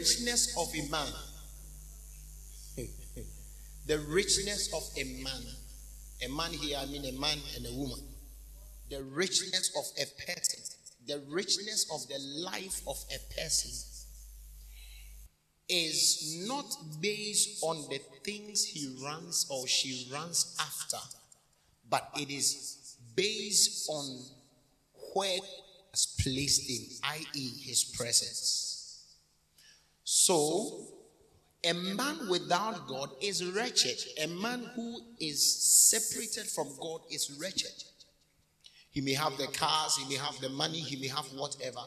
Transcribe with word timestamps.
richness 0.00 0.56
of 0.56 0.68
a 0.74 0.90
man, 0.90 1.12
the 3.86 3.98
richness 4.08 4.72
of 4.72 4.82
a 4.96 5.04
man, 5.22 5.42
a 6.24 6.28
man 6.28 6.52
here, 6.52 6.78
I 6.80 6.86
mean 6.86 7.04
a 7.04 7.20
man 7.20 7.36
and 7.56 7.66
a 7.66 7.72
woman, 7.74 8.00
the 8.88 9.02
richness 9.02 9.70
of 9.76 9.84
a 10.02 10.06
person, 10.24 10.60
the 11.06 11.22
richness 11.28 11.86
of 11.92 12.08
the 12.08 12.18
life 12.40 12.80
of 12.88 12.96
a 13.14 13.34
person 13.34 13.72
is 15.68 16.46
not 16.48 16.64
based 17.00 17.62
on 17.62 17.76
the 17.90 18.00
things 18.24 18.64
he 18.64 18.96
runs 19.04 19.46
or 19.50 19.66
she 19.66 20.10
runs 20.10 20.56
after, 20.58 20.96
but 21.90 22.08
it 22.18 22.30
is 22.30 22.96
based 23.14 23.86
on 23.90 24.24
where 25.12 25.38
has 25.90 26.06
placed 26.22 26.70
him, 26.70 26.88
i.e., 27.04 27.50
his 27.66 27.84
presence. 27.84 28.69
So, 30.30 30.86
a 31.64 31.72
man 31.74 32.28
without 32.30 32.86
God 32.86 33.10
is 33.20 33.44
wretched. 33.44 33.98
A 34.22 34.28
man 34.28 34.70
who 34.76 35.00
is 35.18 35.42
separated 35.90 36.48
from 36.48 36.68
God 36.80 37.00
is 37.10 37.36
wretched. 37.40 37.82
He 38.92 39.00
may 39.00 39.14
have 39.14 39.36
the 39.38 39.48
cars, 39.48 39.96
he 39.96 40.08
may 40.08 40.20
have 40.22 40.40
the 40.40 40.48
money, 40.50 40.78
he 40.78 40.94
may 41.00 41.08
have 41.08 41.26
whatever. 41.34 41.80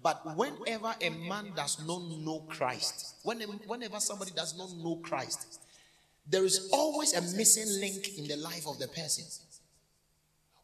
But 0.00 0.36
whenever 0.36 0.94
a 1.00 1.10
man 1.10 1.50
does 1.56 1.84
not 1.84 2.02
know 2.24 2.46
Christ, 2.48 3.16
whenever 3.24 3.98
somebody 3.98 4.30
does 4.30 4.56
not 4.56 4.70
know 4.76 5.00
Christ, 5.02 5.60
there 6.24 6.44
is 6.44 6.68
always 6.72 7.14
a 7.14 7.36
missing 7.36 7.80
link 7.80 8.16
in 8.16 8.28
the 8.28 8.36
life 8.36 8.68
of 8.68 8.78
the 8.78 8.86
person. 8.86 9.24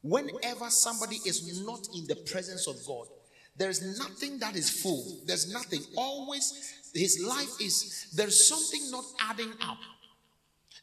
Whenever 0.03 0.71
somebody 0.71 1.17
is 1.27 1.65
not 1.67 1.89
in 1.97 2.07
the 2.07 2.17
presence 2.31 2.69
of 2.69 2.77
God, 2.87 3.09
there 3.57 3.71
is 3.71 3.99
nothing 3.99 4.39
that 4.39 4.55
is 4.55 4.71
full. 4.71 5.21
There's 5.27 5.53
nothing. 5.53 5.81
Always, 5.97 6.84
his 6.95 7.23
life 7.23 7.61
is, 7.61 8.09
there's 8.15 8.49
something 8.49 8.91
not 8.91 9.05
adding 9.21 9.53
up. 9.61 9.79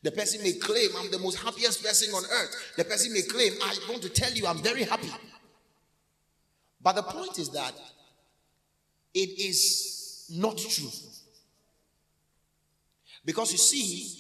The 0.04 0.12
person 0.12 0.42
may 0.42 0.54
claim, 0.54 0.90
I'm 0.98 1.12
the 1.12 1.20
most 1.20 1.38
happiest 1.38 1.84
person 1.84 2.14
on 2.14 2.24
earth. 2.24 2.74
The 2.76 2.86
person 2.86 3.14
may 3.14 3.22
claim, 3.22 3.54
I 3.64 3.78
want 3.90 4.02
to 4.02 4.10
tell 4.10 4.32
you, 4.32 4.48
I'm 4.48 4.58
very 4.58 4.84
happy. 4.84 5.10
But 6.82 6.94
the 6.94 7.04
point 7.04 7.38
is 7.38 7.50
that 7.50 7.74
it 9.14 9.40
is 9.40 10.28
not 10.32 10.58
true. 10.58 10.90
Because 13.24 13.52
you 13.52 13.60
see, 13.60 14.18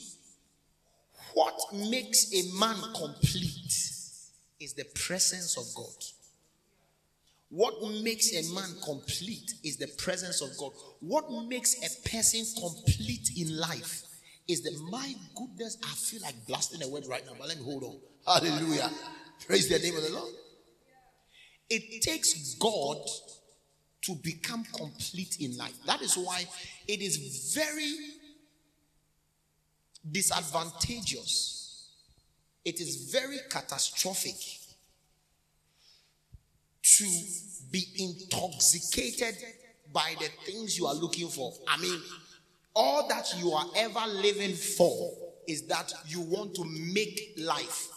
what 1.33 1.55
makes 1.73 2.31
a 2.33 2.57
man 2.59 2.75
complete 2.93 3.73
is 4.59 4.73
the 4.75 4.85
presence 4.93 5.57
of 5.57 5.65
God. 5.75 6.03
What 7.51 7.75
makes 8.01 8.33
a 8.33 8.53
man 8.55 8.69
complete 8.83 9.55
is 9.63 9.75
the 9.75 9.87
presence 9.97 10.41
of 10.41 10.57
God. 10.57 10.71
What 11.01 11.29
makes 11.49 11.75
a 11.83 12.09
person 12.09 12.45
complete 12.61 13.31
in 13.37 13.59
life 13.59 14.03
is 14.47 14.63
that 14.63 14.73
my 14.89 15.13
goodness, 15.35 15.77
I 15.83 15.93
feel 15.95 16.21
like 16.21 16.35
blasting 16.47 16.81
a 16.81 16.87
word 16.87 17.05
right 17.09 17.25
now, 17.25 17.33
but 17.37 17.49
let 17.49 17.57
me 17.57 17.65
hold 17.65 17.83
on. 17.83 17.97
Hallelujah. 18.25 18.89
Praise 19.45 19.67
the 19.67 19.79
name 19.79 19.97
of 19.97 20.03
the 20.03 20.11
Lord. 20.11 20.33
It 21.69 22.01
takes 22.01 22.55
God 22.55 22.97
to 24.03 24.15
become 24.15 24.63
complete 24.73 25.37
in 25.41 25.57
life. 25.57 25.75
That 25.85 26.01
is 26.01 26.15
why 26.15 26.45
it 26.87 27.01
is 27.01 27.53
very 27.53 27.95
disadvantageous. 30.09 31.89
It 32.63 32.79
is 32.79 33.11
very 33.11 33.39
catastrophic 33.49 34.35
to 36.83 37.05
be 37.71 37.85
intoxicated 37.97 39.35
by 39.93 40.15
the 40.19 40.29
things 40.45 40.77
you 40.77 40.87
are 40.87 40.95
looking 40.95 41.27
for. 41.27 41.53
I 41.67 41.77
mean, 41.77 41.99
all 42.75 43.07
that 43.07 43.33
you 43.37 43.51
are 43.51 43.65
ever 43.75 44.07
living 44.07 44.55
for 44.55 45.11
is 45.47 45.67
that 45.67 45.93
you 46.07 46.21
want 46.21 46.55
to 46.55 46.63
make 46.65 47.35
life. 47.37 47.87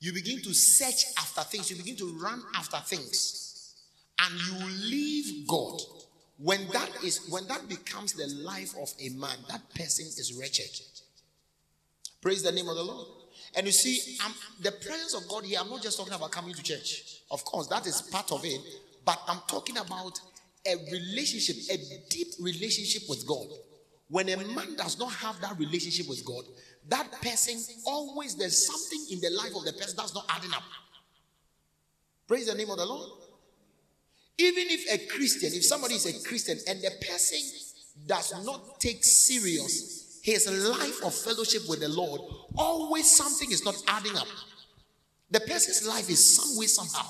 You 0.00 0.12
begin 0.12 0.42
to 0.42 0.52
search 0.52 1.06
after 1.18 1.40
things, 1.42 1.70
you 1.70 1.76
begin 1.76 1.96
to 1.96 2.18
run 2.18 2.42
after 2.54 2.76
things, 2.76 3.74
and 4.20 4.34
you 4.34 4.66
leave 4.90 5.48
God. 5.48 5.80
When 6.36 6.66
that 6.72 6.90
is 7.04 7.26
when 7.30 7.46
that 7.46 7.68
becomes 7.68 8.12
the 8.12 8.26
life 8.26 8.74
of 8.80 8.92
a 9.00 9.08
man, 9.10 9.36
that 9.48 9.62
person 9.74 10.04
is 10.04 10.34
wretched. 10.38 10.80
Praise 12.20 12.42
the 12.42 12.52
name 12.52 12.68
of 12.68 12.76
the 12.76 12.82
Lord. 12.82 13.23
And 13.56 13.66
you 13.66 13.72
see, 13.72 14.16
I'm, 14.24 14.32
the 14.60 14.72
presence 14.72 15.14
of 15.14 15.28
God 15.28 15.44
here, 15.44 15.58
I'm 15.60 15.70
not 15.70 15.82
just 15.82 15.96
talking 15.96 16.12
about 16.12 16.30
coming 16.30 16.54
to 16.54 16.62
church. 16.62 17.20
Of 17.30 17.44
course, 17.44 17.68
that 17.68 17.86
is 17.86 18.02
part 18.02 18.32
of 18.32 18.44
it. 18.44 18.60
But 19.04 19.20
I'm 19.28 19.40
talking 19.46 19.76
about 19.76 20.18
a 20.66 20.76
relationship, 20.90 21.56
a 21.70 22.08
deep 22.08 22.28
relationship 22.40 23.02
with 23.08 23.26
God. 23.26 23.46
When 24.08 24.28
a 24.28 24.36
man 24.36 24.76
does 24.76 24.98
not 24.98 25.12
have 25.12 25.40
that 25.40 25.58
relationship 25.58 26.08
with 26.08 26.24
God, 26.24 26.44
that 26.88 27.10
person 27.22 27.58
always 27.86 28.36
there's 28.36 28.66
something 28.66 29.06
in 29.10 29.20
the 29.20 29.30
life 29.36 29.54
of 29.56 29.64
the 29.64 29.72
person 29.72 29.94
that's 29.96 30.14
not 30.14 30.26
adding 30.28 30.52
up. 30.52 30.62
Praise 32.26 32.46
the 32.46 32.54
name 32.54 32.70
of 32.70 32.78
the 32.78 32.86
Lord. 32.86 33.10
Even 34.38 34.64
if 34.68 34.92
a 34.92 35.06
Christian, 35.06 35.50
if 35.52 35.64
somebody 35.64 35.94
is 35.94 36.06
a 36.06 36.28
Christian 36.28 36.58
and 36.68 36.80
the 36.80 36.90
person 37.06 37.38
does 38.06 38.44
not 38.44 38.80
take 38.80 39.04
serious 39.04 40.03
his 40.24 40.48
life 40.70 41.04
of 41.04 41.14
fellowship 41.14 41.68
with 41.68 41.80
the 41.80 41.88
Lord, 41.88 42.18
always 42.56 43.14
something 43.14 43.52
is 43.52 43.62
not 43.62 43.76
adding 43.86 44.16
up. 44.16 44.26
The 45.30 45.40
person's 45.40 45.86
life 45.86 46.08
is 46.08 46.36
some 46.36 46.58
way, 46.58 46.64
somehow. 46.64 47.06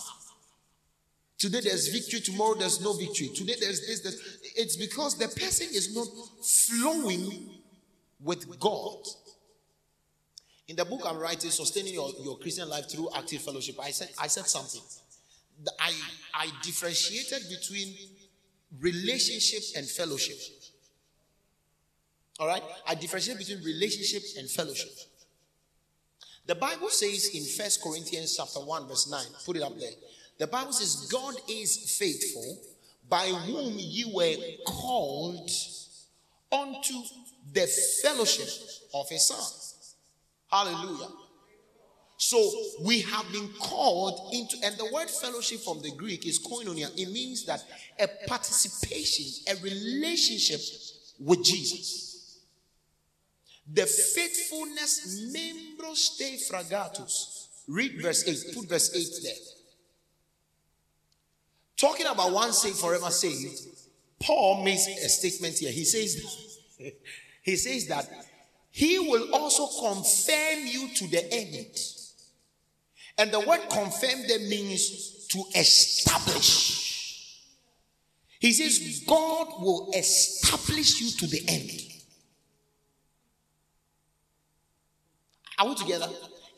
Today 1.39 1.61
there's 1.61 1.87
victory, 1.87 2.19
tomorrow 2.19 2.55
there's 2.55 2.81
no 2.81 2.93
victory. 2.93 3.29
Today 3.29 3.55
there's 3.61 3.87
this, 3.87 4.01
this. 4.01 4.39
It's 4.57 4.75
because 4.75 5.17
the 5.17 5.29
person 5.29 5.69
is 5.73 5.95
not 5.95 6.09
flowing 6.43 7.51
with 8.21 8.59
God. 8.59 8.99
In 10.67 10.75
the 10.75 10.85
book 10.85 11.03
I'm 11.07 11.19
writing, 11.19 11.51
Sustaining 11.51 11.95
Your, 11.95 12.11
your 12.21 12.37
Christian 12.39 12.69
Life 12.69 12.91
Through 12.91 13.11
Active 13.15 13.43
Fellowship, 13.43 13.77
I 13.81 13.93
said, 13.93 14.09
I 14.19 14.27
said 14.27 14.47
something. 14.47 14.83
I, 15.79 15.93
I 16.35 16.49
differentiated 16.65 17.43
between 17.49 17.95
relationship 18.81 19.63
and 19.77 19.89
fellowship. 19.89 20.37
All 22.39 22.47
right? 22.47 22.63
I 22.87 22.95
differentiate 22.95 23.39
between 23.39 23.63
relationship 23.63 24.23
and 24.39 24.51
fellowship. 24.51 24.91
The 26.47 26.55
Bible 26.55 26.91
says 26.91 27.31
in 27.35 27.45
First 27.45 27.83
Corinthians 27.83 28.37
chapter 28.37 28.61
1, 28.61 28.89
verse 28.89 29.09
9, 29.11 29.25
put 29.47 29.57
it 29.57 29.63
up 29.63 29.79
there. 29.79 29.91
The 30.39 30.47
Bible 30.47 30.73
says, 30.73 31.09
God 31.11 31.35
is 31.49 31.97
faithful, 31.99 32.59
by 33.09 33.27
whom 33.29 33.75
you 33.77 34.15
were 34.15 34.35
called 34.67 35.51
unto 36.51 36.95
the 37.53 37.67
fellowship 38.03 38.49
of 38.95 39.09
his 39.09 39.29
son. 39.29 39.43
Hallelujah. 40.51 41.09
So 42.17 42.51
we 42.83 43.01
have 43.03 43.31
been 43.33 43.49
called 43.61 44.33
into, 44.33 44.57
and 44.65 44.77
the 44.77 44.89
word 44.93 45.11
fellowship 45.11 45.61
from 45.61 45.83
the 45.83 45.91
Greek 45.93 46.27
is 46.27 46.39
koinonia. 46.39 46.91
It 46.97 47.11
means 47.11 47.45
that 47.47 47.63
a 47.99 48.09
participation, 48.27 49.55
a 49.55 49.63
relationship 49.63 50.61
with 51.21 51.45
Jesus. 51.45 52.14
The 53.73 53.87
faithfulness 53.87 55.33
membros 55.33 56.19
te 56.19 56.39
fragatus. 56.49 57.49
Read 57.67 58.01
verse 58.01 58.27
8. 58.27 58.55
Put 58.55 58.69
verse 58.69 58.95
8 58.95 59.23
there. 59.23 59.33
Talking 61.77 62.07
about 62.07 62.33
one 62.33 62.53
saved, 62.53 62.77
forever 62.77 63.11
saved, 63.11 63.61
Paul 64.21 64.65
makes 64.65 64.87
a 64.87 65.09
statement 65.09 65.59
here. 65.59 65.73
He 65.73 65.85
says, 65.85 66.73
he 67.43 67.57
says 67.57 67.87
that 67.89 68.09
he 68.71 68.99
will 68.99 69.35
also 69.35 69.67
confirm 69.87 70.67
you 70.67 70.89
to 70.95 71.07
the 71.09 71.33
end. 71.33 71.79
And 73.17 73.31
the 73.31 73.41
word 73.41 73.61
confirm 73.71 74.27
there 74.27 74.41
means 74.41 75.27
to 75.29 75.43
establish. 75.55 77.41
He 78.41 78.53
says, 78.53 79.05
God 79.07 79.47
will 79.61 79.91
establish 79.95 81.01
you 81.01 81.11
to 81.19 81.27
the 81.27 81.45
end. 81.49 81.94
Are 85.59 85.69
we 85.69 85.75
together? 85.75 86.09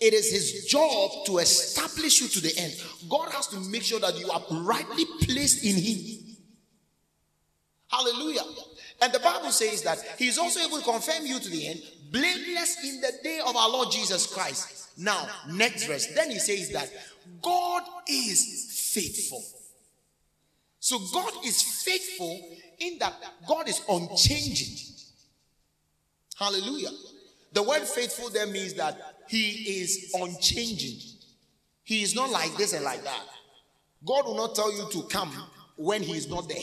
It 0.01 0.13
is 0.13 0.31
his 0.31 0.67
job 0.67 1.27
to 1.27 1.39
establish 1.39 2.21
you 2.21 2.29
to 2.29 2.41
the 2.41 2.53
end. 2.59 2.75
God 3.09 3.31
has 3.33 3.47
to 3.49 3.61
make 3.61 3.83
sure 3.83 4.01
that 4.01 4.19
you 4.19 4.31
are 4.31 4.43
rightly 4.63 5.05
placed 5.23 5.65
in 5.65 5.77
him. 5.77 6.37
Hallelujah. 7.89 8.43
And 9.01 9.13
the 9.13 9.21
Bible 9.21 9.51
says 9.51 9.83
that 9.83 9.99
he 10.19 10.29
is 10.29 10.39
also 10.39 10.61
able 10.61 10.79
to 10.79 10.85
confirm 10.85 11.25
you 11.25 11.39
to 11.39 11.49
the 11.49 11.67
end, 11.67 11.83
blameless 12.11 12.85
in 12.85 13.01
the 13.01 13.13
day 13.23 13.41
of 13.47 13.57
our 13.57 13.71
Lord 13.71 13.91
Jesus 13.91 14.27
Christ. 14.33 14.91
Now, 14.99 15.29
next 15.51 15.87
verse. 15.87 16.07
Then 16.15 16.31
he 16.31 16.39
says 16.39 16.71
that 16.73 16.91
God 17.43 17.83
is 18.09 18.93
faithful. 18.95 19.43
So 20.81 20.99
God 21.13 21.33
is 21.45 21.63
faithful 21.85 22.41
in 22.79 22.99
that 22.99 23.15
God 23.49 23.69
is 23.69 23.83
unchanging. 23.89 24.95
Hallelujah. 26.39 26.91
The 27.57 27.63
word 27.63 27.85
faithful 27.85 28.29
there 28.29 28.47
means 28.47 28.75
that 28.75 29.01
he 29.29 29.81
is 29.81 30.13
unchanging. 30.15 31.01
He 31.85 32.03
is 32.03 32.15
not 32.15 32.29
like 32.29 32.55
this 32.59 32.75
and 32.75 32.85
like 32.85 33.03
that. 33.03 33.25
God 34.05 34.27
will 34.27 34.37
not 34.37 34.55
tell 34.55 34.71
you 34.71 34.87
to 34.91 35.09
come 35.09 35.33
when 35.77 36.03
he 36.03 36.13
is 36.19 36.29
not 36.29 36.51
there. 36.51 36.59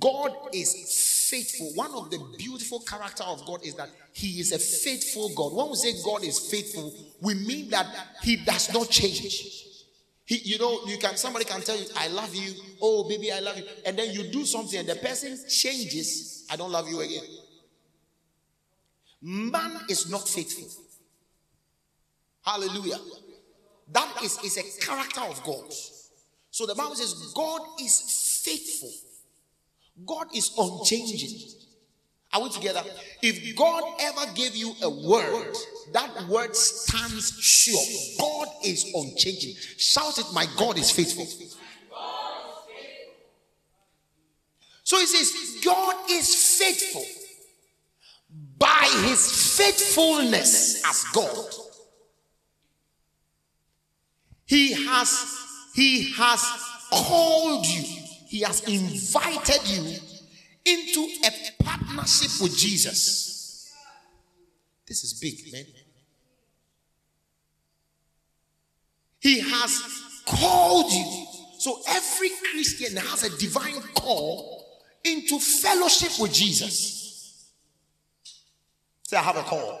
God 0.00 0.32
is 0.54 1.28
faithful. 1.28 1.72
One 1.74 1.94
of 1.94 2.10
the 2.10 2.18
beautiful 2.38 2.80
character 2.80 3.24
of 3.24 3.44
God 3.44 3.60
is 3.62 3.74
that 3.74 3.90
he 4.14 4.40
is 4.40 4.52
a 4.52 4.58
faithful 4.58 5.30
God. 5.36 5.52
When 5.52 5.68
we 5.68 5.74
say 5.74 5.92
God 6.02 6.24
is 6.24 6.38
faithful, 6.38 6.90
we 7.20 7.34
mean 7.34 7.68
that 7.68 7.86
he 8.22 8.36
does 8.36 8.72
not 8.72 8.88
change. 8.88 9.66
He, 10.24 10.36
you 10.44 10.58
know, 10.58 10.80
you 10.86 10.96
can 10.96 11.18
somebody 11.18 11.44
can 11.44 11.60
tell 11.60 11.76
you, 11.76 11.84
I 11.98 12.08
love 12.08 12.34
you, 12.34 12.54
oh 12.80 13.06
baby, 13.06 13.30
I 13.30 13.40
love 13.40 13.58
you, 13.58 13.64
and 13.84 13.98
then 13.98 14.14
you 14.14 14.32
do 14.32 14.46
something 14.46 14.78
and 14.78 14.88
the 14.88 14.96
person 14.96 15.38
changes, 15.46 16.46
I 16.50 16.56
don't 16.56 16.72
love 16.72 16.88
you 16.88 17.02
again. 17.02 17.24
Man 19.26 19.72
is 19.88 20.10
not 20.10 20.28
faithful. 20.28 20.68
Hallelujah. 22.44 22.98
That 23.90 24.22
is, 24.22 24.38
is 24.44 24.58
a 24.58 24.84
character 24.84 25.22
of 25.22 25.42
God. 25.42 25.72
So 26.50 26.66
the 26.66 26.74
Bible 26.74 26.94
says 26.94 27.32
God 27.34 27.62
is 27.80 28.42
faithful. 28.44 28.92
God 30.04 30.26
is 30.34 30.52
unchanging. 30.58 31.38
Are 32.34 32.42
we 32.42 32.50
together? 32.50 32.82
If 33.22 33.56
God 33.56 33.82
ever 33.98 34.30
gave 34.34 34.54
you 34.54 34.74
a 34.82 34.90
word, 34.90 35.56
that 35.94 36.28
word 36.28 36.54
stands 36.54 37.30
sure. 37.40 37.80
God 38.18 38.48
is 38.62 38.92
unchanging. 38.94 39.54
Shout 39.78 40.18
it, 40.18 40.26
my 40.34 40.44
God 40.58 40.76
is 40.76 40.90
faithful. 40.90 41.26
So 44.82 44.98
he 44.98 45.06
says, 45.06 45.64
God 45.64 46.10
is 46.10 46.58
faithful 46.58 47.06
by 48.64 48.88
his 49.06 49.58
faithfulness 49.58 50.82
as 50.86 51.04
God. 51.12 51.50
He 54.46 54.72
has 54.72 55.38
he 55.74 56.12
has 56.12 56.42
called 56.90 57.66
you. 57.66 57.82
He 58.26 58.40
has 58.40 58.62
invited 58.66 59.68
you 59.68 59.96
into 60.64 61.08
a 61.26 61.62
partnership 61.62 62.30
with 62.40 62.56
Jesus. 62.56 63.70
This 64.86 65.04
is 65.04 65.12
big, 65.12 65.52
man. 65.52 65.66
He 69.20 69.40
has 69.40 70.22
called 70.26 70.90
you. 70.90 71.26
So 71.58 71.82
every 71.88 72.30
Christian 72.50 72.96
has 72.96 73.24
a 73.24 73.38
divine 73.38 73.80
call 73.94 74.64
into 75.04 75.38
fellowship 75.38 76.12
with 76.18 76.32
Jesus. 76.32 77.03
Say, 79.14 79.20
I 79.20 79.22
have 79.22 79.36
a 79.36 79.42
call. 79.42 79.80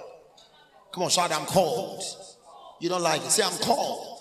Come 0.92 1.02
on, 1.02 1.10
shout, 1.10 1.32
I'm 1.32 1.44
called. 1.46 2.04
You 2.80 2.88
don't 2.88 3.02
like 3.02 3.20
it. 3.20 3.32
Say, 3.32 3.42
I'm 3.42 3.58
called. 3.58 4.20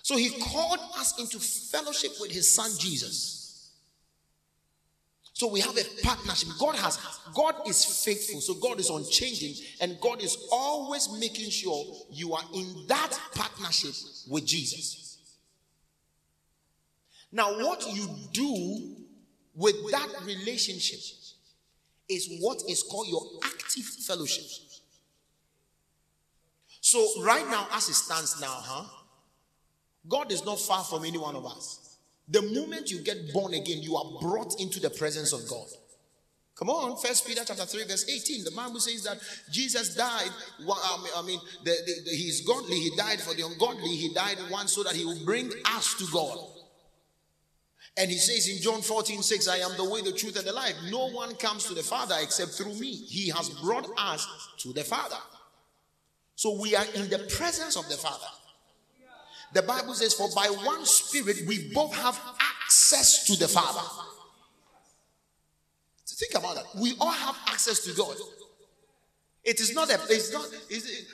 So 0.00 0.16
he 0.16 0.30
called 0.40 0.78
us 0.96 1.18
into 1.18 1.40
fellowship 1.40 2.12
with 2.20 2.30
his 2.30 2.48
son 2.54 2.70
Jesus. 2.78 3.72
So 5.32 5.48
we 5.48 5.58
have 5.58 5.76
a 5.76 5.82
partnership. 6.04 6.50
God 6.60 6.76
has 6.76 6.96
God 7.34 7.56
is 7.66 8.04
faithful. 8.04 8.40
So 8.40 8.54
God 8.54 8.78
is 8.78 8.88
unchanging 8.88 9.54
and 9.80 10.00
God 10.00 10.22
is 10.22 10.46
always 10.52 11.10
making 11.18 11.50
sure 11.50 11.84
you 12.12 12.34
are 12.34 12.44
in 12.54 12.86
that 12.86 13.18
partnership 13.34 13.94
with 14.28 14.46
Jesus. 14.46 15.18
Now 17.32 17.50
what 17.64 17.84
you 17.92 18.08
do 18.32 18.94
with 19.56 19.90
that 19.90 20.08
relationship 20.24 21.00
is 22.10 22.38
what 22.40 22.62
is 22.68 22.82
called 22.82 23.08
your 23.08 23.22
active 23.44 23.84
fellowship. 23.84 24.44
So 26.80 27.22
right 27.22 27.46
now 27.48 27.68
as 27.72 27.88
it 27.88 27.94
stands 27.94 28.40
now, 28.40 28.48
huh? 28.48 28.88
God 30.08 30.32
is 30.32 30.44
not 30.44 30.58
far 30.58 30.82
from 30.82 31.04
any 31.04 31.18
one 31.18 31.36
of 31.36 31.46
us. 31.46 31.98
The 32.28 32.42
moment 32.42 32.90
you 32.90 33.00
get 33.00 33.32
born 33.32 33.54
again, 33.54 33.82
you 33.82 33.96
are 33.96 34.20
brought 34.20 34.60
into 34.60 34.80
the 34.80 34.90
presence 34.90 35.32
of 35.32 35.48
God. 35.48 35.66
Come 36.56 36.68
on, 36.68 36.96
First 36.98 37.26
Peter 37.26 37.42
chapter 37.44 37.64
3, 37.64 37.84
verse 37.84 38.06
18. 38.08 38.44
The 38.44 38.50
Bible 38.50 38.80
says 38.80 39.04
that 39.04 39.18
Jesus 39.50 39.94
died. 39.94 40.28
I 40.60 41.22
mean, 41.26 41.40
the, 41.64 41.70
the, 41.70 41.94
the, 42.04 42.10
he's 42.10 42.46
godly, 42.46 42.76
he 42.76 42.94
died 42.96 43.18
for 43.20 43.34
the 43.34 43.46
ungodly. 43.46 43.96
He 43.96 44.12
died 44.12 44.36
once 44.50 44.74
so 44.74 44.82
that 44.82 44.94
he 44.94 45.04
will 45.04 45.24
bring 45.24 45.50
us 45.64 45.94
to 45.94 46.06
God. 46.12 46.38
And 48.00 48.10
he 48.10 48.16
says 48.16 48.48
in 48.48 48.62
John 48.62 48.80
14, 48.80 49.22
6, 49.22 49.46
I 49.46 49.58
am 49.58 49.76
the 49.76 49.84
way, 49.84 50.00
the 50.00 50.12
truth, 50.12 50.38
and 50.38 50.46
the 50.46 50.54
life. 50.54 50.74
No 50.90 51.10
one 51.10 51.34
comes 51.34 51.64
to 51.66 51.74
the 51.74 51.82
Father 51.82 52.14
except 52.22 52.52
through 52.52 52.72
me. 52.74 52.94
He 52.94 53.28
has 53.28 53.50
brought 53.50 53.86
us 53.98 54.26
to 54.60 54.72
the 54.72 54.82
Father. 54.82 55.18
So 56.34 56.58
we 56.58 56.74
are 56.74 56.86
in 56.94 57.10
the 57.10 57.18
presence 57.36 57.76
of 57.76 57.86
the 57.90 57.96
Father. 57.96 58.24
The 59.52 59.60
Bible 59.60 59.92
says, 59.92 60.14
For 60.14 60.30
by 60.34 60.46
one 60.46 60.86
Spirit 60.86 61.42
we 61.46 61.70
both 61.74 61.94
have 61.94 62.18
access 62.64 63.26
to 63.26 63.38
the 63.38 63.48
Father. 63.48 63.86
Think 66.06 66.34
about 66.34 66.54
that. 66.54 66.80
We 66.80 66.94
all 67.00 67.10
have 67.10 67.36
access 67.48 67.80
to 67.84 67.94
God. 67.94 68.16
It 69.44 69.60
is 69.60 69.74
not 69.74 69.90
a, 69.90 69.98
it's 70.08 70.32
not, 70.32 70.46
it's, 70.70 71.04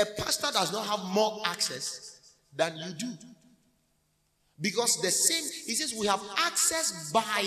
a 0.00 0.06
pastor 0.22 0.48
does 0.52 0.72
not 0.72 0.86
have 0.86 1.04
more 1.14 1.42
access 1.44 2.34
than 2.56 2.76
you 2.78 2.92
do. 2.92 3.08
Because 4.60 5.00
the 5.00 5.10
same, 5.10 5.44
he 5.66 5.74
says, 5.74 5.94
we 5.98 6.06
have 6.06 6.22
access 6.38 7.10
by 7.12 7.44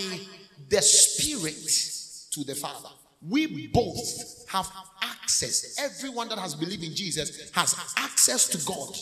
the 0.68 0.82
Spirit 0.82 2.30
to 2.32 2.44
the 2.44 2.54
Father. 2.54 2.88
We 3.26 3.68
both 3.68 4.48
have 4.48 4.70
access. 5.02 5.78
Everyone 5.78 6.28
that 6.28 6.38
has 6.38 6.54
believed 6.54 6.82
in 6.82 6.94
Jesus 6.94 7.50
has 7.52 7.94
access 7.96 8.48
to 8.48 8.58
God. 8.66 8.96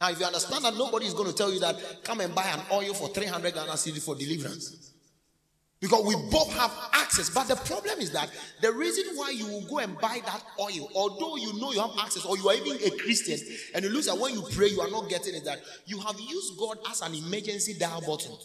Now, 0.00 0.10
if 0.10 0.18
you 0.18 0.24
understand 0.24 0.64
that 0.64 0.76
nobody 0.76 1.06
is 1.06 1.12
going 1.12 1.28
to 1.28 1.34
tell 1.34 1.52
you 1.52 1.60
that, 1.60 2.04
come 2.04 2.20
and 2.20 2.34
buy 2.34 2.46
an 2.46 2.60
oil 2.72 2.94
for 2.94 3.08
300 3.08 3.52
Ghana 3.52 3.72
cedi 3.72 4.02
for 4.02 4.14
deliverance. 4.14 4.89
Because 5.80 6.04
we 6.04 6.14
both 6.30 6.52
have 6.52 6.70
access. 6.92 7.30
But 7.30 7.48
the 7.48 7.56
problem 7.56 8.00
is 8.00 8.10
that 8.12 8.30
the 8.60 8.70
reason 8.72 9.16
why 9.16 9.30
you 9.30 9.46
will 9.46 9.66
go 9.66 9.78
and 9.78 9.98
buy 9.98 10.20
that 10.26 10.42
oil, 10.60 10.90
although 10.94 11.36
you 11.36 11.58
know 11.58 11.72
you 11.72 11.80
have 11.80 11.92
access, 11.98 12.26
or 12.26 12.36
you 12.36 12.48
are 12.50 12.54
even 12.54 12.76
a 12.86 12.90
Christian, 12.98 13.38
and 13.74 13.84
you 13.84 13.90
lose 13.90 14.06
that 14.06 14.18
when 14.18 14.34
you 14.34 14.42
pray, 14.52 14.68
you 14.68 14.80
are 14.82 14.90
not 14.90 15.08
getting 15.08 15.34
it, 15.34 15.44
that 15.46 15.60
you 15.86 15.98
have 16.00 16.20
used 16.20 16.58
God 16.58 16.78
as 16.90 17.00
an 17.00 17.14
emergency 17.14 17.74
dial 17.78 18.02
button. 18.02 18.36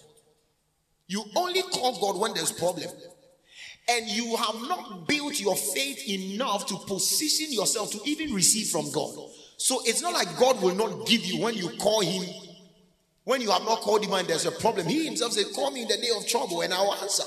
You 1.08 1.24
only 1.36 1.62
call 1.62 2.00
God 2.00 2.20
when 2.20 2.34
there's 2.34 2.54
problem. 2.54 2.90
And 3.88 4.08
you 4.08 4.36
have 4.38 4.56
not 4.62 5.08
built 5.08 5.40
your 5.40 5.56
faith 5.56 6.10
enough 6.10 6.66
to 6.68 6.78
position 6.88 7.52
yourself 7.52 7.92
to 7.92 8.00
even 8.06 8.34
receive 8.34 8.68
from 8.68 8.92
God. 8.92 9.14
So 9.58 9.82
it's 9.86 10.02
not 10.02 10.14
like 10.14 10.36
God 10.38 10.62
will 10.62 10.74
not 10.74 11.06
give 11.06 11.24
you 11.26 11.44
when 11.44 11.54
you 11.54 11.70
call 11.78 12.02
him. 12.02 12.24
When 13.26 13.42
you 13.42 13.52
have 13.52 13.64
not 13.64 13.82
called 13.82 14.06
him 14.06 14.14
and 14.14 14.28
there's 14.28 14.46
a 14.46 14.52
problem, 14.52 14.88
he 14.88 15.06
himself 15.06 15.34
said, 15.34 15.48
Call 15.54 15.72
me 15.72 15.82
in 15.82 15.88
the 15.88 15.98
day 15.98 16.10
of 16.16 16.28
trouble 16.28 16.62
and 16.62 16.74
I 16.74 16.80
will 16.82 16.94
answer. 16.94 17.24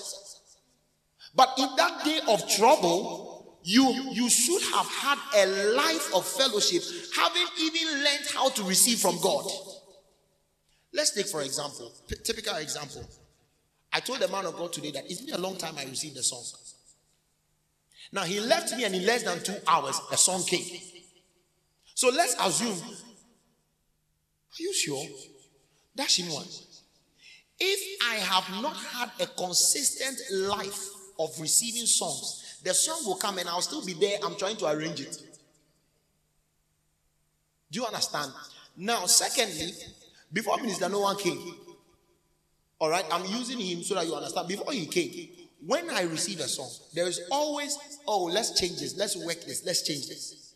But 1.35 1.51
in 1.59 1.69
that 1.77 2.05
day 2.05 2.21
of 2.29 2.49
trouble, 2.49 3.59
you, 3.65 3.85
you 4.13 4.31
should 4.31 4.63
have 4.73 4.87
had 4.87 5.19
a 5.37 5.75
life 5.75 6.15
of 6.15 6.25
fellowship, 6.27 6.83
having 7.15 7.47
even 7.61 7.89
learned 7.93 8.27
how 8.33 8.49
to 8.51 8.63
receive 8.63 8.99
from 8.99 9.19
God. 9.21 9.45
Let's 10.95 11.11
take, 11.11 11.27
for 11.27 11.43
example, 11.43 11.93
typical 12.25 12.57
example. 12.57 13.05
I 13.93 14.01
told 14.01 14.21
the 14.21 14.29
man 14.29 14.47
of 14.47 14.57
God 14.57 14.73
today 14.73 14.93
that 14.93 15.05
it's 15.05 15.23
been 15.23 15.35
a 15.35 15.39
long 15.39 15.57
time 15.57 15.75
I 15.79 15.85
received 15.85 16.17
the 16.17 16.23
song. 16.23 16.45
Now 18.13 18.23
he 18.23 18.41
left 18.41 18.75
me 18.77 18.85
and 18.85 18.95
in 18.95 19.05
less 19.05 19.25
than 19.25 19.43
two 19.43 19.57
hours, 19.67 20.01
a 20.13 20.17
song 20.17 20.45
came. 20.45 20.65
So 21.95 22.09
let's 22.11 22.37
assume. 22.41 22.79
Are 22.79 24.61
you 24.63 24.73
sure? 24.73 25.05
That's 25.99 26.21
in 26.21 26.33
one. 26.33 26.47
If 27.59 28.03
I 28.09 28.15
have 28.15 28.63
not 28.63 28.77
had 28.77 29.11
a 29.21 29.27
consistent 29.27 30.17
life 30.49 30.89
of 31.19 31.39
receiving 31.41 31.87
songs, 31.87 32.61
the 32.63 32.73
song 32.73 33.05
will 33.05 33.17
come 33.17 33.39
and 33.39 33.49
I'll 33.49 33.61
still 33.61 33.85
be 33.85 33.95
there. 33.95 34.17
I'm 34.23 34.37
trying 34.37 34.57
to 34.59 34.67
arrange 34.67 35.01
it. 35.01 35.21
Do 37.73 37.81
you 37.81 37.85
understand? 37.85 38.33
Now, 38.77 39.07
secondly, 39.07 39.73
before 40.33 40.59
Minister 40.59 40.89
No 40.89 41.01
one 41.01 41.17
came, 41.17 41.57
all 42.79 42.91
right, 42.91 43.05
I'm 43.11 43.25
using 43.25 43.59
him 43.59 43.83
so 43.83 43.97
that 43.97 44.07
you 44.07 44.15
understand. 44.15 44.47
Before 44.47 44.73
he 44.73 44.87
came, 44.87 45.31
when 45.67 45.91
I 45.91 46.03
receive 46.03 46.39
a 46.39 46.47
song, 46.47 46.71
there 46.95 47.09
is 47.09 47.23
always, 47.33 47.77
oh, 48.07 48.27
let's 48.27 48.59
change 48.59 48.79
this, 48.79 48.97
let's 48.97 49.17
work 49.17 49.41
this, 49.45 49.65
let's 49.67 49.83
change 49.83 50.07
this. 50.07 50.48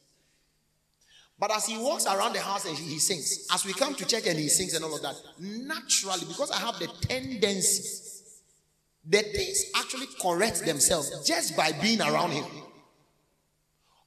But 1.42 1.56
as 1.56 1.66
he 1.66 1.76
walks 1.76 2.06
around 2.06 2.34
the 2.34 2.40
house 2.40 2.66
and 2.66 2.78
he 2.78 3.00
sings, 3.00 3.48
as 3.52 3.64
we 3.64 3.72
come 3.72 3.96
to 3.96 4.06
church 4.06 4.28
and 4.28 4.38
he 4.38 4.46
sings 4.48 4.74
and 4.74 4.84
all 4.84 4.94
of 4.94 5.02
that, 5.02 5.16
naturally, 5.40 6.24
because 6.28 6.52
I 6.52 6.58
have 6.60 6.78
the 6.78 6.86
tendency, 7.00 8.22
the 9.04 9.22
things 9.22 9.64
actually 9.74 10.06
correct 10.22 10.64
themselves 10.64 11.26
just 11.26 11.56
by 11.56 11.72
being 11.72 12.00
around 12.00 12.30
him. 12.30 12.44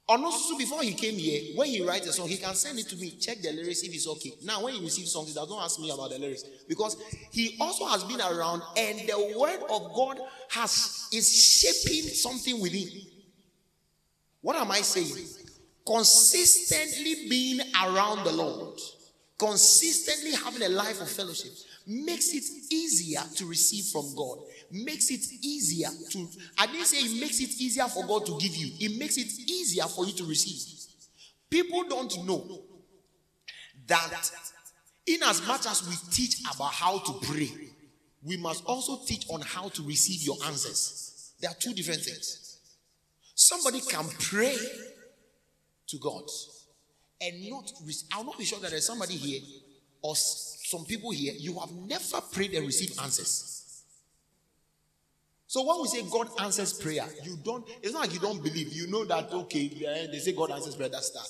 Onosusu, 0.07 0.57
before 0.57 0.81
he 0.81 0.93
came 0.93 1.15
here, 1.15 1.57
when 1.57 1.67
he 1.67 1.85
writes 1.85 2.07
a 2.07 2.13
song, 2.13 2.29
he 2.29 2.37
can 2.37 2.55
send 2.55 2.79
it 2.79 2.87
to 2.87 2.95
me, 2.95 3.17
check 3.19 3.41
the 3.41 3.51
lyrics 3.51 3.83
if 3.83 3.93
it's 3.93 4.07
okay. 4.07 4.31
Now, 4.41 4.63
when 4.63 4.75
he 4.75 4.81
receives 4.81 5.11
songs, 5.11 5.27
he 5.27 5.33
doesn't 5.33 5.59
ask 5.59 5.77
me 5.77 5.91
about 5.91 6.11
the 6.11 6.19
lyrics 6.19 6.43
because 6.69 6.95
he 7.31 7.57
also 7.59 7.85
has 7.87 8.05
been 8.05 8.21
around 8.21 8.61
and 8.77 8.97
the 8.99 9.35
word 9.37 9.59
of 9.69 9.93
God 9.93 10.21
has 10.51 11.09
is 11.11 11.29
shaping 11.35 12.03
something 12.11 12.61
within. 12.61 12.87
What 14.39 14.55
am 14.55 14.71
I 14.71 14.79
saying? 14.79 15.44
Consistently 15.85 17.29
being 17.29 17.59
around 17.83 18.23
the 18.23 18.31
Lord, 18.31 18.79
consistently 19.37 20.31
having 20.31 20.63
a 20.63 20.69
life 20.69 20.99
of 21.01 21.09
fellowship 21.09 21.51
makes 21.85 22.33
it 22.33 22.43
easier 22.71 23.21
to 23.35 23.45
receive 23.45 23.85
from 23.85 24.15
God. 24.15 24.39
Makes 24.71 25.11
it 25.11 25.21
easier 25.43 25.89
to, 26.11 26.27
I 26.57 26.65
didn't 26.67 26.87
say 26.87 26.97
it 26.97 27.19
makes 27.19 27.39
it 27.39 27.61
easier 27.61 27.85
for 27.85 28.05
God 28.07 28.25
to 28.25 28.37
give 28.39 28.55
you, 28.55 28.71
it 28.79 28.97
makes 28.97 29.17
it 29.17 29.31
easier 29.47 29.83
for 29.83 30.05
you 30.05 30.13
to 30.13 30.25
receive. 30.25 30.75
People 31.49 31.83
don't 31.87 32.25
know 32.25 32.61
that 33.87 34.31
in 35.05 35.21
as 35.23 35.45
much 35.47 35.67
as 35.67 35.87
we 35.87 35.95
teach 36.11 36.39
about 36.53 36.73
how 36.73 36.97
to 36.97 37.13
pray, 37.27 37.51
we 38.23 38.37
must 38.37 38.65
also 38.65 39.05
teach 39.05 39.27
on 39.29 39.41
how 39.41 39.69
to 39.69 39.83
receive 39.83 40.23
your 40.23 40.37
answers. 40.47 41.33
There 41.39 41.51
are 41.51 41.55
two 41.59 41.73
different 41.73 42.01
things. 42.01 42.59
Somebody 43.35 43.81
can 43.81 44.05
pray 44.19 44.57
to 45.87 45.97
God 45.97 46.23
and 47.21 47.49
not, 47.49 47.71
I'll 48.13 48.23
not 48.23 48.37
be 48.37 48.45
sure 48.45 48.59
that 48.59 48.71
there's 48.71 48.85
somebody 48.85 49.15
here 49.15 49.41
or 50.01 50.15
some 50.15 50.85
people 50.85 51.11
here, 51.11 51.33
you 51.37 51.59
have 51.59 51.71
never 51.71 52.21
prayed 52.31 52.53
and 52.53 52.65
received 52.65 52.99
answers. 53.01 53.83
So 55.47 55.65
when 55.65 55.81
we 55.81 55.87
say 55.87 56.03
God 56.11 56.27
answers 56.41 56.73
prayer, 56.73 57.05
you 57.23 57.37
don't, 57.43 57.65
it's 57.81 57.93
not 57.93 58.01
like 58.01 58.13
you 58.13 58.19
don't 58.19 58.43
believe. 58.43 58.73
You 58.73 58.87
know 58.87 59.05
that, 59.05 59.31
okay, 59.31 59.67
they 60.11 60.19
say 60.19 60.33
God 60.33 60.51
answers 60.51 60.75
prayer, 60.75 60.89
that's 60.89 61.11
that. 61.11 61.27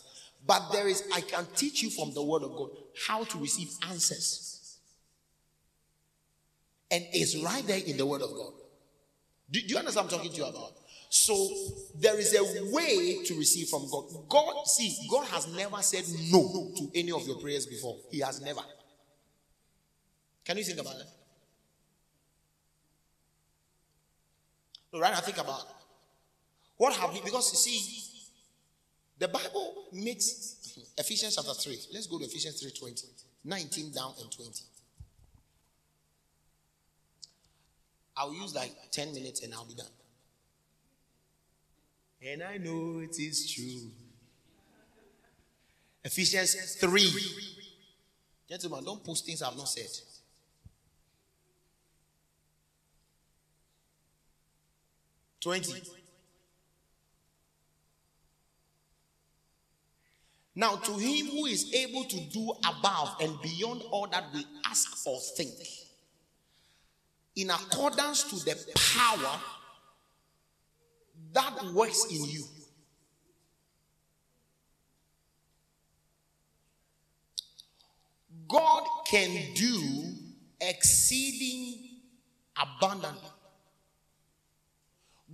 But 0.47 0.71
there 0.71 0.87
is, 0.87 1.03
I 1.13 1.21
can 1.21 1.45
teach 1.55 1.83
you 1.83 1.89
from 1.89 2.13
the 2.13 2.23
word 2.23 2.43
of 2.43 2.55
God 2.55 2.69
how 3.07 3.23
to 3.23 3.37
receive 3.37 3.69
answers. 3.89 4.77
And 6.91 7.05
it's 7.13 7.37
right 7.43 7.65
there 7.65 7.81
in 7.85 7.97
the 7.97 8.05
word 8.05 8.21
of 8.21 8.31
God. 8.31 8.53
Do, 9.51 9.59
do 9.59 9.67
you 9.67 9.77
understand 9.77 10.07
what 10.07 10.13
I'm 10.13 10.19
talking 10.19 10.31
to 10.31 10.37
you 10.37 10.45
about? 10.45 10.73
So 11.15 11.49
there 11.97 12.19
is 12.19 12.35
a 12.35 12.75
way 12.75 13.23
to 13.23 13.37
receive 13.37 13.69
from 13.69 13.89
God. 13.89 14.03
God, 14.27 14.67
see, 14.67 14.93
God 15.09 15.25
has 15.27 15.47
never 15.47 15.81
said 15.81 16.03
no 16.29 16.73
to 16.75 16.91
any 16.93 17.13
of 17.13 17.25
your 17.25 17.37
prayers 17.37 17.65
before. 17.65 17.97
He 18.11 18.19
has 18.19 18.41
never. 18.41 18.59
Can 20.43 20.57
you 20.57 20.65
think 20.65 20.77
about? 20.77 20.95
So 24.91 24.99
right 24.99 25.13
now 25.13 25.21
think 25.21 25.37
about 25.37 25.63
what 26.75 26.93
have 26.93 27.13
we 27.13 27.21
because 27.21 27.49
you 27.53 27.59
see 27.59 28.29
the 29.17 29.29
Bible 29.29 29.85
makes 29.93 30.83
Ephesians 30.97 31.37
chapter 31.37 31.53
3. 31.53 31.79
Let's 31.93 32.07
go 32.07 32.19
to 32.19 32.25
Ephesians 32.25 32.59
3 32.59 32.71
20. 32.77 33.07
19 33.45 33.91
down 33.93 34.13
and 34.21 34.29
20. 34.29 34.51
I'll 38.17 38.33
use 38.33 38.53
like 38.53 38.73
10 38.91 39.13
minutes 39.13 39.43
and 39.43 39.53
I'll 39.53 39.65
be 39.65 39.75
done. 39.75 39.87
And 42.25 42.41
I 42.41 42.57
know 42.57 42.99
it 42.99 43.19
is 43.19 43.51
true. 43.51 43.91
Ephesians 46.03 46.75
3. 46.75 47.11
Gentlemen, 48.49 48.83
don't 48.83 49.03
post 49.03 49.25
things 49.25 49.41
I've 49.43 49.55
not 49.55 49.69
said. 49.69 49.85
Twenty. 55.39 55.81
Now, 60.55 60.77
to 60.77 60.93
him 60.93 61.27
who 61.27 61.45
is 61.45 61.71
able 61.73 62.05
to 62.05 62.19
do 62.31 62.51
above 62.67 63.17
and 63.21 63.39
beyond 63.41 63.83
all 63.91 64.07
that 64.07 64.23
we 64.33 64.43
ask 64.65 65.05
or 65.05 65.19
think, 65.19 65.53
in 67.35 67.51
accordance 67.51 68.23
to 68.23 68.43
the 68.45 68.55
power 68.95 69.39
that 71.35 71.73
works 71.73 72.05
in 72.09 72.25
you. 72.25 72.43
God 78.47 78.83
can 79.07 79.53
do 79.53 80.13
exceeding 80.61 81.99
abundantly. 82.57 83.29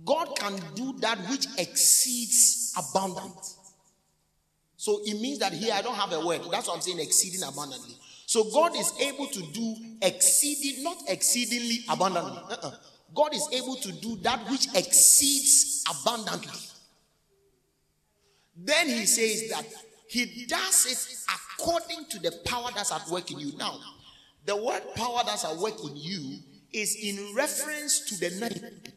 God 0.04 0.36
can 0.36 0.60
do 0.74 0.94
that 1.00 1.18
which 1.30 1.46
exceeds 1.58 2.74
abundant. 2.76 3.36
So 4.76 5.00
it 5.04 5.20
means 5.20 5.38
that 5.38 5.52
here 5.52 5.72
I 5.74 5.82
don't 5.82 5.94
have 5.94 6.12
a 6.12 6.26
word. 6.26 6.40
That's 6.50 6.66
what 6.66 6.76
I'm 6.76 6.80
saying, 6.80 6.98
exceeding 6.98 7.42
abundantly. 7.46 7.94
So 8.26 8.50
God 8.50 8.74
is 8.74 8.92
able 9.00 9.26
to 9.26 9.42
do 9.52 9.76
exceeding, 10.00 10.82
not 10.82 10.96
exceedingly 11.08 11.84
abundantly. 11.88 12.40
Uh-uh. 12.50 12.72
God 13.14 13.34
is 13.34 13.48
able 13.52 13.76
to 13.76 13.92
do 13.92 14.16
that 14.22 14.48
which 14.50 14.66
exceeds 14.74 15.84
abundantly. 15.90 16.58
Then 18.56 18.88
he 18.88 19.06
says 19.06 19.50
that 19.50 19.66
he 20.08 20.46
does 20.46 20.86
it 20.86 21.16
according 21.58 22.06
to 22.10 22.18
the 22.20 22.32
power 22.44 22.68
that's 22.74 22.92
at 22.92 23.08
work 23.08 23.30
in 23.30 23.38
you. 23.38 23.56
Now, 23.56 23.78
the 24.44 24.56
word 24.56 24.82
power 24.94 25.22
that's 25.24 25.44
at 25.44 25.56
work 25.56 25.78
in 25.84 25.96
you 25.96 26.38
is 26.72 26.96
in 27.02 27.34
reference 27.34 28.00
to 28.00 28.20
the 28.20 28.38
19. 28.40 28.92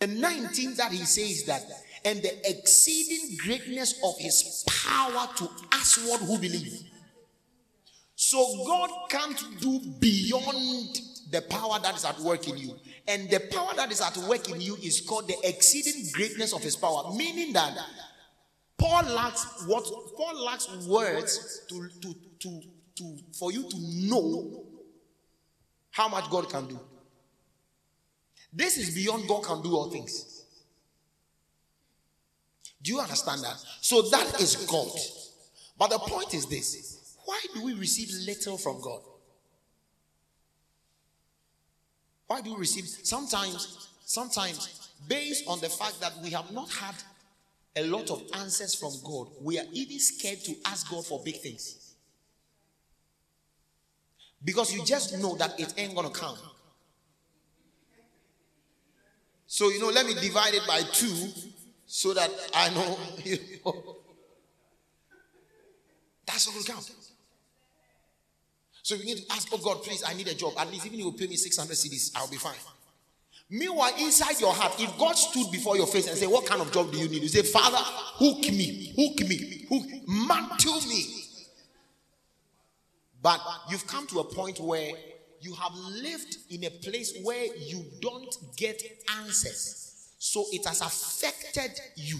The 0.00 0.06
19 0.06 0.76
that 0.76 0.92
he 0.92 1.04
says 1.04 1.44
that, 1.44 1.62
and 2.06 2.22
the 2.22 2.50
exceeding 2.50 3.36
greatness 3.36 4.00
of 4.02 4.18
his 4.18 4.64
power 4.66 5.28
to 5.36 5.44
us 5.72 5.98
what 6.08 6.20
who 6.22 6.38
believe. 6.38 6.84
So 8.14 8.64
God 8.66 8.90
can't 9.10 9.60
do 9.60 9.78
beyond 9.98 11.00
the 11.30 11.42
power 11.50 11.78
that 11.82 11.96
is 11.96 12.04
at 12.04 12.18
work 12.20 12.48
in 12.48 12.56
you. 12.56 12.76
And 13.08 13.28
the 13.30 13.40
power 13.52 13.72
that 13.76 13.90
is 13.90 14.00
at 14.00 14.16
work 14.28 14.48
in 14.50 14.60
you 14.60 14.76
is 14.76 15.00
called 15.00 15.28
the 15.28 15.36
exceeding 15.44 16.10
greatness 16.12 16.52
of 16.52 16.62
his 16.62 16.76
power, 16.76 17.12
meaning 17.14 17.52
that 17.54 17.76
Paul 18.78 19.04
lacks 19.04 19.64
what 19.66 19.84
Paul 20.16 20.44
lacks 20.44 20.68
words 20.86 21.62
to, 21.68 21.88
to, 22.00 22.14
to, 22.40 22.60
to 22.96 23.18
for 23.38 23.52
you 23.52 23.68
to 23.68 23.76
know 24.08 24.64
how 25.90 26.08
much 26.08 26.30
God 26.30 26.48
can 26.48 26.66
do. 26.66 26.80
This 28.52 28.78
is 28.78 28.94
beyond 28.94 29.28
God 29.28 29.44
can 29.44 29.62
do 29.62 29.74
all 29.74 29.90
things. 29.90 30.44
Do 32.82 32.92
you 32.92 33.00
understand 33.00 33.42
that? 33.42 33.56
So 33.80 34.02
that 34.02 34.40
is 34.40 34.56
God. 34.66 34.88
But 35.78 35.90
the 35.90 35.98
point 35.98 36.34
is 36.34 36.46
this 36.46 37.16
why 37.24 37.40
do 37.54 37.62
we 37.62 37.74
receive 37.74 38.08
little 38.26 38.56
from 38.56 38.80
God? 38.80 39.02
Why 42.30 42.40
do 42.40 42.54
we 42.54 42.60
receive 42.60 42.84
sometimes, 42.86 43.88
sometimes, 44.04 44.92
based 45.08 45.48
on 45.48 45.58
the 45.58 45.68
fact 45.68 46.00
that 46.00 46.12
we 46.22 46.30
have 46.30 46.52
not 46.52 46.70
had 46.70 46.94
a 47.74 47.82
lot 47.82 48.08
of 48.08 48.22
answers 48.34 48.72
from 48.72 48.92
God, 49.02 49.26
we 49.42 49.58
are 49.58 49.64
even 49.72 49.98
scared 49.98 50.38
to 50.44 50.54
ask 50.64 50.88
God 50.88 51.04
for 51.04 51.20
big 51.24 51.40
things. 51.40 51.96
Because 54.44 54.72
you 54.72 54.84
just 54.84 55.18
know 55.18 55.34
that 55.38 55.58
it 55.58 55.74
ain't 55.76 55.96
gonna 55.96 56.08
come. 56.10 56.36
So, 59.48 59.70
you 59.70 59.80
know, 59.80 59.88
let 59.88 60.06
me 60.06 60.14
divide 60.14 60.54
it 60.54 60.62
by 60.68 60.82
two 60.82 61.30
so 61.84 62.14
that 62.14 62.30
I 62.54 62.70
know. 62.70 62.96
That's 66.26 66.46
what 66.46 66.54
will 66.54 66.62
count. 66.62 66.92
So 68.90 68.96
you 68.96 69.04
need 69.04 69.18
to 69.18 69.32
ask, 69.32 69.46
oh 69.52 69.58
God, 69.58 69.84
please, 69.84 70.02
I 70.04 70.14
need 70.14 70.26
a 70.26 70.34
job. 70.34 70.54
At 70.58 70.68
least 70.68 70.84
even 70.84 70.98
if 70.98 71.04
you 71.04 71.12
pay 71.12 71.28
me 71.28 71.36
600 71.36 71.72
cedis, 71.74 72.10
I'll 72.16 72.28
be 72.28 72.38
fine. 72.38 72.56
Meanwhile, 73.48 73.92
inside 74.00 74.40
your 74.40 74.52
heart, 74.52 74.80
if 74.80 74.98
God 74.98 75.12
stood 75.12 75.52
before 75.52 75.76
your 75.76 75.86
face 75.86 76.08
and 76.08 76.18
said, 76.18 76.28
What 76.28 76.44
kind 76.44 76.60
of 76.60 76.72
job 76.72 76.90
do 76.90 76.98
you 76.98 77.08
need? 77.08 77.22
You 77.22 77.28
say, 77.28 77.42
Father, 77.42 77.76
hook 77.78 78.40
me, 78.50 78.92
hook 78.96 79.28
me, 79.28 79.66
hook, 79.68 79.86
mantle 80.08 80.80
me. 80.88 81.04
But 83.22 83.40
you've 83.70 83.86
come 83.86 84.08
to 84.08 84.18
a 84.18 84.24
point 84.24 84.58
where 84.58 84.90
you 85.40 85.54
have 85.54 85.72
lived 85.72 86.38
in 86.50 86.64
a 86.64 86.70
place 86.70 87.16
where 87.22 87.46
you 87.58 87.84
don't 88.00 88.36
get 88.56 88.82
answers. 89.20 90.14
So 90.18 90.46
it 90.50 90.66
has 90.66 90.80
affected 90.80 91.78
you 91.94 92.18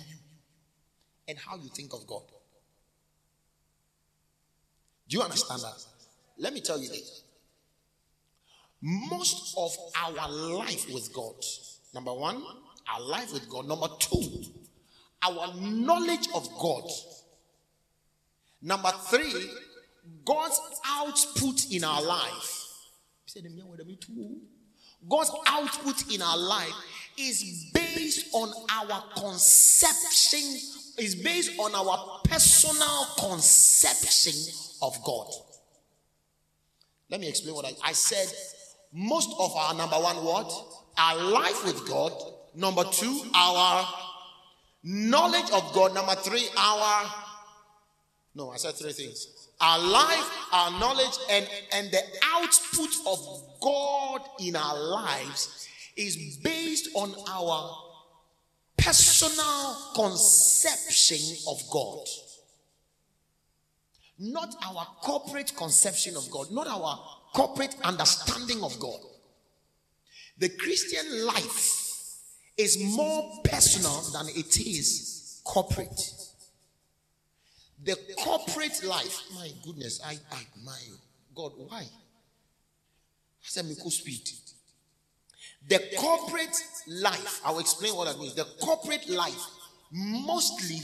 and 1.27 1.37
how 1.37 1.57
you 1.57 1.69
think 1.71 1.95
of 1.95 2.07
God. 2.07 2.23
Do 5.09 5.17
you 5.17 5.23
understand 5.25 5.63
that? 5.63 5.90
Let 6.41 6.55
me 6.55 6.61
tell 6.63 6.81
you 6.81 6.89
this. 6.89 7.23
Most 8.81 9.55
of 9.59 9.77
our 10.03 10.31
life 10.31 10.87
with 10.93 11.13
God, 11.13 11.35
number 11.95 12.15
one, 12.15 12.43
our 12.91 13.01
life 13.03 13.31
with 13.35 13.47
God, 13.51 13.69
number 13.69 13.89
two, 13.99 14.45
our 15.23 15.55
knowledge 15.61 16.29
of 16.35 16.49
God, 16.59 16.91
number 18.63 18.91
three, 19.11 19.51
God's 20.25 20.59
output 20.87 21.71
in 21.71 21.85
our 21.85 22.03
life. 22.03 22.67
God's 25.09 25.33
output 25.47 26.11
in 26.15 26.23
our 26.23 26.39
life 26.39 26.73
is 27.19 27.71
based 27.75 28.29
on 28.33 28.51
our 28.71 29.05
conception, 29.15 30.57
is 30.97 31.17
based 31.23 31.53
on 31.59 31.75
our 31.75 32.21
personal 32.25 33.07
conception 33.19 34.55
of 34.81 34.97
God. 35.05 35.31
Let 37.11 37.21
me 37.21 37.29
explain 37.29 37.55
what 37.55 37.65
I, 37.65 37.73
I 37.85 37.93
said. 37.93 38.29
Most 38.93 39.31
of 39.39 39.55
our 39.57 39.75
number 39.75 39.97
one 39.97 40.17
what? 40.25 40.53
Our 40.97 41.17
life 41.17 41.65
with 41.65 41.89
God. 41.89 42.13
Number 42.55 42.85
two, 42.85 43.23
our 43.35 43.87
knowledge 44.83 45.51
of 45.53 45.73
God. 45.73 45.95
Number 45.95 46.15
three, 46.17 46.49
our 46.57 47.11
no, 48.35 48.51
I 48.51 48.57
said 48.57 48.75
three 48.75 48.93
things. 48.93 49.49
Our 49.61 49.79
life, 49.79 50.31
our 50.53 50.71
knowledge, 50.79 51.19
and, 51.31 51.49
and 51.73 51.91
the 51.91 52.03
output 52.33 52.91
of 53.07 53.19
God 53.61 54.23
in 54.39 54.57
our 54.57 54.79
lives 54.79 55.69
is 55.97 56.39
based 56.43 56.89
on 56.95 57.13
our 57.29 57.77
personal 58.79 59.77
conception 59.95 61.37
of 61.49 61.61
God. 61.71 62.07
Not 64.23 64.55
our 64.63 64.87
corporate 65.01 65.57
conception 65.57 66.15
of 66.15 66.31
God, 66.31 66.51
not 66.51 66.67
our 66.67 67.01
corporate 67.33 67.75
understanding 67.83 68.63
of 68.63 68.79
God. 68.79 69.01
The 70.37 70.51
Christian 70.51 71.25
life 71.25 71.87
is 72.59 72.79
more 72.97 73.41
personal 73.45 73.99
than 74.13 74.29
it 74.37 74.61
is 74.61 75.41
corporate. 75.43 76.13
The 77.83 77.97
corporate 78.19 78.85
life, 78.85 79.23
my 79.35 79.49
goodness, 79.65 80.03
I, 80.05 80.19
admire. 80.33 80.99
God, 81.35 81.53
why? 81.57 81.81
I 81.81 81.87
said, 83.41 83.65
speed. 83.65 84.29
The 85.67 85.81
corporate 85.97 86.57
life, 86.89 87.41
I'll 87.43 87.59
explain 87.59 87.97
what 87.97 88.05
that 88.05 88.19
means. 88.19 88.35
The 88.35 88.47
corporate 88.61 89.09
life 89.09 89.47
mostly 89.91 90.81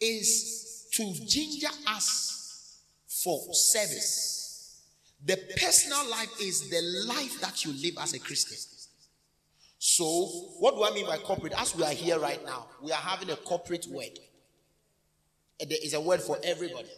is 0.00 0.69
to 1.00 1.26
ginger 1.26 1.68
us 1.86 2.82
for 3.06 3.40
service. 3.54 4.82
The 5.24 5.38
personal 5.56 6.10
life 6.10 6.40
is 6.40 6.68
the 6.68 6.80
life 7.06 7.40
that 7.40 7.64
you 7.64 7.72
live 7.72 7.94
as 8.00 8.14
a 8.14 8.18
Christian. 8.18 8.58
So, 9.78 10.04
what 10.58 10.76
do 10.76 10.84
I 10.84 10.90
mean 10.90 11.06
by 11.06 11.16
corporate? 11.16 11.54
As 11.56 11.74
we 11.74 11.84
are 11.84 11.92
here 11.92 12.18
right 12.18 12.44
now, 12.44 12.66
we 12.82 12.92
are 12.92 13.00
having 13.00 13.30
a 13.30 13.36
corporate 13.36 13.86
word. 13.90 14.18
There 15.58 15.78
is 15.82 15.94
a 15.94 16.00
word 16.00 16.20
for 16.20 16.38
everybody. 16.42 16.88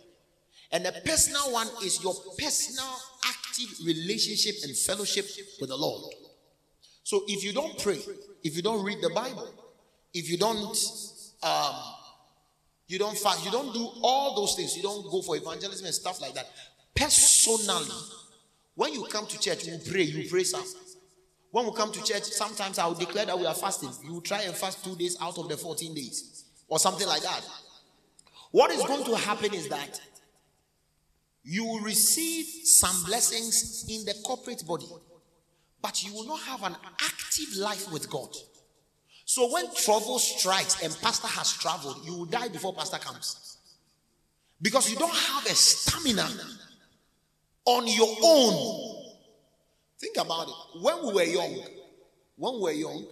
And 0.72 0.85
the 0.85 0.92
personal 1.05 1.53
one 1.53 1.68
is 1.85 2.03
your 2.03 2.14
personal 2.38 2.90
active 3.24 3.68
relationship 3.87 4.57
and 4.64 4.76
fellowship 4.76 5.26
with 5.61 5.70
the 5.70 5.76
Lord. 5.76 6.12
So 7.05 7.22
if 7.29 7.44
you 7.44 7.53
don't 7.53 7.79
pray, 7.79 8.00
if 8.42 8.57
you 8.57 8.62
don't 8.62 8.85
read 8.85 8.98
the 9.00 9.11
Bible, 9.11 9.48
if 10.14 10.29
you 10.31 10.38
don't 10.38 10.76
um, 11.42 11.74
you 12.92 12.98
don't 12.98 13.16
fast, 13.16 13.44
you 13.44 13.50
don't 13.50 13.72
do 13.72 13.88
all 14.02 14.37
those 14.37 14.55
things, 14.55 14.76
you 14.76 14.83
don't 14.83 15.02
go 15.11 15.22
for 15.22 15.37
evangelism 15.37 15.87
and 15.87 15.94
stuff 15.94 16.20
like 16.20 16.35
that. 16.35 16.46
Personally, 16.94 17.90
when 18.74 18.92
you 18.92 19.05
come 19.05 19.26
to 19.26 19.38
church, 19.38 19.66
you 19.66 19.78
pray, 19.90 20.02
you 20.02 20.28
pray 20.28 20.44
some. 20.44 20.64
When 21.50 21.66
we 21.66 21.72
come 21.72 21.92
to 21.92 22.02
church, 22.02 22.24
sometimes 22.24 22.78
I 22.78 22.87
will 22.87 22.94
declare 22.94 23.26
that 23.26 23.38
we 23.38 23.46
are 23.46 23.55
fasting. 23.55 23.90
You 24.05 24.20
try 24.20 24.42
and 24.42 24.55
fast 24.55 24.85
two 24.85 24.96
days 24.96 25.16
out 25.20 25.38
of 25.38 25.48
the 25.48 25.57
14 25.57 25.94
days, 25.94 26.44
or 26.68 26.78
something 26.78 27.07
like 27.07 27.22
that. 27.22 27.40
What 28.50 28.70
is 28.70 28.83
going 28.85 29.05
to 29.05 29.16
happen 29.16 29.55
is 29.55 29.68
that 29.68 30.00
you 31.42 31.64
will 31.64 31.81
receive 31.81 32.46
some 32.66 33.05
blessings 33.05 33.87
in 33.88 34.05
the 34.05 34.14
corporate 34.24 34.64
body 34.66 34.87
but 35.83 36.05
you 36.05 36.14
will 36.14 36.26
not 36.26 36.40
have 36.40 36.62
an 36.62 36.76
active 37.02 37.57
life 37.59 37.92
with 37.92 38.09
God. 38.09 38.28
So 39.24 39.50
when 39.52 39.72
trouble 39.74 40.18
strikes 40.18 40.82
and 40.82 40.96
pastor 41.00 41.28
has 41.28 41.52
traveled, 41.52 42.04
you 42.04 42.14
will 42.14 42.26
die 42.26 42.48
before 42.48 42.74
pastor 42.74 42.98
comes. 42.98 43.58
Because 44.61 44.90
you 44.90 44.96
don't 44.96 45.14
have 45.14 45.46
a 45.46 45.54
stamina 45.54 46.28
on 47.64 47.87
your 47.87 48.16
own. 48.22 49.14
Think 49.98 50.16
about 50.18 50.48
it. 50.48 50.80
When 50.80 51.06
we 51.06 51.12
were 51.14 51.22
young, 51.22 51.64
when 52.37 52.54
we 52.54 52.61
were 52.61 52.72
young, 52.72 53.06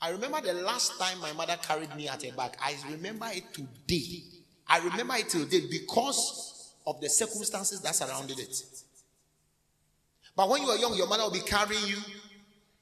I 0.00 0.10
remember 0.10 0.40
the 0.40 0.54
last 0.54 0.98
time 0.98 1.20
my 1.20 1.32
mother 1.32 1.56
carried 1.62 1.94
me 1.96 2.08
at 2.08 2.22
her 2.24 2.32
back. 2.32 2.58
I 2.60 2.76
remember 2.90 3.26
it 3.32 3.44
today. 3.54 4.22
I 4.68 4.78
remember 4.78 5.14
it 5.16 5.28
today 5.28 5.62
because 5.70 6.74
of 6.86 7.00
the 7.00 7.08
circumstances 7.08 7.80
that 7.80 7.94
surrounded 7.94 8.38
it. 8.38 8.64
But 10.36 10.48
when 10.48 10.62
you 10.62 10.68
were 10.68 10.76
young, 10.76 10.94
your 10.94 11.06
mother 11.06 11.22
will 11.22 11.30
be 11.30 11.40
carrying 11.40 11.86
you 11.86 11.96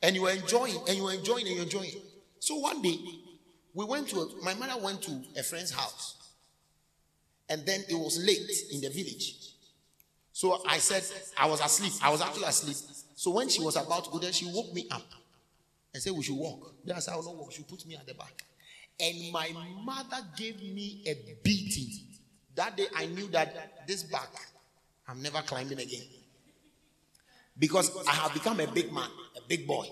and 0.03 0.17
you 0.17 0.23
were 0.23 0.31
enjoying 0.31 0.77
and 0.89 0.97
you 0.97 1.05
were 1.05 1.13
enjoying 1.13 1.47
and 1.47 1.55
you're 1.55 1.65
enjoying. 1.65 1.95
So 2.41 2.57
one 2.57 2.83
day, 2.83 2.99
we 3.75 3.85
went 3.85 4.09
to, 4.09 4.21
a, 4.21 4.45
my 4.45 4.55
mother 4.55 4.83
went 4.83 5.03
to 5.03 5.23
a 5.39 5.43
friend's 5.43 5.71
house. 5.71 6.17
And 7.49 7.65
then 7.65 7.83
it 7.89 7.95
was 7.95 8.19
late 8.25 8.51
in 8.73 8.81
the 8.81 8.89
village. 8.89 9.35
So 10.33 10.61
I 10.67 10.79
said, 10.79 11.05
I 11.39 11.47
was 11.47 11.61
asleep. 11.61 11.93
I 12.03 12.11
was 12.11 12.21
actually 12.21 12.45
asleep. 12.45 12.77
So 13.15 13.31
when 13.31 13.49
she 13.49 13.63
was 13.63 13.77
about 13.77 14.05
to 14.05 14.11
go 14.11 14.19
there, 14.19 14.33
she 14.33 14.47
woke 14.47 14.73
me 14.73 14.89
up 14.91 15.07
and 15.93 16.03
said, 16.03 16.13
We 16.13 16.23
should 16.23 16.37
walk. 16.37 16.75
Then 16.85 16.97
I 16.97 16.99
said, 17.01 17.13
I 17.13 17.17
will 17.17 17.25
not 17.25 17.37
walk. 17.37 17.53
She 17.53 17.63
put 17.63 17.87
me 17.87 17.95
at 17.95 18.07
the 18.07 18.15
back. 18.15 18.43
And 18.99 19.33
my 19.33 19.51
mother 19.85 20.17
gave 20.37 20.57
me 20.63 21.03
a 21.07 21.15
beating. 21.43 21.91
That 22.55 22.77
day 22.77 22.87
I 22.97 23.07
knew 23.07 23.29
that 23.29 23.87
this 23.87 24.03
back, 24.05 24.31
I'm 25.07 25.23
never 25.23 25.43
climbing 25.43 25.79
again 25.79 26.07
because 27.59 27.91
I 28.07 28.13
have 28.13 28.35
become 28.35 28.61
a 28.61 28.67
big 28.67 28.93
man, 28.93 29.09
a 29.37 29.41
big 29.49 29.67
boy. 29.67 29.87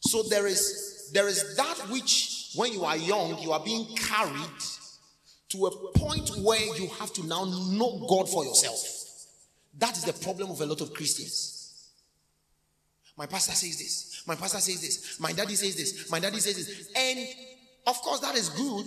So 0.00 0.22
there 0.24 0.46
is 0.46 1.10
there 1.12 1.28
is 1.28 1.56
that 1.56 1.90
which 1.90 2.52
when 2.56 2.72
you 2.72 2.84
are 2.84 2.96
young 2.96 3.38
you 3.40 3.52
are 3.52 3.62
being 3.64 3.94
carried 3.96 4.62
to 5.48 5.66
a 5.66 5.98
point 5.98 6.30
where 6.38 6.76
you 6.76 6.88
have 6.98 7.12
to 7.14 7.26
now 7.26 7.44
know 7.44 8.06
God 8.08 8.28
for 8.28 8.44
yourself. 8.44 8.78
That 9.78 9.96
is 9.96 10.04
the 10.04 10.12
problem 10.12 10.50
of 10.50 10.60
a 10.60 10.66
lot 10.66 10.80
of 10.80 10.92
Christians. 10.92 11.90
My 13.16 13.26
pastor 13.26 13.52
says 13.52 13.78
this. 13.78 14.22
My 14.26 14.34
pastor 14.34 14.58
says 14.58 14.80
this. 14.80 15.20
My 15.20 15.32
daddy 15.32 15.54
says 15.54 15.76
this. 15.76 16.10
My 16.10 16.18
daddy 16.18 16.40
says 16.40 16.56
this. 16.56 16.92
And 16.96 17.28
of 17.86 17.96
course 18.02 18.20
that 18.20 18.34
is 18.34 18.48
good, 18.50 18.86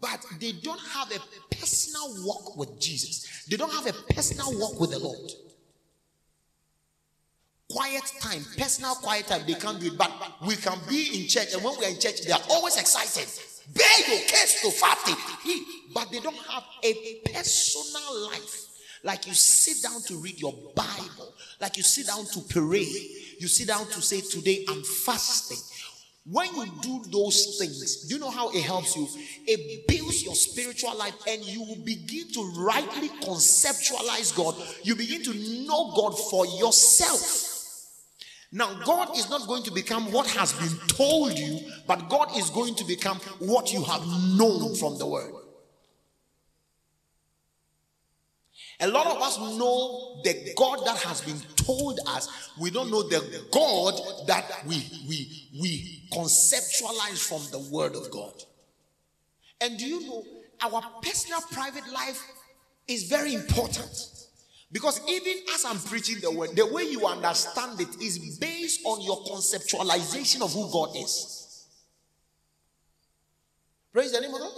but 0.00 0.24
they 0.40 0.52
don't 0.52 0.80
have 0.80 1.10
a 1.12 1.20
personal 1.54 2.24
walk 2.24 2.56
with 2.56 2.80
Jesus. 2.80 3.44
They 3.48 3.56
don't 3.56 3.72
have 3.72 3.86
a 3.86 4.12
personal 4.12 4.58
walk 4.58 4.80
with 4.80 4.90
the 4.90 4.98
Lord. 4.98 5.30
Quiet 7.70 8.12
time, 8.20 8.42
personal 8.56 8.94
quiet 8.94 9.26
time, 9.26 9.42
they 9.46 9.54
can't 9.54 9.78
do 9.78 9.88
it. 9.88 9.98
But 9.98 10.10
we 10.46 10.56
can 10.56 10.78
be 10.88 11.20
in 11.20 11.28
church, 11.28 11.52
and 11.52 11.62
when 11.62 11.78
we 11.78 11.84
are 11.84 11.90
in 11.90 12.00
church, 12.00 12.22
they 12.22 12.32
are 12.32 12.40
always 12.50 12.78
excited. 12.78 13.28
Bear 13.74 13.98
your 14.08 14.26
case 14.26 14.62
to 14.62 14.80
party. 14.80 15.12
But 15.92 16.10
they 16.10 16.20
don't 16.20 16.36
have 16.36 16.64
a 16.82 17.20
personal 17.32 18.26
life. 18.30 18.64
Like 19.04 19.26
you 19.26 19.34
sit 19.34 19.82
down 19.82 20.00
to 20.02 20.16
read 20.16 20.40
your 20.40 20.54
Bible, 20.74 21.34
like 21.60 21.76
you 21.76 21.82
sit 21.82 22.06
down 22.06 22.24
to 22.24 22.40
pray, 22.48 22.86
you 23.38 23.46
sit 23.46 23.68
down 23.68 23.86
to 23.86 24.00
say, 24.02 24.20
Today 24.20 24.64
I'm 24.68 24.82
fasting. 24.82 25.58
When 26.30 26.54
you 26.54 26.66
do 26.82 27.02
those 27.10 27.56
things, 27.58 28.04
do 28.04 28.14
you 28.14 28.20
know 28.20 28.30
how 28.30 28.50
it 28.50 28.62
helps 28.62 28.94
you? 28.96 29.08
It 29.46 29.86
builds 29.88 30.22
your 30.22 30.34
spiritual 30.34 30.94
life 30.96 31.14
and 31.26 31.42
you 31.42 31.62
will 31.62 31.82
begin 31.84 32.30
to 32.32 32.52
rightly 32.58 33.08
conceptualize 33.08 34.36
God. 34.36 34.54
You 34.82 34.94
begin 34.94 35.22
to 35.22 35.64
know 35.66 35.92
God 35.96 36.18
for 36.30 36.44
yourself. 36.44 37.47
Now, 38.50 38.72
God 38.84 39.16
is 39.16 39.28
not 39.28 39.46
going 39.46 39.62
to 39.64 39.70
become 39.70 40.10
what 40.10 40.26
has 40.28 40.52
been 40.54 40.88
told 40.88 41.38
you, 41.38 41.60
but 41.86 42.08
God 42.08 42.36
is 42.36 42.48
going 42.50 42.74
to 42.76 42.84
become 42.84 43.18
what 43.40 43.72
you 43.72 43.82
have 43.84 44.06
known 44.36 44.74
from 44.74 44.96
the 44.98 45.06
word. 45.06 45.32
A 48.80 48.88
lot 48.88 49.06
of 49.08 49.20
us 49.20 49.38
know 49.38 50.20
the 50.22 50.52
God 50.56 50.86
that 50.86 50.98
has 50.98 51.20
been 51.20 51.40
told 51.56 51.98
us. 52.06 52.50
We 52.60 52.70
don't 52.70 52.90
know 52.90 53.02
the 53.02 53.44
God 53.50 53.94
that 54.28 54.64
we 54.66 54.76
we 55.08 55.48
we 55.60 56.02
conceptualize 56.12 57.18
from 57.18 57.42
the 57.50 57.58
word 57.70 57.96
of 57.96 58.10
God. 58.10 58.32
And 59.60 59.78
do 59.78 59.84
you 59.84 60.06
know 60.06 60.24
our 60.62 60.80
personal 61.02 61.40
private 61.50 61.90
life 61.92 62.22
is 62.86 63.08
very 63.08 63.34
important. 63.34 64.17
Because 64.70 65.00
even 65.08 65.34
as 65.54 65.64
I'm 65.64 65.78
preaching 65.78 66.20
the 66.20 66.30
word, 66.30 66.54
the 66.54 66.66
way 66.66 66.84
you 66.84 67.06
understand 67.06 67.80
it 67.80 68.00
is 68.02 68.38
based 68.38 68.80
on 68.84 69.00
your 69.00 69.24
conceptualization 69.24 70.42
of 70.42 70.52
who 70.52 70.70
God 70.70 70.90
is. 70.94 71.66
Praise 73.92 74.12
the 74.12 74.20
name 74.20 74.34
of 74.34 74.40
God. 74.40 74.52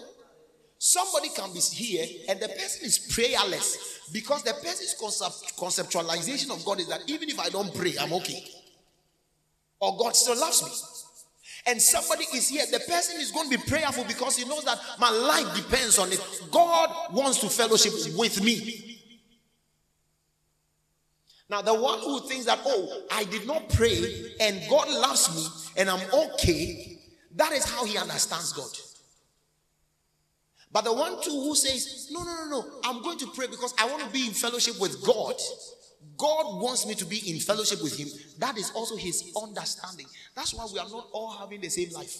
Somebody 0.78 1.28
can 1.28 1.52
be 1.52 1.60
here 1.60 2.06
and 2.28 2.40
the 2.40 2.48
person 2.48 2.86
is 2.86 2.98
prayerless 2.98 4.00
because 4.12 4.42
the 4.42 4.54
person's 4.54 4.96
concept, 4.98 5.56
conceptualization 5.56 6.50
of 6.50 6.64
God 6.64 6.80
is 6.80 6.88
that 6.88 7.02
even 7.06 7.28
if 7.28 7.38
I 7.38 7.48
don't 7.48 7.72
pray, 7.74 7.94
I'm 8.00 8.12
okay. 8.14 8.42
Or 9.78 9.96
God 9.96 10.16
still 10.16 10.38
loves 10.38 10.62
me. 10.62 10.70
And 11.70 11.80
somebody 11.80 12.24
is 12.34 12.48
here, 12.48 12.64
the 12.72 12.80
person 12.80 13.20
is 13.20 13.30
going 13.30 13.50
to 13.50 13.58
be 13.58 13.62
prayerful 13.62 14.04
because 14.04 14.36
he 14.36 14.48
knows 14.48 14.64
that 14.64 14.80
my 14.98 15.10
life 15.10 15.54
depends 15.54 15.98
on 15.98 16.10
it. 16.10 16.20
God 16.50 17.12
wants 17.12 17.38
to 17.40 17.48
fellowship 17.48 17.92
with 18.16 18.42
me. 18.42 18.89
Now, 21.50 21.62
the 21.62 21.74
one 21.74 21.98
who 21.98 22.20
thinks 22.20 22.46
that, 22.46 22.60
oh, 22.64 23.02
I 23.10 23.24
did 23.24 23.44
not 23.44 23.68
pray 23.70 24.32
and 24.40 24.62
God 24.70 24.88
loves 24.88 25.34
me 25.34 25.44
and 25.76 25.90
I'm 25.90 26.00
okay, 26.14 26.98
That 27.34 27.52
is 27.52 27.64
how 27.64 27.84
he 27.84 27.98
understands 27.98 28.52
God. 28.52 28.70
But 30.72 30.84
the 30.84 30.92
one 30.92 31.20
too 31.20 31.30
who 31.30 31.56
says, 31.56 32.08
No, 32.12 32.22
no, 32.22 32.34
no, 32.44 32.50
no, 32.50 32.64
I'm 32.84 33.02
going 33.02 33.18
to 33.18 33.26
pray 33.34 33.48
because 33.48 33.74
I 33.78 33.86
want 33.86 34.04
to 34.04 34.10
be 34.10 34.26
in 34.26 34.32
fellowship 34.32 34.80
with 34.80 35.04
God. 35.04 35.34
God 36.16 36.62
wants 36.62 36.86
me 36.86 36.94
to 36.94 37.04
be 37.04 37.18
in 37.30 37.40
fellowship 37.40 37.82
with 37.82 37.98
Him. 37.98 38.08
That 38.38 38.56
is 38.56 38.70
also 38.70 38.96
His 38.96 39.32
understanding. 39.40 40.06
That's 40.36 40.54
why 40.54 40.66
we 40.72 40.78
are 40.78 40.88
not 40.88 41.08
all 41.12 41.32
having 41.32 41.60
the 41.60 41.68
same 41.68 41.90
life. 41.92 42.16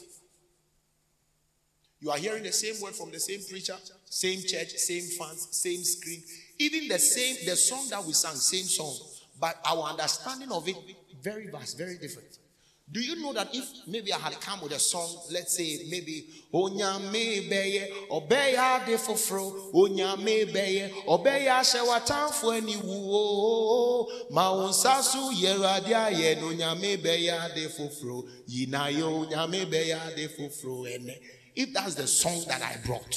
You 2.00 2.10
are 2.10 2.18
hearing 2.18 2.42
the 2.42 2.52
same 2.52 2.80
word 2.82 2.94
from 2.94 3.10
the 3.10 3.20
same 3.20 3.40
preacher, 3.48 3.76
same 4.06 4.40
church, 4.40 4.70
same 4.70 5.02
fans, 5.18 5.48
same 5.52 5.84
screen, 5.84 6.22
even 6.58 6.88
the 6.88 6.98
same 6.98 7.36
the 7.46 7.54
song 7.56 7.86
that 7.90 8.04
we 8.04 8.12
sang, 8.14 8.34
same 8.36 8.64
song, 8.64 8.96
but 9.40 9.56
our 9.64 9.90
understanding 9.90 10.52
of 10.52 10.68
it 10.68 10.76
very 11.22 11.48
vast, 11.48 11.78
very 11.78 11.98
different. 11.98 12.38
Do 12.92 13.00
you 13.00 13.22
know 13.22 13.32
that 13.34 13.54
if 13.54 13.68
maybe 13.86 14.12
I 14.12 14.18
had 14.18 14.40
come 14.40 14.60
with 14.62 14.72
a 14.72 14.80
song, 14.80 15.08
let's 15.30 15.56
say 15.56 15.86
maybe 15.88 16.26
Onyame 16.52 17.48
beye 17.48 17.88
obeya 18.10 18.84
de 18.84 18.96
fofro 18.98 19.72
Onyame 19.72 20.52
beye 20.52 20.90
obeya 21.06 21.64
se 21.64 21.78
watamfo 21.78 22.52
ani 22.52 22.74
wo 22.76 24.08
ma 24.32 24.50
unsasu 24.50 25.30
yerade 25.32 25.94
aye 25.94 26.34
no 26.40 26.48
nyame 26.48 27.00
beya 27.00 27.54
de 27.54 27.68
fofro 27.68 28.24
yinayo 28.48 29.24
onyame 29.24 29.70
beya 29.70 30.12
de 30.16 30.26
fofro 30.26 30.84
ene 30.92 31.16
if 31.54 31.72
that's 31.72 31.94
the 31.94 32.08
song 32.08 32.42
that 32.48 32.60
I 32.60 32.76
brought 32.84 33.14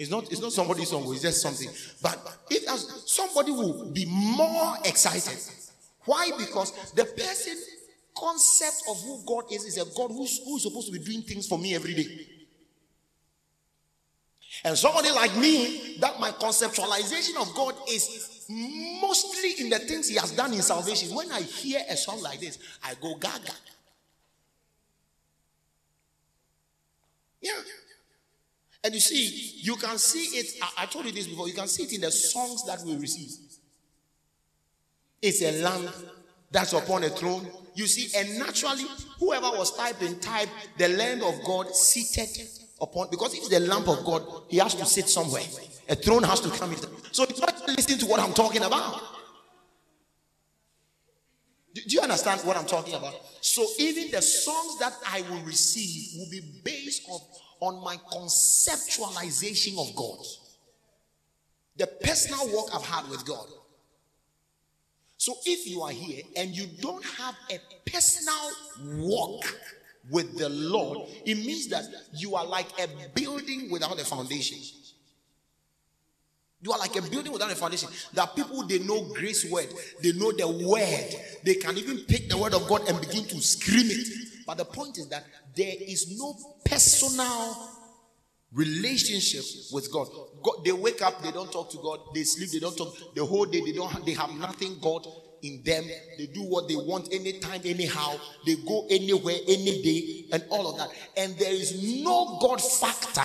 it's 0.00 0.10
not 0.10 0.24
it's 0.32 0.40
not 0.40 0.52
somebody's 0.52 0.88
song 0.88 1.04
it's 1.12 1.22
just 1.22 1.42
something 1.42 1.68
but 2.02 2.18
if 2.50 2.62
somebody 3.06 3.52
will 3.52 3.90
be 3.92 4.06
more 4.06 4.76
excited 4.84 5.38
why 6.04 6.30
because 6.38 6.92
the 6.92 7.04
person 7.04 7.56
concept 8.20 8.82
of 8.88 9.00
who 9.02 9.22
God 9.26 9.44
is 9.52 9.64
is 9.64 9.78
a 9.78 9.84
God 9.96 10.10
who's, 10.10 10.40
who's 10.44 10.62
supposed 10.62 10.92
to 10.92 10.92
be 10.92 11.04
doing 11.04 11.22
things 11.22 11.46
for 11.46 11.58
me 11.58 11.74
every 11.74 11.94
day. 11.94 12.26
And 14.64 14.76
somebody 14.76 15.10
like 15.10 15.34
me, 15.36 15.96
that 16.00 16.20
my 16.20 16.32
conceptualization 16.32 17.40
of 17.40 17.54
God 17.54 17.74
is 17.88 18.44
mostly 18.50 19.64
in 19.64 19.70
the 19.70 19.78
things 19.78 20.08
He 20.08 20.16
has 20.16 20.32
done 20.32 20.52
in 20.52 20.60
salvation. 20.60 21.14
When 21.14 21.30
I 21.32 21.40
hear 21.40 21.80
a 21.88 21.96
song 21.96 22.20
like 22.20 22.40
this, 22.40 22.58
I 22.84 22.94
go 23.00 23.14
gaga. 23.14 23.52
Yeah. 27.40 27.52
And 28.82 28.94
you 28.94 29.00
see, 29.00 29.60
you 29.62 29.76
can 29.76 29.98
see 29.98 30.38
it. 30.38 30.62
I, 30.62 30.84
I 30.84 30.86
told 30.86 31.04
you 31.04 31.12
this 31.12 31.26
before. 31.26 31.48
You 31.48 31.54
can 31.54 31.68
see 31.68 31.82
it 31.82 31.92
in 31.92 32.00
the 32.00 32.10
songs 32.10 32.64
that 32.66 32.80
we 32.84 32.96
receive. 32.96 33.30
It's 35.20 35.42
a 35.42 35.62
lamb 35.62 35.88
that's 36.50 36.72
upon 36.72 37.04
a 37.04 37.10
throne. 37.10 37.46
You 37.74 37.86
see, 37.86 38.18
and 38.18 38.38
naturally, 38.38 38.84
whoever 39.18 39.50
was 39.50 39.76
typing 39.76 40.18
type 40.18 40.48
the 40.78 40.88
land 40.88 41.22
of 41.22 41.44
God 41.44 41.74
seated 41.74 42.48
upon 42.80 43.08
because 43.10 43.34
it's 43.34 43.48
the 43.48 43.60
lamb 43.60 43.88
of 43.88 44.04
God, 44.04 44.22
he 44.48 44.58
has 44.58 44.74
to 44.74 44.86
sit 44.86 45.08
somewhere. 45.08 45.42
A 45.88 45.94
throne 45.94 46.22
has 46.22 46.40
to 46.40 46.50
come. 46.50 46.74
So 47.12 47.24
it's 47.24 47.40
not 47.40 47.68
listening 47.68 47.98
to 47.98 48.06
what 48.06 48.20
I'm 48.20 48.32
talking 48.32 48.62
about. 48.62 49.00
Do, 51.74 51.82
do 51.82 51.94
you 51.94 52.00
understand 52.00 52.40
what 52.42 52.56
I'm 52.56 52.66
talking 52.66 52.94
about? 52.94 53.14
So 53.40 53.66
even 53.78 54.10
the 54.10 54.22
songs 54.22 54.78
that 54.78 54.94
I 55.06 55.22
will 55.22 55.42
receive 55.42 56.18
will 56.18 56.30
be 56.30 56.60
based 56.64 57.02
on, 57.08 57.20
on 57.60 57.82
my 57.84 57.96
conceptualization 58.12 59.78
of 59.78 59.94
God. 59.94 60.18
The 61.76 61.86
personal 61.86 62.48
walk 62.52 62.70
I've 62.74 62.84
had 62.84 63.08
with 63.08 63.24
God. 63.24 63.46
So 65.16 65.34
if 65.44 65.68
you 65.68 65.82
are 65.82 65.90
here 65.90 66.22
and 66.36 66.50
you 66.56 66.66
don't 66.80 67.04
have 67.04 67.36
a 67.50 67.58
personal 67.90 68.50
walk 68.96 69.44
with 70.10 70.38
the 70.38 70.48
Lord, 70.48 71.08
it 71.26 71.36
means 71.36 71.68
that 71.68 71.84
you 72.14 72.34
are 72.36 72.46
like 72.46 72.66
a 72.80 72.88
building 73.14 73.70
without 73.70 74.00
a 74.00 74.04
foundation. 74.04 74.58
You 76.62 76.72
are 76.72 76.78
like 76.78 76.96
a 76.96 77.02
building 77.02 77.32
without 77.32 77.50
a 77.50 77.54
foundation. 77.54 77.88
Are 78.18 78.28
people 78.28 78.66
they 78.66 78.80
know 78.80 79.02
grace 79.14 79.50
word, 79.50 79.68
they 80.02 80.12
know 80.12 80.32
the 80.32 80.48
word, 80.48 81.14
they 81.44 81.54
can 81.54 81.76
even 81.78 81.98
pick 81.98 82.28
the 82.28 82.36
word 82.36 82.54
of 82.54 82.66
God 82.68 82.86
and 82.88 83.00
begin 83.00 83.24
to 83.24 83.40
scream 83.40 83.86
it. 83.90 84.29
But 84.50 84.58
the 84.58 84.64
point 84.64 84.98
is 84.98 85.06
that 85.10 85.24
there 85.54 85.74
is 85.78 86.18
no 86.18 86.36
personal 86.64 87.56
relationship 88.52 89.44
with 89.72 89.92
God. 89.92 90.08
God. 90.42 90.64
They 90.64 90.72
wake 90.72 91.00
up, 91.02 91.22
they 91.22 91.30
don't 91.30 91.52
talk 91.52 91.70
to 91.70 91.76
God. 91.76 92.00
They 92.12 92.24
sleep, 92.24 92.50
they 92.50 92.58
don't 92.58 92.76
talk. 92.76 93.14
The 93.14 93.24
whole 93.24 93.44
day, 93.44 93.60
they 93.64 93.70
don't. 93.70 94.04
They 94.04 94.14
have 94.14 94.34
nothing 94.34 94.76
God 94.82 95.06
in 95.42 95.62
them. 95.64 95.84
They 96.18 96.26
do 96.26 96.42
what 96.42 96.66
they 96.66 96.74
want 96.74 97.14
anytime, 97.14 97.60
anyhow. 97.64 98.16
They 98.44 98.56
go 98.56 98.88
anywhere, 98.90 99.36
any 99.46 99.82
day, 99.82 100.24
and 100.32 100.44
all 100.50 100.68
of 100.68 100.78
that. 100.78 100.88
And 101.16 101.38
there 101.38 101.52
is 101.52 102.02
no 102.02 102.40
God 102.42 102.60
factor 102.60 103.20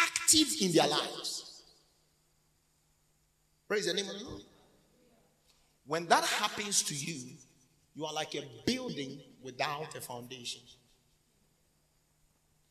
active 0.00 0.48
in 0.60 0.72
their 0.72 0.88
lives. 0.88 1.62
Praise 3.68 3.86
the 3.86 3.94
name 3.94 4.08
of 4.08 4.18
the 4.18 4.24
Lord. 4.24 4.42
When 5.86 6.06
that 6.08 6.24
happens 6.24 6.82
to 6.82 6.94
you, 6.96 7.36
you 7.94 8.04
are 8.04 8.12
like 8.12 8.34
a 8.34 8.42
building 8.66 9.20
without 9.46 9.94
a 9.96 10.00
foundation. 10.00 10.60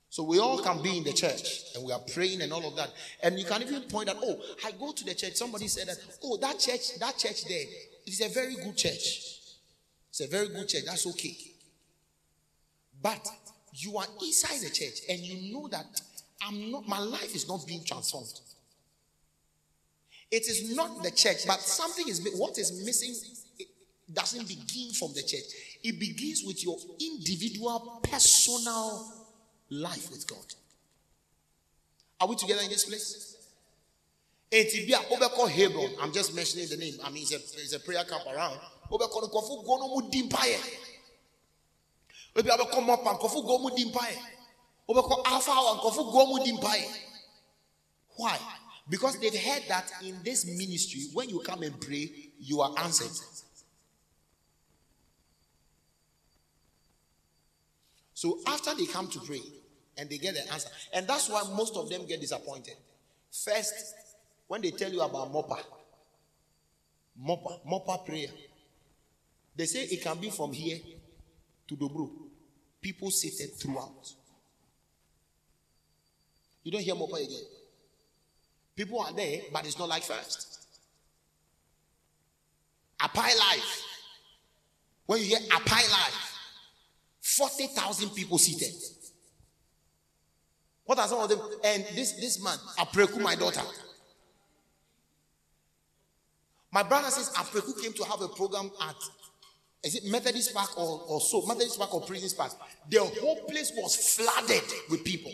So 0.09 0.23
we 0.23 0.39
all 0.39 0.61
can 0.61 0.81
be 0.83 0.97
in 0.97 1.03
the 1.03 1.13
church 1.13 1.73
and 1.73 1.83
we 1.85 1.91
are 1.91 2.01
praying 2.13 2.41
and 2.41 2.53
all 2.53 2.65
of 2.67 2.75
that. 2.75 2.89
And 3.23 3.39
you 3.39 3.45
can 3.45 3.61
even 3.61 3.81
point 3.83 4.09
out, 4.09 4.17
oh, 4.21 4.39
I 4.65 4.71
go 4.71 4.91
to 4.91 5.03
the 5.03 5.15
church. 5.15 5.35
Somebody 5.35 5.67
said 5.67 5.87
that, 5.87 5.97
oh, 6.23 6.37
that 6.37 6.59
church, 6.59 6.99
that 6.99 7.17
church 7.17 7.45
there 7.45 7.65
is 8.05 8.21
a 8.21 8.29
very 8.29 8.55
good 8.55 8.77
church. 8.77 9.39
It's 10.09 10.21
a 10.21 10.27
very 10.27 10.49
good 10.49 10.67
church. 10.67 10.83
That's 10.85 11.07
okay. 11.07 11.35
But 13.01 13.25
you 13.73 13.97
are 13.97 14.07
inside 14.21 14.59
the 14.61 14.69
church 14.69 14.99
and 15.09 15.19
you 15.19 15.53
know 15.53 15.67
that 15.69 15.85
I'm 16.41 16.71
not, 16.71 16.87
my 16.87 16.99
life 16.99 17.35
is 17.35 17.47
not 17.47 17.65
being 17.65 17.83
transformed. 17.83 18.39
It 20.31 20.47
is 20.47 20.75
not 20.75 21.03
the 21.03 21.11
church, 21.11 21.47
but 21.47 21.59
something 21.61 22.07
is 22.07 22.27
what 22.35 22.57
is 22.57 22.85
missing 22.85 23.13
doesn't 24.13 24.47
begin 24.47 24.91
from 24.91 25.13
the 25.13 25.21
church. 25.21 25.74
It 25.85 25.99
begins 25.99 26.41
with 26.43 26.63
your 26.63 26.77
individual 26.99 27.99
personal 28.01 29.07
life 29.69 30.09
with 30.09 30.25
God. 30.27 30.43
Are 32.19 32.27
we 32.27 32.35
together 32.35 32.63
in 32.63 32.69
this 32.69 32.85
place? 32.85 33.37
Ah, 34.51 35.03
Obeko 35.11 35.47
Hebron. 35.47 35.91
I'm 36.01 36.11
just 36.11 36.33
mentioning 36.33 36.67
the 36.69 36.77
name. 36.77 36.95
I 37.03 37.11
mean, 37.11 37.21
it's 37.21 37.33
a, 37.33 37.35
it's 37.61 37.73
a 37.73 37.79
prayer 37.79 38.03
camp 38.03 38.23
around. 38.25 38.59
Gono 38.89 40.01
alpha. 45.27 45.51
Why? 48.15 48.39
Because 48.89 49.19
they've 49.19 49.35
heard 49.35 49.63
that 49.67 49.91
in 50.03 50.15
this 50.23 50.45
ministry, 50.47 51.01
when 51.13 51.29
you 51.29 51.41
come 51.41 51.61
and 51.61 51.79
pray, 51.79 52.09
you 52.39 52.61
are 52.61 52.73
answered. 52.79 53.11
So 58.15 58.39
after 58.47 58.73
they 58.73 58.85
come 58.85 59.09
to 59.09 59.19
pray 59.19 59.41
and 59.97 60.09
they 60.09 60.17
get 60.17 60.33
the 60.33 60.51
answer, 60.51 60.69
and 60.93 61.05
that's 61.05 61.29
why 61.29 61.43
most 61.55 61.75
of 61.75 61.89
them 61.89 62.05
get 62.07 62.21
disappointed. 62.21 62.75
First, 63.29 63.93
when 64.47 64.61
they 64.61 64.71
tell 64.71 64.91
you 64.91 65.01
about 65.01 65.31
Mopa, 65.33 65.59
Mopa, 67.21 67.59
Mopa 67.67 68.05
prayer, 68.05 68.29
they 69.55 69.65
say 69.65 69.83
it 69.83 70.01
can 70.01 70.17
be 70.17 70.29
from 70.29 70.53
here 70.53 70.79
to 71.67 71.75
Dobro. 71.75 72.09
People 72.81 73.11
seated 73.11 73.53
throughout. 73.55 74.13
You 76.63 76.71
don't 76.71 76.81
hear 76.81 76.95
Mopa 76.95 77.21
again. 77.21 77.43
People 78.77 79.01
are 79.01 79.11
there, 79.13 79.41
but 79.51 79.65
it's 79.65 79.77
not 79.77 79.89
like 79.89 80.03
first. 80.03 80.67
Apai 83.01 83.37
life. 83.37 83.83
When 85.05 85.19
you 85.19 85.25
hear 85.25 85.39
Apai 85.49 85.91
life, 85.91 86.34
40,000 87.25 88.11
people 88.11 88.37
seated. 88.37 88.71
What 90.85 90.99
are 90.99 91.07
some 91.07 91.21
of 91.21 91.27
them? 91.27 91.39
And 91.63 91.83
this, 91.95 92.11
this 92.13 92.43
man, 92.43 92.55
Apreku, 92.77 93.19
my 93.19 93.33
daughter. 93.33 93.63
My 96.71 96.83
brother 96.83 97.09
says 97.09 97.31
Apreku 97.31 97.81
came 97.81 97.93
to 97.93 98.03
have 98.03 98.21
a 98.21 98.27
program 98.27 98.69
at 98.87 98.95
is 99.83 99.95
it 99.95 100.05
Methodist 100.05 100.53
Park 100.53 100.77
or, 100.77 101.03
or 101.07 101.21
so? 101.21 101.45
Methodist 101.45 101.77
Park 101.77 101.93
or 101.93 102.01
Prisons 102.01 102.33
Park. 102.33 102.51
The 102.89 102.99
whole 102.99 103.43
place 103.47 103.71
was 103.75 104.15
flooded 104.15 104.63
with 104.89 105.03
people. 105.03 105.31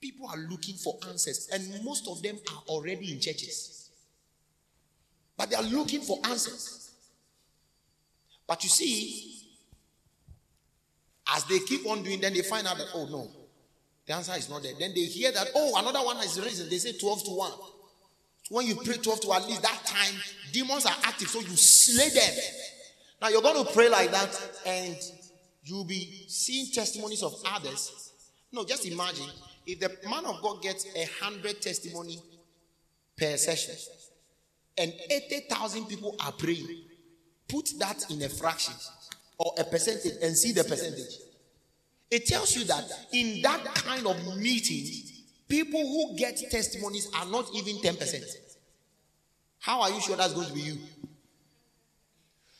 People 0.00 0.28
are 0.28 0.36
looking 0.36 0.76
for 0.76 0.98
answers, 1.08 1.48
and 1.52 1.82
most 1.82 2.06
of 2.08 2.22
them 2.22 2.36
are 2.50 2.62
already 2.68 3.12
in 3.12 3.20
churches. 3.20 3.90
But 5.36 5.50
they 5.50 5.56
are 5.56 5.62
looking 5.62 6.02
for 6.02 6.18
answers. 6.24 6.90
But 8.46 8.62
you 8.62 8.68
see, 8.68 9.35
as 11.34 11.44
they 11.44 11.58
keep 11.60 11.86
on 11.86 12.02
doing, 12.02 12.20
then 12.20 12.32
they 12.32 12.42
find 12.42 12.66
out 12.66 12.78
that, 12.78 12.88
oh 12.94 13.06
no, 13.06 13.30
the 14.06 14.14
answer 14.14 14.36
is 14.36 14.48
not 14.48 14.62
there. 14.62 14.74
Then 14.78 14.92
they 14.94 15.04
hear 15.04 15.32
that, 15.32 15.48
oh, 15.54 15.74
another 15.78 16.04
one 16.04 16.16
has 16.18 16.40
risen. 16.40 16.68
They 16.68 16.78
say 16.78 16.96
12 16.96 17.24
to 17.24 17.30
1. 17.30 17.52
When 18.50 18.66
you 18.66 18.76
pray 18.76 18.96
12 18.96 19.20
to 19.22 19.32
at 19.32 19.46
least 19.46 19.62
that 19.62 19.82
time, 19.84 20.14
demons 20.52 20.86
are 20.86 20.94
active, 21.02 21.28
so 21.28 21.40
you 21.40 21.56
slay 21.56 22.08
them. 22.10 22.34
Now 23.20 23.28
you're 23.28 23.42
going 23.42 23.64
to 23.66 23.72
pray 23.72 23.88
like 23.88 24.12
that, 24.12 24.40
and 24.64 24.96
you'll 25.64 25.84
be 25.84 26.26
seeing 26.28 26.72
testimonies 26.72 27.22
of 27.22 27.34
others. 27.46 28.12
No, 28.52 28.64
just 28.64 28.86
imagine 28.86 29.26
if 29.66 29.80
the 29.80 29.90
man 30.08 30.24
of 30.26 30.40
God 30.40 30.62
gets 30.62 30.86
a 30.94 31.06
hundred 31.20 31.60
testimony 31.60 32.20
per 33.18 33.36
session 33.36 33.74
and 34.78 34.92
80,000 35.10 35.86
people 35.86 36.14
are 36.20 36.32
praying, 36.32 36.84
put 37.48 37.70
that 37.78 38.08
in 38.10 38.22
a 38.22 38.28
fraction 38.28 38.74
or 39.38 39.52
a 39.58 39.64
percentage 39.64 40.14
and 40.22 40.36
see 40.36 40.52
the 40.52 40.64
percentage. 40.64 41.18
It 42.10 42.26
tells 42.26 42.56
you 42.56 42.64
that 42.64 42.84
in 43.12 43.42
that 43.42 43.64
kind 43.74 44.06
of 44.06 44.36
meeting, 44.38 44.86
people 45.48 45.80
who 45.80 46.16
get 46.16 46.38
testimonies 46.50 47.10
are 47.14 47.26
not 47.26 47.48
even 47.54 47.76
10%. 47.76 48.24
How 49.58 49.82
are 49.82 49.90
you 49.90 50.00
sure 50.00 50.16
that's 50.16 50.32
going 50.32 50.46
to 50.46 50.54
be 50.54 50.60
you? 50.60 50.78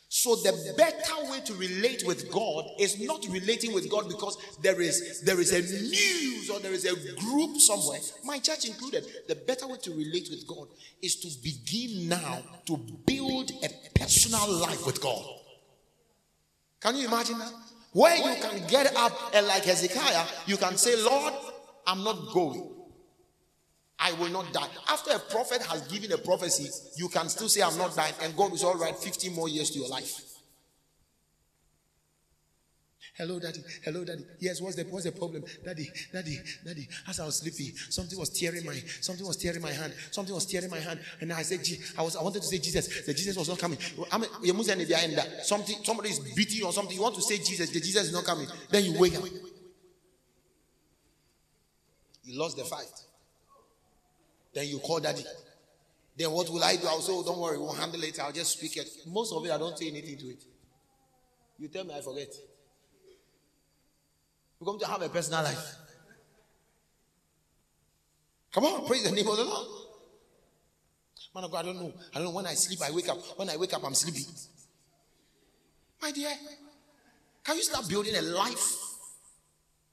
So 0.09 0.35
the 0.35 0.73
better 0.77 1.31
way 1.31 1.41
to 1.41 1.53
relate 1.53 2.03
with 2.05 2.31
God 2.31 2.65
is 2.79 2.99
not 2.99 3.25
relating 3.29 3.73
with 3.73 3.89
God 3.89 4.07
because 4.07 4.37
there 4.61 4.81
is 4.81 5.21
there 5.21 5.39
is 5.39 5.51
a 5.51 5.61
news 5.61 6.49
or 6.49 6.59
there 6.59 6.71
is 6.71 6.85
a 6.85 6.95
group 7.19 7.57
somewhere, 7.57 7.99
my 8.23 8.39
church 8.39 8.65
included. 8.65 9.05
The 9.27 9.35
better 9.35 9.67
way 9.67 9.77
to 9.83 9.91
relate 9.91 10.29
with 10.31 10.47
God 10.47 10.69
is 11.01 11.17
to 11.17 11.29
begin 11.43 12.09
now 12.09 12.41
to 12.65 12.77
build 13.05 13.51
a 13.63 13.69
personal 13.99 14.49
life 14.59 14.85
with 14.85 15.01
God. 15.01 15.23
Can 16.81 16.95
you 16.95 17.07
imagine 17.07 17.39
that? 17.39 17.51
Where 17.93 18.15
you 18.15 18.41
can 18.41 18.67
get 18.67 18.95
up 18.95 19.11
and 19.33 19.47
like 19.47 19.63
Hezekiah, 19.63 20.25
you 20.45 20.57
can 20.57 20.77
say, 20.77 21.01
Lord, 21.01 21.33
I'm 21.85 22.03
not 22.03 22.33
going. 22.33 22.73
I 23.99 24.13
will 24.13 24.29
not 24.29 24.53
die. 24.53 24.67
After 24.89 25.11
a 25.11 25.19
prophet 25.19 25.63
has 25.63 25.87
given 25.87 26.11
a 26.11 26.17
prophecy, 26.17 26.69
you 26.97 27.09
can 27.09 27.29
still 27.29 27.49
say, 27.49 27.61
I'm 27.61 27.77
not 27.77 27.95
dying, 27.95 28.13
and 28.21 28.35
God 28.37 28.53
is 28.53 28.63
all 28.63 28.77
right 28.77 28.95
15 28.95 29.33
more 29.33 29.49
years 29.49 29.71
to 29.71 29.79
your 29.79 29.89
life. 29.89 30.26
Hello, 33.17 33.39
daddy. 33.39 33.63
Hello, 33.83 34.03
daddy. 34.03 34.23
Yes, 34.39 34.61
what's 34.61 34.75
the 34.75 34.83
what's 34.83 35.05
the 35.05 35.11
problem? 35.11 35.43
Daddy, 35.65 35.89
daddy, 36.13 36.39
daddy. 36.63 36.87
As 37.07 37.19
I 37.19 37.25
was 37.25 37.39
sleeping, 37.39 37.75
something 37.89 38.17
was 38.17 38.29
tearing 38.29 38.63
my 38.63 38.75
something 39.01 39.25
was 39.25 39.37
tearing 39.37 39.61
my 39.61 39.71
hand. 39.71 39.91
Something 40.11 40.35
was 40.35 40.45
tearing 40.45 40.69
my 40.69 40.77
hand. 40.79 40.99
And 41.19 41.33
I 41.33 41.41
said, 41.41 41.61
I 41.97 42.03
was 42.03 42.15
I 42.15 42.21
wanted 42.21 42.43
to 42.43 42.47
say 42.47 42.59
Jesus. 42.59 43.05
The 43.07 43.13
Jesus 43.15 43.35
was 43.35 43.49
not 43.49 43.57
coming. 43.57 43.79
I 44.11 44.19
mean, 44.19 44.29
something 45.41 45.75
somebody 45.83 46.09
is 46.09 46.19
beating 46.35 46.59
you 46.59 46.67
or 46.67 46.73
something. 46.73 46.95
You 46.95 47.01
want 47.01 47.15
to 47.15 47.21
say 47.23 47.37
Jesus, 47.37 47.71
the 47.71 47.79
Jesus 47.79 48.05
is 48.07 48.13
not 48.13 48.23
coming. 48.23 48.47
Then 48.69 48.85
you 48.85 48.99
wake 48.99 49.15
up. 49.15 49.23
You 52.23 52.39
lost 52.39 52.57
the 52.57 52.65
fight. 52.65 52.85
Then 54.53 54.67
you 54.67 54.77
call 54.77 54.99
daddy. 54.99 55.23
Then 56.15 56.31
what 56.31 56.49
will 56.49 56.63
I 56.63 56.75
do? 56.75 56.85
I'll 56.87 56.99
say, 56.99 57.13
oh, 57.13 57.23
don't 57.23 57.39
worry, 57.39 57.57
we'll 57.57 57.73
handle 57.73 58.03
it. 58.03 58.19
I'll 58.19 58.31
just 58.31 58.57
speak 58.57 58.75
it. 58.77 58.89
Most 59.05 59.31
of 59.33 59.45
it, 59.45 59.51
I 59.51 59.57
don't 59.57 59.77
say 59.77 59.87
anything 59.87 60.17
to 60.17 60.25
it. 60.25 60.43
You 61.59 61.67
tell 61.67 61.83
me, 61.83 61.95
I 61.95 62.01
forget. 62.01 62.33
We're 64.59 64.65
going 64.65 64.79
to 64.79 64.87
have 64.87 65.01
a 65.01 65.09
personal 65.09 65.43
life. 65.43 65.75
Come 68.51 68.65
on, 68.65 68.87
praise 68.87 69.03
the 69.03 69.11
name 69.11 69.27
of 69.27 69.37
the 69.37 69.43
Lord. 69.43 69.67
Man 71.35 71.43
of 71.43 71.51
God, 71.51 71.65
I 71.65 71.67
don't 71.67 71.79
know. 71.79 71.93
I 72.13 72.17
don't 72.17 72.25
know. 72.25 72.31
When 72.31 72.47
I 72.47 72.53
sleep, 72.53 72.79
I 72.81 72.91
wake 72.91 73.09
up. 73.09 73.17
When 73.37 73.49
I 73.49 73.57
wake 73.57 73.73
up, 73.73 73.83
I'm 73.85 73.93
sleepy. 73.93 74.25
My 76.01 76.11
dear, 76.11 76.31
can 77.43 77.55
you 77.55 77.63
start 77.63 77.87
building 77.87 78.15
a 78.15 78.21
life? 78.21 78.75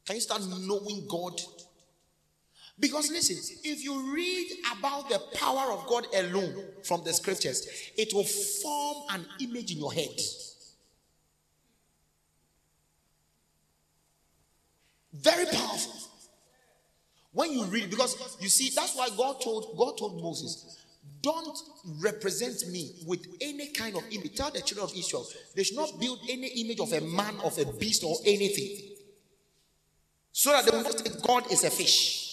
Can 0.07 0.17
you 0.17 0.23
start 0.23 0.43
knowing 0.47 1.07
God 1.09 1.41
because 2.79 3.11
listen, 3.11 3.37
if 3.63 3.85
you 3.85 4.13
read 4.13 4.49
about 4.77 5.09
the 5.09 5.21
power 5.35 5.73
of 5.73 5.87
God 5.87 6.07
alone 6.15 6.65
from 6.83 7.05
the 7.05 7.13
scriptures, 7.13 7.67
it 7.97 8.13
will 8.13 8.25
form 8.25 9.05
an 9.11 9.27
image 9.41 9.73
in 9.73 9.79
your 9.79 9.93
head. 9.93 10.09
Very 15.15 15.47
powerful. 15.47 15.93
When 17.33 17.53
you 17.53 17.65
read, 17.65 17.91
because 17.91 18.37
you 18.41 18.49
see, 18.49 18.71
that's 18.75 18.97
why 18.97 19.09
God 19.17 19.41
told 19.41 19.77
God 19.77 19.97
told 19.99 20.23
Moses, 20.23 20.85
don't 21.23 21.59
represent 22.01 22.69
me 22.71 22.93
with 23.07 23.27
any 23.41 23.69
kind 23.69 23.97
of 23.97 24.05
image. 24.11 24.35
Tell 24.37 24.51
the 24.51 24.61
children 24.61 24.89
of 24.89 24.97
Israel, 24.97 25.27
they 25.55 25.63
should 25.65 25.77
not 25.77 25.99
build 25.99 26.21
any 26.29 26.49
image 26.49 26.81
of 26.81 26.93
a 26.93 27.01
man, 27.01 27.35
of 27.43 27.59
a 27.59 27.65
beast, 27.65 28.05
or 28.05 28.17
anything. 28.25 28.95
So 30.33 30.51
that 30.51 30.65
they 30.65 30.77
will 30.77 30.85
not 30.85 30.99
say 30.99 31.13
God 31.25 31.51
is 31.51 31.65
a 31.65 31.71
fish. 31.71 32.25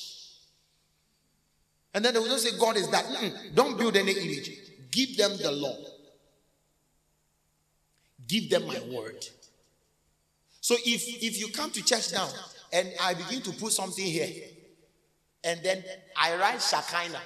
And 1.94 2.06
then 2.06 2.13
they 2.13 2.20
will 2.20 2.28
just 2.28 2.48
say, 2.50 2.58
God 2.58 2.78
is 2.78 2.89
that. 2.89 3.06
Mm-mm. 3.06 3.56
Don't 3.56 3.78
build 3.78 3.96
any 3.96 4.12
image. 4.12 4.52
Give 4.91 5.17
them 5.17 5.38
the 5.38 5.52
law. 5.52 5.78
Give 8.28 8.50
them 8.50 8.65
my 8.65 8.80
word. 8.91 9.26
So 10.62 10.76
if 10.86 11.24
if 11.24 11.39
you 11.39 11.50
come 11.50 11.72
to 11.72 11.84
church 11.84 12.13
now 12.13 12.30
and 12.72 12.92
I 13.02 13.14
begin 13.14 13.42
to 13.42 13.52
put 13.52 13.72
something 13.72 14.06
here, 14.06 14.30
and 15.44 15.62
then 15.64 15.84
I 16.16 16.36
write 16.36 16.62
Shekinah. 16.62 17.22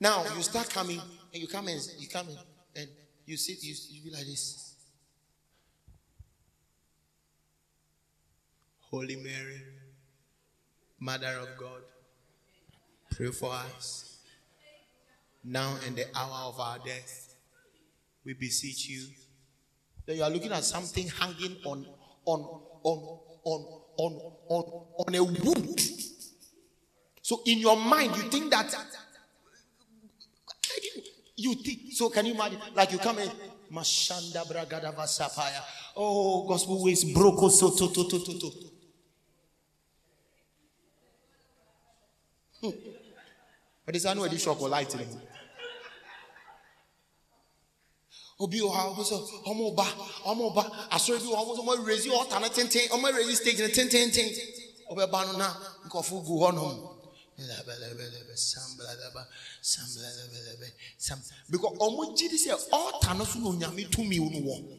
Now 0.00 0.24
you 0.36 0.42
start 0.42 0.68
coming 0.70 1.00
and 1.32 1.42
you 1.42 1.48
come 1.48 1.68
in, 1.68 1.80
you 1.98 2.08
come 2.08 2.28
in 2.28 2.36
and 2.76 2.88
you 3.24 3.36
sit, 3.36 3.62
you, 3.62 3.74
you 3.90 4.04
be 4.04 4.10
like 4.10 4.26
this. 4.26 4.74
Holy 8.90 9.16
Mary 9.16 9.62
Mother 11.00 11.38
of 11.40 11.48
God, 11.58 11.80
pray 13.10 13.30
for 13.30 13.52
us 13.52 14.18
now 15.42 15.76
and 15.86 15.96
the 15.96 16.04
hour 16.14 16.48
of 16.48 16.60
our 16.60 16.78
death. 16.78 17.34
We 18.24 18.34
beseech 18.34 18.88
you. 18.88 19.06
Then 20.04 20.16
you 20.16 20.22
are 20.22 20.30
looking 20.30 20.52
at 20.52 20.64
something 20.64 21.08
hanging 21.08 21.56
on 21.64 21.86
on 22.26 22.40
on 22.84 23.18
on 23.44 23.60
on 23.98 24.12
on, 24.48 24.64
on 24.98 25.14
a 25.14 25.22
wood. 25.24 25.80
So 27.22 27.40
in 27.46 27.58
your 27.58 27.76
mind, 27.76 28.16
you 28.16 28.22
think 28.24 28.50
that 28.50 28.74
you 31.36 31.54
think 31.54 31.92
so. 31.92 32.10
Can 32.10 32.26
you 32.26 32.34
imagine? 32.34 32.58
Like 32.74 32.92
you 32.92 32.98
come 32.98 33.18
in, 33.18 33.30
Mashanda 33.72 34.44
Bragada 34.46 34.94
Vasapaya. 34.94 35.62
Oh, 35.96 36.46
gospel 36.46 36.84
ways 36.84 37.04
broko 37.04 37.50
so 37.50 37.70
to 37.70 37.92
to 37.92 38.08
to 38.08 38.24
to 38.24 38.38
to. 38.40 38.52
ɔde 43.86 44.00
saa 44.00 44.14
na 44.14 44.22
wɔde 44.22 44.34
shɔk 44.38 44.60
light 44.68 44.94
obi 48.38 48.60
wɔ 48.60 48.70
ha 48.72 48.82
ɔmo 48.90 49.02
sɛ 49.04 49.16
ɔmo 49.44 49.74
ba 49.74 49.84
ɔmo 50.24 50.54
ba. 50.54 50.62
Asɔre 50.90 51.18
bi 51.20 51.26
wɔ 51.26 51.36
ɔmo 51.42 51.52
sɛ 51.56 51.60
ɔmo 51.62 51.72
erezi 51.84 52.08
ɔta 52.10 52.40
no 52.40 52.48
tenten 52.48 52.88
ɔmo 52.88 53.08
erezi 53.12 53.36
stage 53.36 53.58
no 53.60 53.68
tententen 53.68 54.28
ɔbɛba 54.90 55.26
no 55.26 55.32
na 55.38 55.54
nkɔfo 55.88 56.24
gu 56.24 56.38
hɔ 56.40 56.54
nom 56.54 56.92
because 61.50 61.72
ɔmo 61.80 62.16
gyi 62.16 62.28
di 62.28 62.36
sɛ 62.36 62.70
ɔta 62.70 63.16
no 63.16 63.24
so 63.24 63.38
na 63.38 63.48
onyame 63.50 63.90
tumi 63.90 64.18
no 64.18 64.38
wɔ 64.40 64.78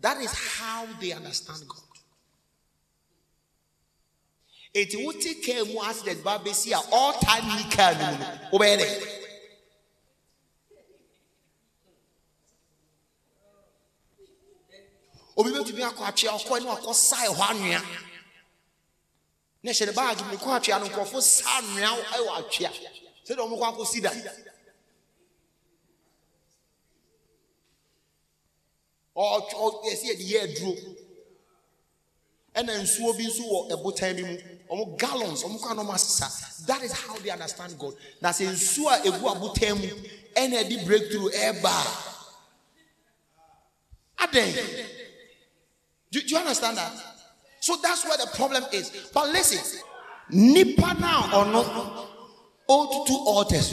that 0.00 0.20
is 0.20 0.30
how 0.32 0.86
they 1.00 1.12
understand 1.12 1.66
God. 1.66 1.82
eti 4.74 4.96
wote 5.04 5.34
kaa 5.42 5.64
mu 5.64 5.80
accident 5.82 6.22
ba 6.22 6.38
besi 6.38 6.72
a 6.72 6.80
time 7.24 7.56
ni 7.56 7.64
kaa 7.70 7.92
no 7.92 8.12
mu. 8.12 8.18
No 8.18 8.58
wobɛyɛ 8.58 8.76
dɛ 8.78 9.15
obi 15.36 15.50
bɛtumi 15.50 15.82
akɔ 15.82 16.02
atwea 16.08 16.32
ɔkɔ 16.38 16.60
ne 16.60 16.66
wakɔ 16.66 16.94
sae 16.94 17.28
hɔ 17.28 17.42
anwea. 17.50 17.82
Ne 19.62 19.70
hyɛ 19.72 19.86
ne 19.86 19.92
baage 19.92 20.22
mu 20.24 20.30
ne 20.30 20.36
kɔ 20.36 20.48
atwea 20.56 20.78
no 20.80 20.86
nkurɔfo 20.88 21.20
sa 21.22 21.58
anwea 21.58 21.90
wɔ 22.24 22.30
atwea 22.40 22.70
sɛdeɛ 23.26 23.42
ɔmo 23.44 23.58
kɔ 23.58 23.64
akɔsi 23.72 24.00
da 24.02 24.10
yɛsi 29.84 30.06
yɛde 30.08 30.24
yɛ 30.24 30.40
aduro. 30.44 30.74
Ɛna 32.54 32.72
nsuo 32.82 33.16
bi 33.16 33.26
nso 33.26 33.42
wɔ 33.42 33.70
ɛbotan 33.72 34.16
bi 34.16 34.22
mu. 34.22 34.36
Ɔmo 34.70 34.96
gallons 34.98 35.42
ɔmo 35.42 35.60
kɔ 35.60 35.68
anɔmo 35.72 35.92
asesa. 35.94 36.66
That 36.66 36.82
is 36.82 36.92
how 36.92 37.16
they 37.18 37.30
understand 37.30 37.78
God. 37.78 37.94
Na 38.20 38.30
sɛ 38.30 38.46
nsuo 38.52 38.88
a 38.90 38.98
egu 39.06 39.24
abotan 39.28 39.78
mu 39.80 39.88
ɛna 40.34 40.64
ɛde 40.64 40.84
breakthrough 40.86 41.30
ɛɛba 41.30 41.74
adan 44.18 44.54
do, 46.16 46.22
do 46.26 46.34
you 46.34 46.38
understand 46.40 46.76
that? 46.78 46.92
So 47.60 47.76
that's 47.82 48.04
where 48.04 48.16
the 48.16 48.30
problem 48.34 48.64
is. 48.72 48.90
But 49.12 49.28
listen 49.30 49.80
nipa 50.30 50.94
na 50.98 51.22
ɔno 51.30 51.62
otutu 52.68 53.14
altars 53.26 53.72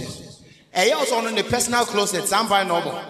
ɛyɛ 0.74 0.94
ɔsɔ 0.94 1.14
ɔno 1.22 1.34
ne 1.34 1.44
personal 1.44 1.86
closet 1.86 2.28
sampa 2.28 2.64
na 2.64 2.82
ɔbɔ. 2.82 3.10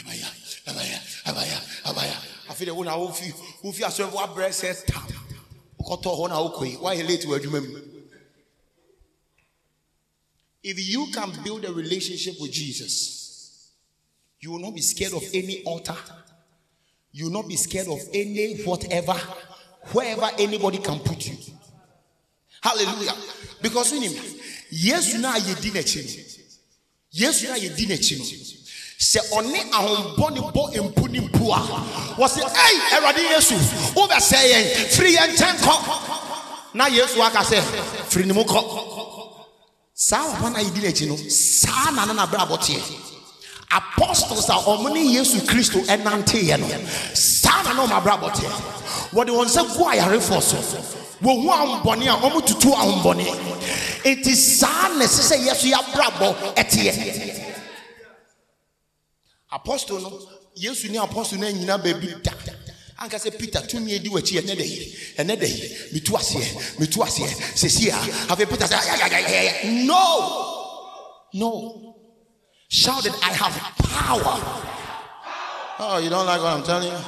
abaya 0.00 0.26
abaya 0.66 1.00
abaya 1.26 1.60
abaya. 1.84 2.16
Afei 2.48 2.70
wo 2.74 2.82
na 2.82 2.96
wofi 2.96 3.32
wofi 3.62 3.82
asɔrɔ 3.82 4.12
wabrɛ 4.12 4.48
sɛ 4.48 4.86
tam 4.86 5.06
wokɔtɔ 5.78 6.16
hɔ 6.18 6.28
na 6.28 6.36
wokɔ 6.40 6.66
yi 6.70 6.76
woayɛ 6.76 7.06
late 7.08 7.24
wɔ 7.26 7.38
adwuma 7.38 7.60
mu 7.60 7.89
If 10.62 10.88
you 10.92 11.06
can 11.12 11.32
build 11.42 11.64
a 11.64 11.72
relationship 11.72 12.34
with 12.40 12.52
Jesus, 12.52 13.72
you 14.40 14.52
will 14.52 14.58
not 14.58 14.74
be 14.74 14.80
scared 14.80 15.12
of 15.14 15.22
any 15.32 15.62
altar. 15.64 15.96
You 17.12 17.26
will 17.26 17.32
not 17.32 17.48
be 17.48 17.56
scared 17.56 17.88
of 17.88 17.98
any 18.12 18.62
whatever, 18.62 19.14
wherever 19.92 20.28
anybody 20.38 20.78
can 20.78 20.98
put 21.00 21.26
you. 21.26 21.36
Hallelujah. 22.62 23.14
Because 23.62 23.92
in 23.92 24.02
him, 24.02 24.22
yes, 24.70 25.14
now 25.18 25.36
you 25.36 25.54
didn't 25.56 25.96
Yes, 27.12 27.42
now 27.42 27.56
you 27.56 27.70
didn't 27.70 28.04
sɛ 29.00 29.20
ɔne 29.32 29.58
ahombɔne 29.72 30.40
bɔ 30.52 30.62
mpu 30.84 31.08
ne 31.08 31.20
mpu 31.20 31.50
a 31.50 31.60
wɔsɛ 32.20 32.44
ei 32.44 32.76
awurade 32.92 33.22
yesu 33.32 33.54
wobɛsɛ 33.96 34.36
yɛn 34.36 34.64
firi 34.92 35.16
yɛn 35.16 35.30
nkyɛn 35.32 35.56
kɔ 35.56 36.74
na 36.74 36.86
yesu 36.88 37.22
aka 37.22 37.40
sɛ 37.40 37.62
firi 38.10 38.26
ne 38.26 38.34
mu 38.34 38.44
kɔ 38.44 39.19
saa 40.02 40.24
wɔpa 40.32 40.48
no 40.52 40.56
a 40.56 40.62
yɛdi 40.64 40.80
n'akyi 40.80 41.06
no 41.08 41.16
saa 41.28 41.90
na 41.92 42.04
na 42.06 42.12
nabrɛ 42.24 42.40
abɔteɛ 42.46 42.80
apostles 43.70 44.48
a 44.48 44.54
ɔmo 44.54 44.92
ne 44.92 45.00
yesu 45.04 45.40
kristo 45.46 45.78
ɛnanteeɛ 45.86 46.58
no 46.58 46.66
saa 47.14 47.62
na 47.62 47.72
na 47.74 47.86
ɔmo 47.86 48.00
abrabɔ 48.00 48.30
teɛ. 48.34 48.50
Wɔde 49.12 49.28
wɔn 49.30 49.46
nsa 49.46 49.62
gu 49.76 49.84
ayarefoɔ 49.84 50.42
so. 50.42 50.56
Wɔn 51.22 51.42
ho 51.42 51.50
ahombɔne 51.52 52.08
a 52.08 52.16
ɔmo 52.16 52.46
tutu 52.46 52.68
ahombɔne. 52.72 53.26
Eti 54.04 54.34
saa 54.34 54.88
na 54.96 55.04
ɛsɛ 55.04 55.22
sɛ 55.30 55.36
yɛ 55.46 55.54
so 55.54 55.66
yɛ 55.66 55.78
abrabɔ 55.84 56.54
ɛteɛ. 56.54 57.46
Apostle 59.52 60.00
no 60.00 60.20
yesu 60.56 60.88
ne 60.90 60.98
apostle 60.98 61.38
no 61.38 61.46
nyinaa 61.46 61.78
baabi 61.82 62.22
da 62.22 62.32
anka 63.00 63.18
sɛ 63.18 63.38
peter 63.38 63.60
tumi 63.66 63.92
edi 63.92 64.08
w'akyi 64.08 64.40
ɛnɛ 64.40 64.54
dɛ 64.56 64.64
yi 64.64 64.96
ɛnɛ 65.18 65.36
dɛ 65.36 65.48
yi 65.48 65.76
mitu 65.92 66.12
aseɛ 66.16 66.78
mitu 66.78 67.00
aseɛ 67.02 67.28
sɛsi 67.54 67.88
a 67.88 68.32
afei 68.32 68.46
peter 68.48 68.66
sɛ 68.66 68.76
ayayayaya 68.76 69.84
no 69.86 70.56
no. 71.32 71.96
Shouted, 72.72 73.12
I 73.20 73.32
have 73.32 73.52
power. 73.78 74.38
Oh, 75.80 76.00
you 76.00 76.08
don't 76.08 76.24
like 76.24 76.40
what 76.40 76.56
I'm 76.56 76.62
telling 76.62 76.92
you? 76.92 76.98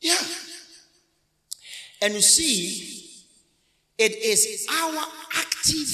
Yeah. 0.00 0.18
And 2.02 2.12
you 2.12 2.20
see, 2.20 3.24
it 3.96 4.14
is 4.14 4.66
our 4.70 5.04
active 5.38 5.88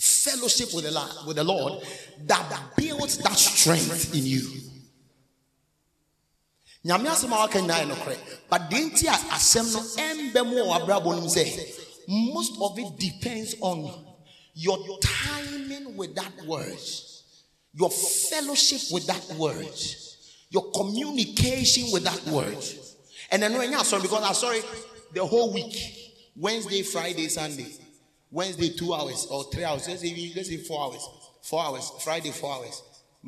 fellowship 0.00 0.74
with 0.74 0.84
the 0.84 0.90
Lord, 0.90 1.10
with 1.28 1.36
the 1.36 1.44
Lord 1.44 1.84
that 2.26 2.60
builds 2.76 3.18
that 3.18 3.38
strength 3.38 4.12
in 4.12 4.26
you. 4.26 4.57
Nyame 6.88 7.08
asɛm 7.08 7.32
a 7.32 7.36
waka 7.36 7.60
nyinaa 7.60 7.82
yɛ 7.82 7.86
nokorɛ 7.92 8.16
but 8.50 8.62
deɛ 8.70 8.80
nti 8.90 9.06
a 9.06 9.16
asɛm 9.36 9.66
no 9.72 9.80
ɛmbɛ 9.80 10.40
mu 10.48 10.56
wɔ 10.56 10.80
abrabɔ 10.80 11.10
no 11.20 11.26
sɛ 11.28 11.44
most 12.08 12.54
of 12.60 12.78
it 12.78 12.98
depends 12.98 13.54
on 13.60 14.06
your 14.54 14.78
timing 15.00 15.94
with 15.96 16.14
that 16.16 16.32
word, 16.46 16.78
your 17.74 17.90
fellowship 17.90 18.80
with 18.90 19.06
that 19.06 19.24
word, 19.36 19.68
your 20.50 20.70
communication 20.72 21.92
with 21.92 22.02
that 22.04 22.20
word. 22.26 22.56
And 23.30 23.42
when 23.42 23.70
you're 23.70 23.84
sorry, 23.84 24.02
because 24.02 24.40
sorry 24.40 24.62
the 25.12 25.24
whole 25.24 25.52
week 25.52 25.76
Wednesday, 26.34 26.82
Friday, 26.82 27.28
Sunday. 27.28 27.66
Wednesday, 28.30 28.70
two 28.70 28.94
hours 28.94 29.26
or 29.30 29.44
three 29.52 29.64
hours. 29.64 29.86
Let's 29.88 30.00
say, 30.02 30.32
let's 30.34 30.48
say 30.48 30.58
four 30.58 30.84
hours. 30.84 31.08
Four 31.42 31.64
hours. 31.64 31.90
Friday, 32.02 32.30
four 32.30 32.54
hours. 32.54 32.82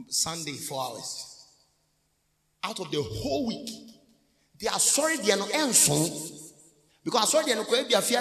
Sunday, 0.09 0.53
four 0.53 0.83
hours. 0.83 1.30
Out 2.63 2.81
of 2.81 2.91
the 2.91 3.03
whole 3.03 3.47
week, 3.47 3.69
they 4.61 4.69
are 4.69 4.79
sorry 4.79 5.17
they 5.19 5.33
are 5.33 5.39
not 5.39 5.53
answering 5.55 6.13
because 7.05 7.31
sorry 7.31 7.47
they 7.47 7.53
are 7.53 7.57
not 7.57 7.67
going 7.69 7.83
to 7.85 7.89
be 7.89 7.95
a 7.95 8.03
fear 8.03 8.21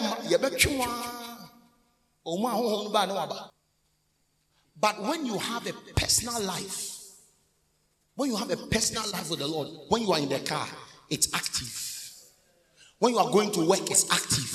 no 2.25 2.89
baa 2.89 3.05
ne 3.05 3.13
waba 3.13 3.49
but 4.79 5.01
when 5.01 5.25
you 5.25 5.37
have 5.37 5.65
a 5.67 5.73
personal 5.95 6.39
life 6.43 6.89
when 8.15 8.29
you 8.29 8.35
have 8.37 8.51
a 8.51 8.57
personal 8.67 9.03
life 9.11 9.29
with 9.29 9.39
the 9.39 9.47
lord 9.47 9.67
when 9.89 10.01
you 10.03 10.11
are 10.13 10.19
in 10.19 10.29
the 10.29 10.39
car 10.39 10.67
it's 11.09 11.33
active. 11.33 11.79
When 12.99 13.13
you 13.13 13.19
are 13.19 13.29
going 13.31 13.51
to 13.51 13.67
work 13.67 13.81
it's 13.91 14.11
active. 14.11 14.49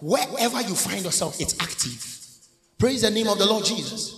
Wherever 0.00 0.60
you 0.62 0.74
find 0.74 1.04
yourself 1.04 1.40
it's 1.40 1.54
active. 1.60 2.04
Praise 2.78 3.02
the 3.02 3.10
name 3.10 3.26
of 3.28 3.38
the 3.38 3.46
lord 3.46 3.64
jesus 3.64 4.17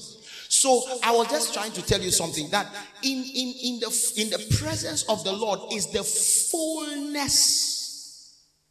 so 0.61 0.85
I 1.03 1.11
was 1.13 1.29
just 1.29 1.55
trying 1.55 1.73
to 1.73 1.81
tell 1.81 2.03
you 2.03 2.11
something 2.11 2.51
that 2.51 2.67
in, 3.03 3.25
in, 3.35 3.55
in 3.65 3.81
the 3.81 4.13
in 4.19 4.29
the 4.29 4.57
presence 4.59 5.05
of 5.05 5.25
the 5.25 5.33
Lord 5.33 5.73
is 5.73 5.91
the 5.91 6.05
fullness 6.05 7.25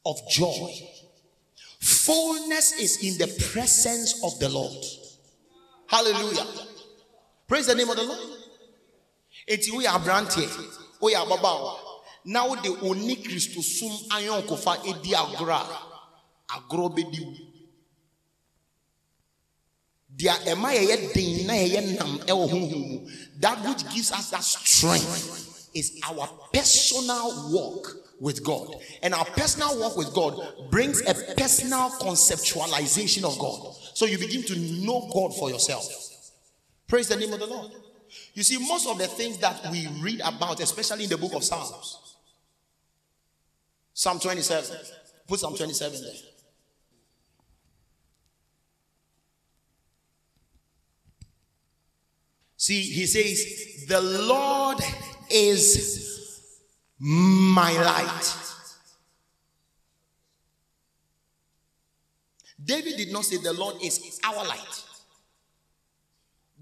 of 0.06 0.16
joy. 0.30 0.70
Fullness 1.80 2.74
is 2.80 3.04
in 3.04 3.18
the 3.18 3.26
presence 3.52 4.24
of 4.24 4.38
the 4.38 4.50
Lord. 4.50 4.86
Hallelujah. 5.88 6.46
Praise 7.48 7.66
the 7.66 7.74
name 7.74 7.90
of 7.90 7.96
the 7.96 8.04
Lord. 8.04 8.20
Eti 9.48 9.72
we 9.76 9.88
are 9.88 10.00
brantie. 10.00 10.48
We 11.02 11.16
are 11.16 11.26
baba. 11.26 11.76
Now 12.24 12.54
the 12.54 12.78
oni 12.84 13.16
Christo 13.16 13.62
ayon 14.12 14.44
kofa 14.44 14.78
edi 14.86 15.16
agra. 15.16 15.66
Agro 16.56 16.90
bedi. 16.90 17.49
That 23.40 23.66
which 23.66 23.90
gives 23.94 24.12
us 24.12 24.30
that 24.32 24.44
strength 24.44 25.70
is 25.74 26.00
our 26.10 26.28
personal 26.54 27.52
walk 27.52 27.88
with 28.20 28.44
God. 28.44 28.76
And 29.02 29.14
our 29.14 29.26
personal 29.26 29.80
walk 29.80 29.96
with 29.96 30.14
God 30.14 30.70
brings 30.70 31.02
a 31.02 31.14
personal 31.36 31.90
conceptualization 31.92 33.24
of 33.24 33.40
God. 33.40 33.76
So 33.94 34.06
you 34.06 34.18
begin 34.18 34.44
to 34.44 34.60
know 34.86 35.10
God 35.14 35.36
for 35.36 35.50
yourself. 35.50 35.88
Praise 36.88 37.08
the 37.08 37.16
name 37.16 37.32
of 37.34 37.40
the 37.40 37.48
Lord. 37.48 37.72
You 38.34 38.44
see, 38.44 38.58
most 38.58 38.88
of 38.88 38.98
the 38.98 39.08
things 39.08 39.38
that 39.38 39.72
we 39.72 39.88
read 40.02 40.22
about, 40.22 40.60
especially 40.60 41.04
in 41.06 41.10
the 41.10 41.18
book 41.18 41.34
of 41.34 41.44
Psalms, 41.44 42.16
Psalm 43.94 44.20
27, 44.20 44.78
put 45.28 45.40
Psalm 45.40 45.56
27 45.56 46.02
there. 46.02 46.29
See, 52.70 52.84
he 52.84 53.08
says, 53.08 53.88
The 53.88 54.00
Lord 54.00 54.78
is 55.28 56.40
my 57.00 57.72
light. 57.72 58.36
David 62.64 62.96
did 62.98 63.12
not 63.12 63.26
say 63.26 63.38
the 63.38 63.54
Lord 63.54 63.78
is 63.82 64.20
our 64.24 64.46
light. 64.46 64.84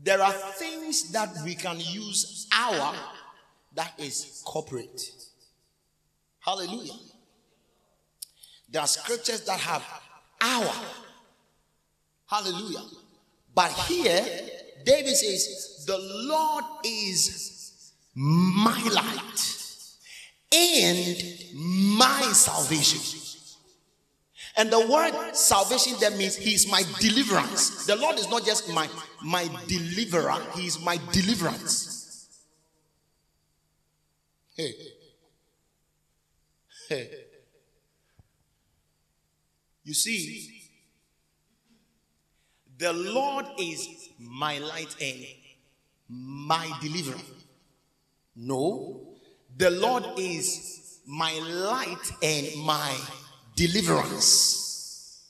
There 0.01 0.21
are 0.21 0.31
things 0.31 1.11
that 1.11 1.27
we 1.43 1.55
can 1.55 1.77
use 1.77 2.47
our 2.55 2.95
that 3.75 3.91
is 3.97 4.41
corporate. 4.45 5.11
Hallelujah. 6.39 6.99
There 8.69 8.81
are 8.81 8.87
scriptures 8.87 9.41
that 9.41 9.59
have 9.59 9.83
our. 10.39 10.73
Hallelujah. 12.27 12.85
But 13.53 13.73
here, 13.73 14.25
David 14.85 15.17
says, 15.17 15.76
The 15.87 15.97
Lord 15.97 16.65
is 16.83 17.93
my 18.13 18.77
light 18.93 19.57
and 20.53 21.17
my 21.97 22.21
salvation. 22.33 22.99
And 24.57 24.69
the 24.69 24.85
word 24.85 25.33
salvation 25.33 25.93
that 26.01 26.17
means 26.17 26.35
he 26.35 26.55
is 26.55 26.69
my 26.69 26.83
deliverance. 26.99 27.85
The 27.85 27.95
Lord 27.95 28.17
is 28.17 28.29
not 28.29 28.45
just 28.45 28.73
my 28.73 28.89
my 29.23 29.47
deliverer, 29.67 30.35
he 30.55 30.67
is 30.67 30.83
my 30.83 30.99
deliverance. 31.13 32.27
Hey. 34.57 34.73
Hey. 36.89 37.09
You 39.85 39.93
see, 39.93 40.63
the 42.77 42.91
Lord 42.91 43.45
is 43.57 43.87
my 44.19 44.57
light 44.57 44.93
and 44.99 45.25
my 46.09 46.71
deliverer. 46.81 47.21
No, 48.35 49.15
the 49.57 49.71
Lord 49.71 50.05
is 50.17 50.99
my 51.05 51.33
light 51.39 52.11
and 52.21 52.65
my 52.65 52.95
deliverance. 53.55 55.25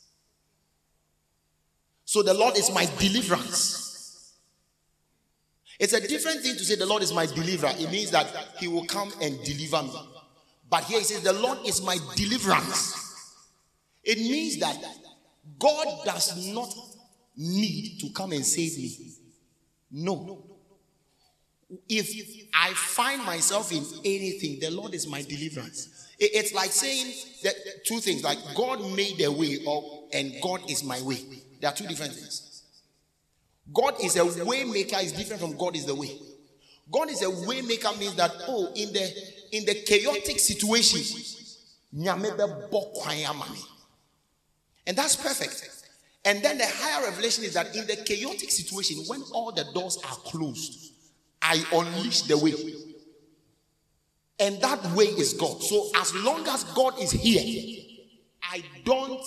So 2.05 2.23
the 2.23 2.34
Lord 2.34 2.57
is 2.57 2.71
my 2.71 2.86
deliverance. 2.99 4.34
It's 5.80 5.93
a 5.93 6.05
different 6.05 6.41
thing 6.41 6.55
to 6.55 6.63
say 6.63 6.75
the 6.75 6.86
Lord 6.86 7.03
is 7.03 7.13
my 7.13 7.25
deliverer. 7.28 7.71
It 7.78 7.91
means 7.91 8.11
that 8.11 8.28
he 8.59 8.67
will 8.67 8.86
come 8.86 9.11
and 9.21 9.41
deliver 9.43 9.84
me. 9.84 9.93
But 10.69 10.86
here 10.86 10.99
he 10.99 11.05
says 11.05 11.21
the 11.21 11.34
Lord 11.34 11.59
is 11.65 11.82
my 11.84 11.97
deliverance. 12.15 12.95
It 14.03 14.17
means 14.17 14.59
that 14.59 14.78
God 15.59 15.88
does 16.05 16.53
not 16.53 16.73
need 17.36 17.99
to 17.99 18.09
come 18.09 18.32
and 18.32 18.45
save 18.45 18.78
me. 18.78 18.97
No. 19.91 20.47
If 21.89 22.47
I 22.53 22.74
find 22.74 23.24
myself 23.24 23.72
in 23.72 23.84
anything, 24.05 24.59
the 24.59 24.70
Lord 24.72 24.93
is 24.93 25.07
my 25.07 25.22
deliverance. 25.22 26.07
It's 26.20 26.53
like 26.53 26.72
saying 26.72 27.13
that 27.43 27.55
two 27.86 27.99
things 27.99 28.24
like 28.24 28.38
God 28.55 28.80
made 28.95 29.22
a 29.22 29.32
way, 29.32 29.59
or 29.68 30.07
and 30.13 30.34
God 30.41 30.70
is 30.70 30.84
my 30.84 31.01
way. 31.01 31.20
There 31.59 31.70
are 31.70 31.76
two 31.76 31.88
different 31.88 32.13
things. 32.13 32.63
God 33.74 33.95
is 34.03 34.15
a 34.15 34.45
way 34.45 34.63
maker 34.63 34.97
is 34.97 35.11
different 35.11 35.41
from 35.41 35.57
God 35.57 35.76
is 35.76 35.86
the 35.86 35.93
way. 35.93 36.18
God 36.91 37.09
is 37.09 37.22
a 37.22 37.30
way 37.30 37.61
maker 37.61 37.89
means 37.99 38.15
that 38.15 38.32
oh 38.47 38.72
in 38.76 38.93
the 38.93 39.11
in 39.51 39.65
the 39.65 39.76
chaotic 39.86 40.39
situation, 40.39 41.01
and 44.88 44.97
that's 44.97 45.15
perfect. 45.15 45.70
And 46.26 46.41
then 46.43 46.57
the 46.57 46.65
higher 46.68 47.05
revelation 47.05 47.43
is 47.43 47.53
that 47.53 47.76
in 47.76 47.86
the 47.88 47.95
chaotic 47.97 48.51
situation, 48.51 48.97
when 49.07 49.22
all 49.34 49.51
the 49.51 49.65
doors 49.74 49.97
are 49.97 50.15
closed, 50.26 50.93
I 51.42 51.64
unleash 51.74 52.24
the 52.24 52.38
way. 52.38 52.54
And 54.40 54.62
that 54.62 54.84
way 54.94 55.06
is 55.06 55.34
God. 55.34 55.62
So 55.64 55.90
as 55.96 56.14
long 56.16 56.48
as 56.48 56.64
God 56.66 57.00
is 57.02 57.12
here, 57.12 57.84
I 58.44 58.64
don't 58.86 59.22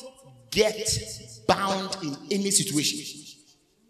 get 0.51 1.45
bound 1.49 1.97
in 2.03 2.17
any 2.31 2.51
situation. 2.51 3.17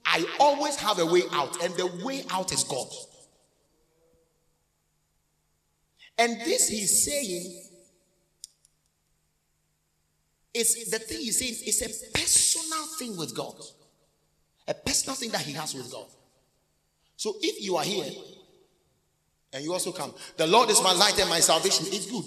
I 0.05 0.25
always 0.41 0.77
have 0.77 0.99
a 0.99 1.07
way 1.07 1.23
out, 1.33 1.63
and 1.63 1.75
the 1.75 1.87
way 2.05 2.25
out 2.31 2.53
is 2.53 2.65
God. 2.65 2.89
And 6.19 6.41
this 6.41 6.69
he's 6.69 7.05
saying 7.05 7.63
is 10.53 10.91
the 10.91 10.99
thing 10.99 11.19
he's 11.19 11.39
saying 11.39 11.55
is 11.67 11.83
a 11.83 12.19
personal 12.19 12.85
thing 12.99 13.17
with 13.17 13.35
God, 13.37 13.55
a 14.67 14.75
personal 14.75 15.17
thing 15.17 15.31
that 15.31 15.43
he 15.43 15.53
has 15.53 15.75
with 15.75 15.91
God. 15.91 16.07
So 17.21 17.37
if 17.43 17.63
you 17.63 17.77
are 17.77 17.85
here 17.85 18.11
and 19.53 19.63
you 19.63 19.75
also 19.75 19.93
come, 19.93 20.15
the 20.39 20.47
Lord 20.47 20.71
is 20.71 20.83
my 20.83 20.95
light 20.95 21.21
and 21.21 21.29
my 21.29 21.41
salvation, 21.41 21.85
it's 21.91 22.11
good. 22.11 22.25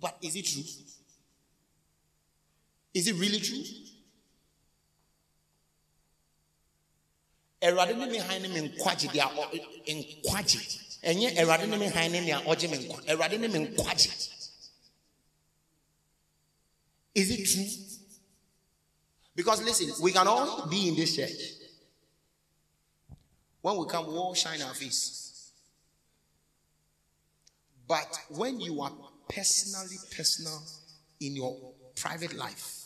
But 0.00 0.16
is 0.22 0.34
it 0.34 0.44
true? 0.44 0.64
Is 2.94 3.06
it 3.06 3.14
really 3.14 3.38
true? 3.38 3.62
Me 7.62 7.94
me 7.94 8.08
me 8.48 8.60
me 8.60 8.72
is 17.14 17.30
it 17.30 17.44
true 17.46 17.66
because 19.36 19.62
listen 19.62 19.92
we 20.02 20.10
can 20.10 20.26
all 20.26 20.66
be 20.66 20.88
in 20.88 20.96
this 20.96 21.14
church 21.14 21.63
when 23.64 23.76
we 23.78 23.86
come 23.86 24.06
we 24.06 24.14
all 24.14 24.34
shine 24.34 24.60
our 24.62 24.74
face 24.74 25.50
but 27.88 28.18
when 28.30 28.60
you 28.60 28.80
are 28.80 28.92
personally 29.28 29.96
personal 30.16 30.60
in 31.20 31.34
your 31.34 31.56
private 31.96 32.34
life 32.34 32.84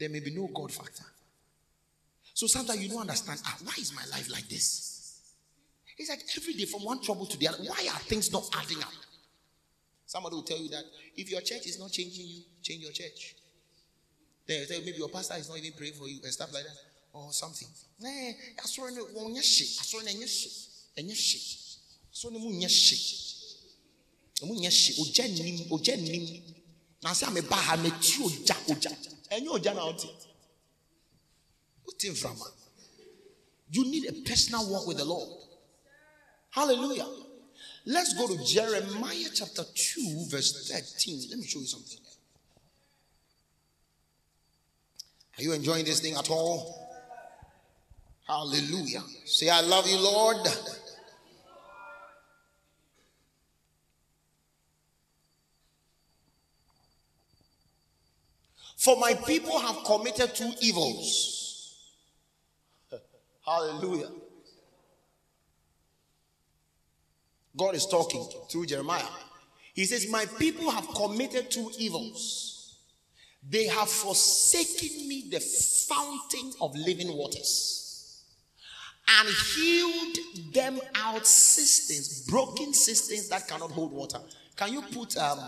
there 0.00 0.08
may 0.08 0.20
be 0.20 0.34
no 0.34 0.48
God 0.52 0.72
factor. 0.72 1.04
So 2.32 2.46
sometimes 2.46 2.82
you 2.82 2.88
don't 2.88 3.02
understand, 3.02 3.40
ah, 3.44 3.56
why 3.62 3.74
is 3.78 3.94
my 3.94 4.04
life 4.10 4.32
like 4.32 4.48
this? 4.48 5.20
It's 5.98 6.08
like 6.08 6.22
every 6.38 6.54
day 6.54 6.64
from 6.64 6.82
one 6.84 7.02
trouble 7.02 7.26
to 7.26 7.36
the 7.36 7.46
other. 7.48 7.58
Why 7.58 7.86
are 7.92 7.98
things 8.00 8.32
not 8.32 8.48
adding 8.58 8.78
up? 8.82 8.92
Somebody 10.06 10.36
will 10.36 10.42
tell 10.42 10.58
you 10.58 10.70
that 10.70 10.84
if 11.16 11.30
your 11.30 11.42
church 11.42 11.66
is 11.66 11.78
not 11.78 11.92
changing 11.92 12.26
you, 12.26 12.42
change 12.62 12.82
your 12.82 12.92
church. 12.92 13.36
Then 14.46 14.60
you 14.60 14.66
tell 14.66 14.78
you 14.78 14.86
maybe 14.86 14.98
your 14.98 15.10
pastor 15.10 15.34
is 15.34 15.48
not 15.50 15.58
even 15.58 15.72
praying 15.76 15.92
for 15.92 16.08
you 16.08 16.18
and 16.24 16.32
stuff 16.32 16.52
like 16.54 16.64
that. 16.64 16.89
Or 17.12 17.32
something. 17.32 17.68
Nah, 18.00 18.08
I 18.08 18.64
saw 18.64 18.88
no 18.88 19.02
one 19.14 19.34
shit. 19.42 19.66
I 19.80 19.82
saw 19.82 19.98
no 19.98 20.26
shit. 20.26 20.52
And 20.96 21.10
shit. 21.10 21.42
So 22.12 22.28
no 22.28 22.38
mun 22.38 22.60
shit. 22.68 23.00
Mun 24.44 24.70
shit. 24.70 24.96
Oja 24.96 25.28
nim, 25.28 25.68
oja 25.70 25.96
nim. 25.96 26.42
Na 27.02 27.12
say 27.12 27.32
me 27.32 27.40
ba 27.40 27.56
ha 27.56 27.76
me 27.76 27.90
ti 28.00 28.22
oja. 28.22 29.10
And 29.32 29.44
you 29.44 29.58
na 29.74 29.86
oti. 29.86 30.10
Oti 31.88 32.10
from 32.10 32.36
You 33.70 33.84
need 33.90 34.08
a 34.08 34.12
personal 34.28 34.70
walk 34.70 34.86
with 34.86 34.98
the 34.98 35.04
Lord. 35.04 35.28
Hallelujah. 36.50 37.06
Let's 37.86 38.14
go 38.14 38.26
to 38.28 38.44
Jeremiah 38.44 39.28
chapter 39.32 39.62
2, 39.62 40.26
verse 40.28 40.68
13. 40.68 41.30
Let 41.30 41.38
me 41.38 41.46
show 41.46 41.60
you 41.60 41.66
something. 41.66 41.98
Are 45.38 45.42
you 45.42 45.52
enjoying 45.52 45.84
this 45.84 46.00
thing 46.00 46.14
at 46.16 46.28
all? 46.30 46.89
Hallelujah. 48.30 49.02
Say, 49.24 49.48
I 49.48 49.60
love 49.60 49.88
you, 49.88 49.98
Lord. 49.98 50.36
For 58.76 58.96
my 59.00 59.14
people 59.14 59.58
have 59.58 59.82
committed 59.84 60.32
two 60.36 60.52
evils. 60.60 61.74
Hallelujah. 63.44 64.10
God 67.56 67.74
is 67.74 67.84
talking 67.84 68.28
through 68.48 68.66
Jeremiah. 68.66 69.02
He 69.74 69.86
says, 69.86 70.08
My 70.08 70.24
people 70.38 70.70
have 70.70 70.86
committed 70.94 71.50
two 71.50 71.72
evils. 71.78 72.78
They 73.48 73.66
have 73.66 73.88
forsaken 73.88 75.08
me, 75.08 75.28
the 75.30 75.40
fountain 75.40 76.52
of 76.60 76.76
living 76.76 77.12
waters, 77.12 77.79
and 79.18 79.28
healed 79.28 80.16
them 80.52 80.80
out 80.94 81.26
cisterns, 81.26 82.26
broken 82.26 82.72
cisterns 82.72 83.28
that 83.28 83.48
cannot 83.48 83.70
hold 83.70 83.92
water. 83.92 84.18
Can 84.56 84.72
you 84.72 84.82
put 84.82 85.16
um, 85.16 85.38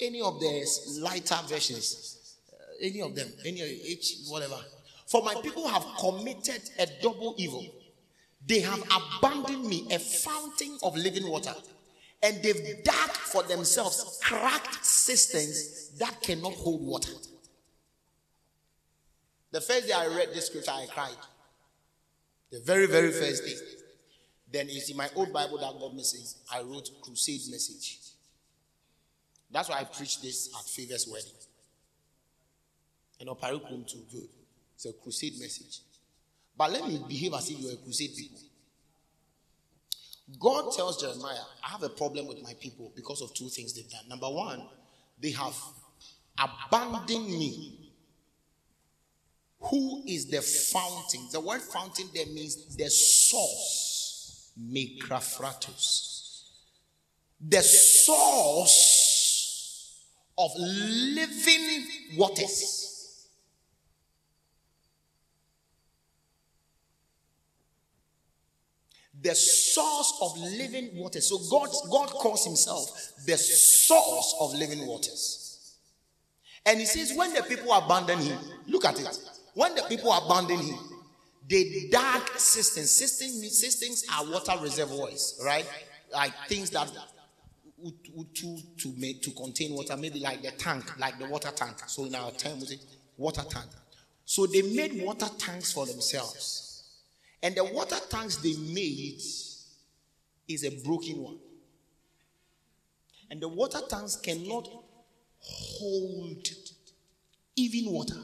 any 0.00 0.20
of 0.20 0.40
the 0.40 0.98
lighter 1.00 1.38
versions? 1.46 2.18
any 2.82 3.00
of 3.00 3.14
them, 3.14 3.28
any 3.46 3.60
each 3.62 4.26
whatever. 4.28 4.58
For 5.06 5.22
my 5.22 5.34
people 5.42 5.68
have 5.68 5.86
committed 5.98 6.62
a 6.78 6.86
double 7.00 7.34
evil. 7.38 7.64
They 8.46 8.60
have 8.60 8.82
abandoned 8.82 9.64
me, 9.66 9.86
a 9.92 9.98
fountain 9.98 10.76
of 10.82 10.96
living 10.96 11.28
water, 11.28 11.54
and 12.22 12.42
they've 12.42 12.82
dug 12.84 13.10
for 13.10 13.44
themselves 13.44 14.18
cracked 14.22 14.84
cisterns 14.84 15.90
that 15.98 16.20
cannot 16.22 16.54
hold 16.54 16.82
water. 16.82 17.12
The 19.52 19.60
first 19.60 19.86
day 19.86 19.92
I 19.92 20.06
read 20.06 20.30
this 20.32 20.46
scripture, 20.46 20.72
I 20.72 20.86
cried. 20.86 21.14
The 22.52 22.60
very, 22.60 22.86
very 22.86 23.10
first 23.10 23.44
day. 23.44 23.54
Then 24.52 24.68
you 24.68 24.80
see 24.80 24.94
my 24.94 25.08
old 25.16 25.32
Bible 25.32 25.58
that 25.58 25.72
God 25.80 25.94
missing. 25.94 26.24
I 26.52 26.60
wrote 26.60 26.90
crusade 27.02 27.40
message. 27.50 27.98
That's 29.50 29.68
why 29.68 29.80
I 29.80 29.84
preached 29.84 30.22
this 30.22 30.54
at 30.54 30.64
Favor's 30.64 31.08
wedding 31.10 31.32
and 33.22 33.30
Oparikum 33.30 33.86
too. 33.90 34.04
Good. 34.12 34.28
It's 34.74 34.84
a 34.86 34.92
crusade 34.92 35.38
message. 35.40 35.80
But 36.56 36.72
let 36.72 36.86
me 36.86 37.00
behave 37.08 37.32
as 37.34 37.48
if 37.50 37.58
you're 37.58 37.72
a 37.72 37.76
crusade 37.76 38.10
people. 38.16 38.40
God 40.38 40.72
tells 40.72 41.00
Jeremiah, 41.00 41.34
I 41.64 41.70
have 41.70 41.82
a 41.82 41.88
problem 41.88 42.26
with 42.26 42.42
my 42.42 42.54
people 42.60 42.92
because 42.94 43.22
of 43.22 43.32
two 43.34 43.48
things 43.48 43.74
they've 43.74 43.88
done. 43.88 44.08
Number 44.08 44.28
one, 44.28 44.62
they 45.20 45.30
have 45.30 45.54
abandoned 46.38 47.26
me. 47.26 47.81
Who 49.64 50.02
is 50.06 50.26
the 50.26 50.42
fountain? 50.42 51.28
The 51.30 51.40
word 51.40 51.62
fountain 51.62 52.08
there 52.14 52.26
means 52.26 52.76
the 52.76 52.90
source. 52.90 54.52
Mikrafratos. 54.60 56.42
The 57.40 57.62
source 57.62 58.78
of 60.38 60.50
living 60.56 61.86
waters. 62.16 62.82
the 69.22 69.34
source 69.34 70.18
of 70.20 70.36
living 70.36 70.96
waters. 70.96 71.28
So 71.28 71.38
God, 71.50 71.70
God 71.90 72.10
calls 72.10 72.44
himself 72.44 73.12
the 73.24 73.36
source 73.36 74.34
of 74.40 74.54
living 74.54 74.86
waters. 74.86 75.76
And 76.66 76.80
he 76.80 76.86
says, 76.86 77.16
when 77.16 77.32
the 77.32 77.42
people 77.42 77.72
abandon 77.72 78.18
him, 78.18 78.38
look 78.66 78.84
at 78.84 79.00
it. 79.00 79.18
When 79.54 79.74
the 79.74 79.82
people 79.82 80.12
abandon 80.12 80.58
him, 80.58 80.78
cisterns. 82.36 82.90
Cisterns, 82.90 83.58
cisterns 83.58 84.04
are 84.12 84.24
water 84.30 84.52
reservoirs, 84.62 85.40
right? 85.44 85.66
Like 86.12 86.32
things 86.48 86.70
that 86.70 86.90
to 88.34 88.58
to 88.78 88.94
make 88.96 89.22
to 89.22 89.30
contain 89.32 89.74
water, 89.74 89.96
maybe 89.96 90.20
like 90.20 90.42
the 90.42 90.52
tank, 90.52 90.98
like 90.98 91.18
the 91.18 91.26
water 91.26 91.50
tank. 91.50 91.76
So 91.86 92.04
in 92.04 92.14
our 92.14 92.30
term, 92.32 92.60
we 92.60 92.78
water 93.16 93.42
tank. 93.48 93.66
So 94.24 94.46
they 94.46 94.62
made 94.62 95.02
water 95.02 95.28
tanks 95.38 95.72
for 95.72 95.84
themselves. 95.86 96.84
And 97.42 97.54
the 97.56 97.64
water 97.64 97.96
tanks 98.08 98.36
they 98.36 98.54
made 98.54 99.20
is 100.48 100.64
a 100.64 100.70
broken 100.84 101.22
one. 101.22 101.38
And 103.30 103.40
the 103.40 103.48
water 103.48 103.80
tanks 103.88 104.16
cannot 104.16 104.68
hold 105.40 106.46
even 107.56 107.92
water. 107.92 108.20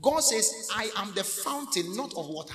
God 0.00 0.20
says, 0.20 0.68
I 0.74 0.90
am 0.96 1.12
the 1.14 1.24
fountain 1.24 1.96
not 1.96 2.14
of 2.16 2.28
water. 2.28 2.54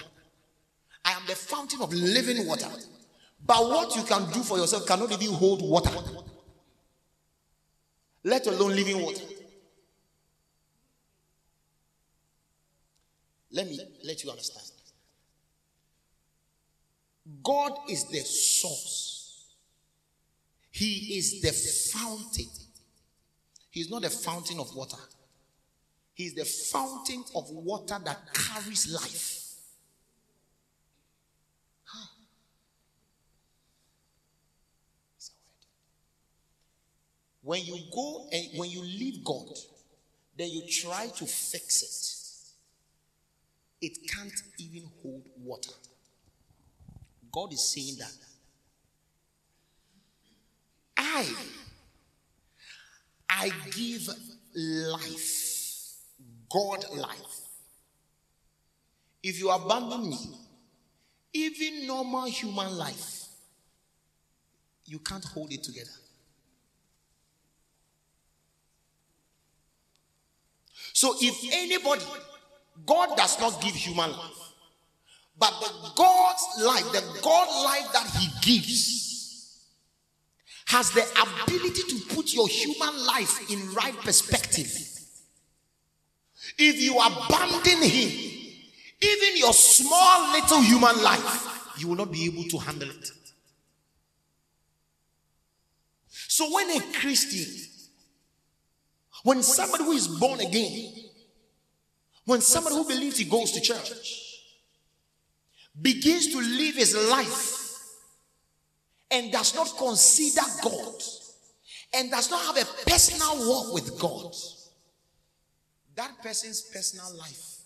I 1.05 1.11
am 1.11 1.23
the 1.27 1.35
fountain 1.35 1.81
of 1.81 1.93
living 1.93 2.45
water. 2.47 2.69
But 3.45 3.69
what 3.69 3.95
you 3.95 4.03
can 4.03 4.31
do 4.31 4.41
for 4.41 4.57
yourself 4.57 4.87
cannot 4.87 5.11
even 5.11 5.33
hold 5.35 5.61
water. 5.61 5.91
let 8.23 8.47
alone 8.47 8.75
living 8.75 9.01
water. 9.01 9.23
Let 13.51 13.67
me 13.67 13.79
let 14.03 14.23
you 14.23 14.31
understand. 14.31 14.65
God 17.43 17.73
is 17.89 18.05
the 18.05 18.19
source, 18.19 19.55
He 20.71 21.17
is 21.17 21.41
the 21.41 21.51
fountain. 21.51 22.47
He's 23.69 23.89
not 23.89 24.03
a 24.03 24.09
fountain 24.09 24.59
of 24.59 24.75
water, 24.75 24.97
He's 26.13 26.35
the 26.35 26.45
fountain 26.45 27.23
of 27.35 27.49
water 27.49 27.97
that 28.03 28.33
carries 28.33 28.91
life. 28.91 29.39
When 37.41 37.61
you 37.65 37.77
go 37.93 38.27
and 38.31 38.47
when 38.57 38.69
you 38.69 38.81
leave 38.81 39.23
God, 39.23 39.47
then 40.37 40.49
you 40.49 40.63
try 40.69 41.07
to 41.07 41.25
fix 41.25 42.55
it, 43.81 43.85
it 43.85 43.97
can't 44.09 44.31
even 44.59 44.83
hold 45.01 45.23
water. 45.37 45.73
God 47.31 47.51
is 47.51 47.67
saying 47.67 47.95
that 47.99 48.13
I 50.95 51.27
I 53.29 53.51
give 53.75 54.07
life, 54.55 55.52
God 56.53 56.85
life. 56.95 57.39
If 59.23 59.39
you 59.39 59.49
abandon 59.49 60.09
me, 60.09 60.19
even 61.33 61.87
normal 61.87 62.25
human 62.25 62.77
life, 62.77 63.25
you 64.85 64.99
can't 64.99 65.25
hold 65.25 65.51
it 65.51 65.63
together. 65.63 65.89
So 70.93 71.15
if 71.19 71.35
anybody, 71.51 72.03
God 72.85 73.17
does 73.17 73.39
not 73.39 73.59
give 73.61 73.73
human 73.73 74.11
life, 74.11 74.53
but 75.39 75.51
the 75.59 75.91
God's 75.95 76.43
life, 76.61 76.91
the 76.91 77.19
God 77.23 77.47
life 77.65 77.91
that 77.93 78.07
He 78.19 78.27
gives, 78.41 79.65
has 80.67 80.91
the 80.91 81.03
ability 81.21 81.81
to 81.89 82.15
put 82.15 82.33
your 82.33 82.47
human 82.47 83.05
life 83.05 83.49
in 83.49 83.73
right 83.73 83.95
perspective. 84.01 84.92
If 86.57 86.81
you 86.81 86.97
abandon 86.97 87.83
Him, 87.83 88.31
even 89.01 89.37
your 89.37 89.53
small 89.53 90.31
little 90.31 90.61
human 90.61 91.01
life, 91.03 91.73
you 91.77 91.87
will 91.87 91.95
not 91.95 92.11
be 92.11 92.25
able 92.25 92.43
to 92.43 92.57
handle 92.57 92.89
it. 92.89 93.11
So 96.09 96.53
when 96.53 96.69
a 96.71 96.81
Christian 96.99 97.63
when 99.23 99.41
somebody 99.41 99.85
who 99.85 99.93
is 99.93 100.07
born 100.07 100.41
again, 100.41 100.93
when 102.25 102.41
somebody 102.41 102.75
who 102.75 102.85
believes 102.85 103.17
he 103.17 103.25
goes 103.25 103.51
to 103.53 103.61
church, 103.61 104.41
begins 105.81 106.27
to 106.27 106.39
live 106.39 106.75
his 106.75 106.95
life 107.09 107.59
and 109.09 109.31
does 109.31 109.55
not 109.55 109.73
consider 109.77 110.45
God 110.61 110.95
and 111.93 112.11
does 112.11 112.29
not 112.29 112.55
have 112.55 112.57
a 112.57 112.89
personal 112.89 113.47
walk 113.47 113.73
with 113.73 113.97
God, 113.99 114.35
that 115.95 116.21
person's 116.21 116.61
personal 116.61 117.17
life 117.17 117.57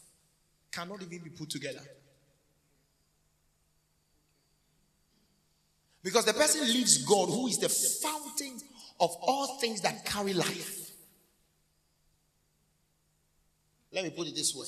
cannot 0.72 1.02
even 1.02 1.24
be 1.24 1.30
put 1.30 1.50
together. 1.50 1.82
Because 6.04 6.26
the 6.26 6.34
person 6.34 6.62
leaves 6.62 7.04
God, 7.06 7.28
who 7.28 7.48
is 7.48 7.58
the 7.58 7.70
fountain 7.70 8.60
of 9.00 9.16
all 9.22 9.58
things 9.60 9.82
that 9.82 10.06
carry 10.06 10.34
life. 10.34 10.92
Let 13.92 14.04
me 14.04 14.12
put 14.12 14.28
it 14.28 14.36
this 14.36 14.56
way 14.56 14.66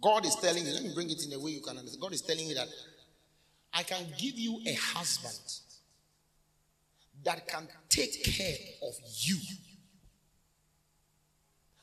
God 0.00 0.26
is 0.26 0.34
telling 0.36 0.66
you, 0.66 0.72
let 0.72 0.82
me 0.82 0.92
bring 0.94 1.10
it 1.10 1.24
in 1.24 1.32
a 1.32 1.38
way 1.38 1.52
you 1.52 1.60
can 1.60 1.78
understand. 1.78 2.02
God 2.02 2.12
is 2.12 2.22
telling 2.22 2.46
you 2.46 2.54
that 2.54 2.68
I 3.72 3.84
can 3.84 4.04
give 4.18 4.38
you 4.38 4.60
a 4.66 4.74
husband 4.74 5.38
that 7.24 7.46
can 7.46 7.68
take 7.88 8.24
care 8.24 8.56
of 8.82 8.94
you. 9.20 9.36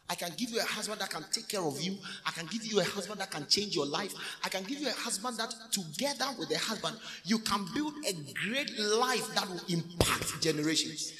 I 0.10 0.16
can 0.16 0.32
give 0.36 0.50
you 0.50 0.60
a 0.60 0.64
husband 0.64 1.00
that 1.02 1.12
can 1.12 1.24
take 1.32 1.48
care 1.48 1.62
of 1.62 1.80
you. 1.80 1.96
I 2.26 2.32
can 2.32 2.48
give 2.48 2.66
you 2.66 2.80
a 2.80 2.84
husband 2.84 3.20
that 3.20 3.30
can 3.30 3.46
change 3.48 3.76
your 3.76 3.86
life. 3.86 4.12
I 4.44 4.50
can 4.50 4.64
give 4.64 4.80
you 4.80 4.88
a 4.88 4.94
husband 4.94 5.38
that, 5.38 5.54
together 5.72 6.26
with 6.40 6.50
a 6.50 6.58
husband, 6.58 6.98
you 7.26 7.38
can 7.38 7.64
build 7.76 7.94
a 8.08 8.14
great 8.48 8.72
life 8.80 9.28
that 9.36 9.48
will 9.48 9.62
impact 9.70 10.42
generations. 10.42 11.14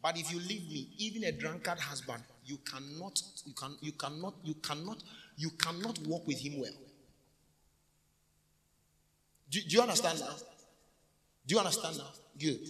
But 0.00 0.16
if 0.18 0.32
you 0.32 0.38
leave 0.38 0.68
me, 0.68 0.88
even 0.98 1.24
a 1.24 1.32
drunkard 1.32 1.80
husband, 1.80 2.22
you 2.44 2.58
cannot, 2.58 3.20
you 3.44 3.54
can, 3.54 3.76
you 3.80 3.92
cannot, 3.92 4.34
you 4.44 4.54
cannot, 4.54 5.02
you 5.36 5.50
cannot 5.50 5.98
walk 6.06 6.26
with 6.26 6.38
him 6.38 6.60
well. 6.60 6.72
Do, 9.50 9.60
do 9.60 9.76
you 9.76 9.82
understand 9.82 10.20
now? 10.20 10.34
Do 11.46 11.54
you 11.56 11.58
understand 11.58 11.98
now? 11.98 12.10
Good. 12.38 12.68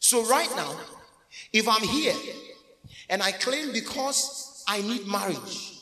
So 0.00 0.24
right 0.28 0.50
now, 0.56 0.76
if 1.52 1.68
I'm 1.68 1.82
here 1.82 2.14
and 3.08 3.22
I 3.22 3.32
claim 3.32 3.72
because 3.72 4.64
I 4.66 4.80
need 4.80 5.06
marriage, 5.06 5.80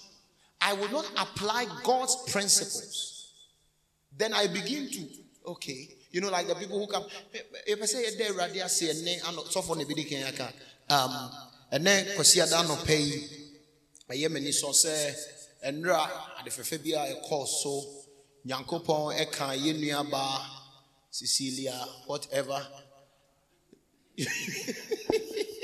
I 0.61 0.73
will 0.75 0.91
not 0.91 1.11
apply 1.17 1.67
God's 1.83 2.17
principles. 2.31 3.33
Then 4.17 4.33
I 4.33 4.47
begin 4.47 4.91
to, 4.91 5.09
okay, 5.53 5.89
you 6.11 6.21
know, 6.21 6.31
like 6.31 6.47
the 6.47 6.55
people 6.55 6.79
who 6.79 6.93
come. 6.93 7.05
If 7.67 7.83
I 7.83 7.87
say 7.87 8.05
a 8.05 8.33
radia 8.33 8.69
say 8.69 8.91
a 8.91 9.23
so 9.51 9.63
for 9.63 9.77
nebidi 9.77 10.07
kenyaka. 10.09 10.53
Um 10.91 11.31
and 11.73 11.87
then 11.87 12.07
kwasiada 12.17 12.69
no 12.69 12.77
pay. 12.85 13.27
Aye 14.11 14.29
mani 14.29 14.53
so 14.53 14.73
say 14.73 15.15
enra 15.67 16.07
ade 16.41 16.51
fefe 16.51 16.83
bia 16.83 17.07
e 17.09 17.15
call 17.27 17.47
so 17.47 17.83
nyankopon 18.47 19.19
e 19.19 19.25
kan 19.33 19.59
ye 19.59 19.73
nua 19.73 20.11
ba 20.11 20.41
Cecilia 21.11 21.73
whatever. 22.07 22.67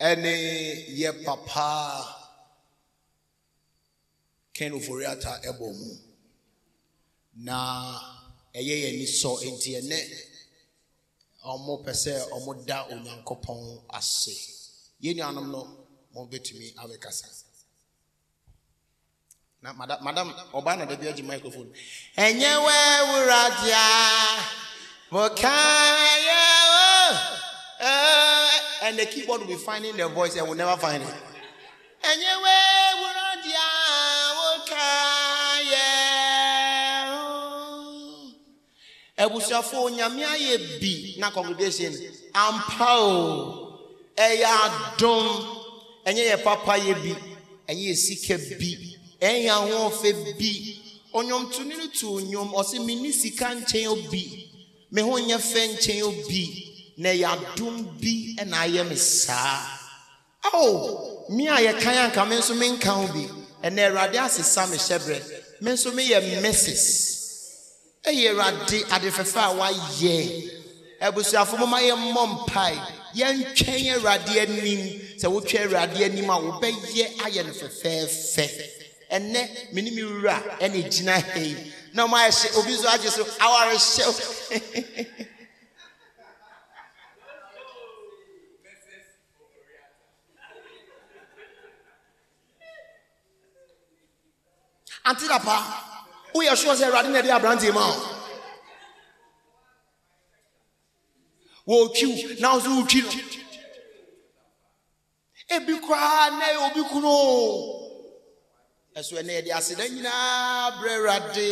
Any 0.00 0.84
ye 0.96 1.10
papa 1.24 2.06
Ken 4.54 4.72
Uforiata 4.72 5.40
Ebomu. 5.44 5.98
Na 7.36 7.56
ɛyɛ 8.54 8.74
yɛn 8.82 8.94
ani 8.94 9.50
nti 9.56 9.70
ɛnɛ 9.80 9.98
ɔmo 11.52 11.72
pɛ 11.84 11.92
sɛ 12.02 12.12
ɔmo 12.36 12.66
da 12.66 12.86
onyankopɔn 12.92 13.60
ase. 13.98 14.34
Yɛn 15.02 15.16
nuanom 15.16 15.50
no 15.52 15.60
mo 16.12 16.26
bɛtumi 16.26 16.74
abɛkasa 16.76 17.26
na 19.62 19.72
madam 19.74 19.98
madam 20.04 20.28
ɔbaa 20.56 20.76
na 20.78 20.84
dabi 20.86 21.08
agye 21.08 21.22
microphone. 21.22 21.70
Ɛnyɛ 22.16 22.52
wɛ 22.66 22.76
wuradia 23.08 23.84
mo 25.12 25.28
kaayɛ 25.40 26.59
o 27.80 28.50
and 28.82 28.98
the 28.98 29.06
keyboard 29.06 29.40
will 29.40 29.48
be 29.48 29.54
finding 29.56 29.96
the 29.96 30.08
voice 30.08 30.36
and 30.36 30.46
will 30.48 30.54
never 30.56 30.76
find 30.80 31.02
it. 31.02 31.08
Wɛ 32.02 32.56
wuradia 33.00 33.66
mo 34.36 34.64
kaayɛ. 34.66 35.86
abusuafo 39.18 39.90
nyame 39.90 40.24
ayɛ 40.24 40.80
bi 40.80 41.14
na 41.18 41.30
congregation. 41.30 41.94
Ampa 42.34 42.98
o 42.98 43.78
ɛyɛ 44.16 44.44
adom 44.44 45.26
ɛnyɛ 46.06 46.30
yɛ 46.30 46.42
papa 46.42 46.78
yɛ 46.78 46.94
bi. 47.02 47.16
Ɛnyɛ 47.68 47.88
yɛ 47.90 47.96
sika 47.96 48.38
bi. 48.58 48.96
Ɛnyɛ 49.20 49.48
ahoɔfɛ 49.48 50.38
bi. 50.38 50.76
Ɔnyɔmtoni 51.14 51.76
no 51.76 51.86
to 51.88 52.06
nnwom 52.24 52.52
ɔsɛ 52.54 52.78
menni 52.84 53.12
sika 53.12 53.46
nkyɛn 53.54 53.88
obi 53.88 54.50
me 54.90 55.02
ho 55.02 55.10
nyɛ 55.18 55.38
fɛ 55.38 55.76
nkyɛn 55.76 56.02
obi 56.02 56.69
na 57.00 57.08
ɛyɛ 57.08 57.28
bi 58.00 58.36
ɛna 58.40 58.56
ayɛ 58.64 58.82
me 58.88 58.96
saa. 58.96 59.78
Ao 60.52 61.26
me 61.30 61.48
a 61.48 61.56
yɛkan 61.56 61.96
anka 62.10 62.28
me 62.28 62.36
nso 62.36 62.54
menka 62.54 62.90
ho 62.92 63.06
bi. 63.12 63.24
Ɛnɛ 63.64 63.80
awurade 63.88 64.16
asesa 64.18 64.66
me 64.70 64.76
hyɛberɛ. 64.76 65.20
Me 65.62 65.70
nso 65.72 65.90
meyɛ 65.92 66.20
mrs. 66.42 66.84
Ɛyɛ 68.04 68.30
awurade 68.32 68.84
ade 68.92 69.08
fɛfɛ 69.16 69.40
a 69.40 69.52
wayɛ. 69.60 70.50
Abusuafo 71.00 71.56
moma 71.58 71.78
yɛmmɔ 71.80 72.22
mpae. 72.46 72.78
Yɛntwɛn 73.14 73.96
awurade 73.96 74.36
anim. 74.36 75.00
Sɛ 75.18 75.26
wotwa 75.32 75.58
awurade 75.64 76.00
anim 76.04 76.28
a 76.28 76.36
wobɛyɛ 76.36 77.16
ayɛ 77.24 77.46
no 77.46 77.52
fɛfɛɛfɛ. 77.52 78.46
Ɛnɛ 79.10 79.72
mene 79.72 79.90
me 79.94 80.02
wura 80.04 80.36
gyina 80.60 81.12
ha 81.18 81.38
yi 81.38 81.56
na 81.94 82.04
ɔma 82.06 82.28
yɛhyɛ 82.28 82.58
obi 82.58 82.76
so 82.76 82.88
agye 82.88 83.08
so 83.10 83.24
awarehyɛw 83.24 85.26
ante 95.10 95.26
dapa 95.28 95.56
woyɛ 96.34 96.56
sure 96.56 96.74
sɛ 96.76 96.84
awurade 96.86 97.08
na 97.10 97.20
ɛde 97.20 97.30
aberanteɛ 97.36 97.72
ma? 97.74 97.84
Wo 101.66 101.88
wɔretwi 101.88 102.40
na 102.40 102.54
wo 102.54 102.60
so 102.60 102.70
wotwi 102.70 103.00
no 103.02 103.10
ebi 105.54 105.72
koraa 105.84 106.30
na 106.38 106.44
ɛyɛ 106.50 106.58
obi 106.70 106.82
kunu 106.90 107.08
o 107.08 107.90
ɛso 108.96 109.12
ɛnɛ 109.20 109.32
yɛde 109.36 109.50
aseda 109.58 109.84
nyinaa 109.88 110.78
brɛ 110.78 110.92
awurade 110.96 111.48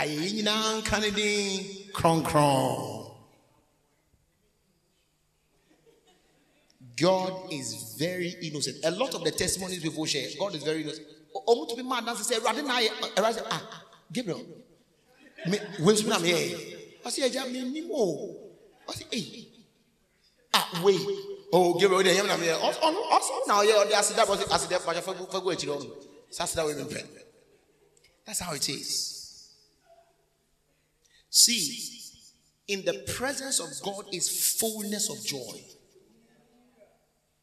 ayɛyɛ 0.00 0.28
nyinaa 0.36 0.78
nka 0.78 0.96
ne 1.00 1.10
din 1.10 1.90
kronkron 1.92 2.98
God 7.00 7.50
is 7.50 7.96
very 7.98 8.36
innocent. 8.42 8.76
A 8.84 8.90
lot 8.90 9.14
of 9.14 9.24
the 9.24 9.30
testimonies 9.30 9.80
people 9.82 10.04
share, 10.04 10.28
God 10.38 10.54
is 10.54 10.62
very 10.62 10.82
innocent. 10.82 11.06
Omu 11.34 11.68
to 11.68 11.76
be 11.76 11.82
mad 11.82 12.06
and 12.06 12.18
say, 12.18 12.38
"Rather 12.38 12.62
na 12.62 12.80
rather 13.18 13.38
say, 13.38 13.44
ah, 13.50 13.84
Gabriel, 14.12 14.44
me 15.46 15.58
when 15.80 15.96
you 15.96 16.12
am 16.12 16.24
here, 16.24 16.58
I 17.04 17.10
say, 17.10 17.28
"Ja 17.28 17.46
me 17.46 17.62
ni 17.64 17.82
mo." 17.82 18.36
I 18.88 18.92
say, 18.94 19.06
"Hey, 19.10 19.48
ah, 20.54 20.80
wait, 20.84 21.00
oh, 21.52 21.74
Gabriel, 21.78 22.02
dey 22.02 22.18
am 22.18 22.40
here. 22.40 22.54
On 22.54 22.74
on 22.74 22.94
on 22.94 23.42
now 23.48 23.62
here, 23.62 23.84
they 23.86 23.94
ask 23.94 24.14
that 24.16 24.28
was 24.28 24.42
ask 24.50 24.68
that 24.68 24.80
for 24.80 24.94
for 24.94 25.14
for 25.14 25.40
go 25.40 25.50
chiro. 25.56 25.80
That's 26.36 26.52
that 26.54 26.66
way 26.66 26.74
we 26.74 26.84
pray. 26.84 27.04
That's 28.26 28.40
how 28.40 28.52
it 28.54 28.68
is. 28.68 29.50
See, 31.30 32.00
in 32.68 32.84
the 32.84 33.04
presence 33.16 33.60
of 33.60 33.68
God 33.82 34.06
is 34.12 34.58
fullness 34.58 35.08
of 35.10 35.24
joy 35.24 35.60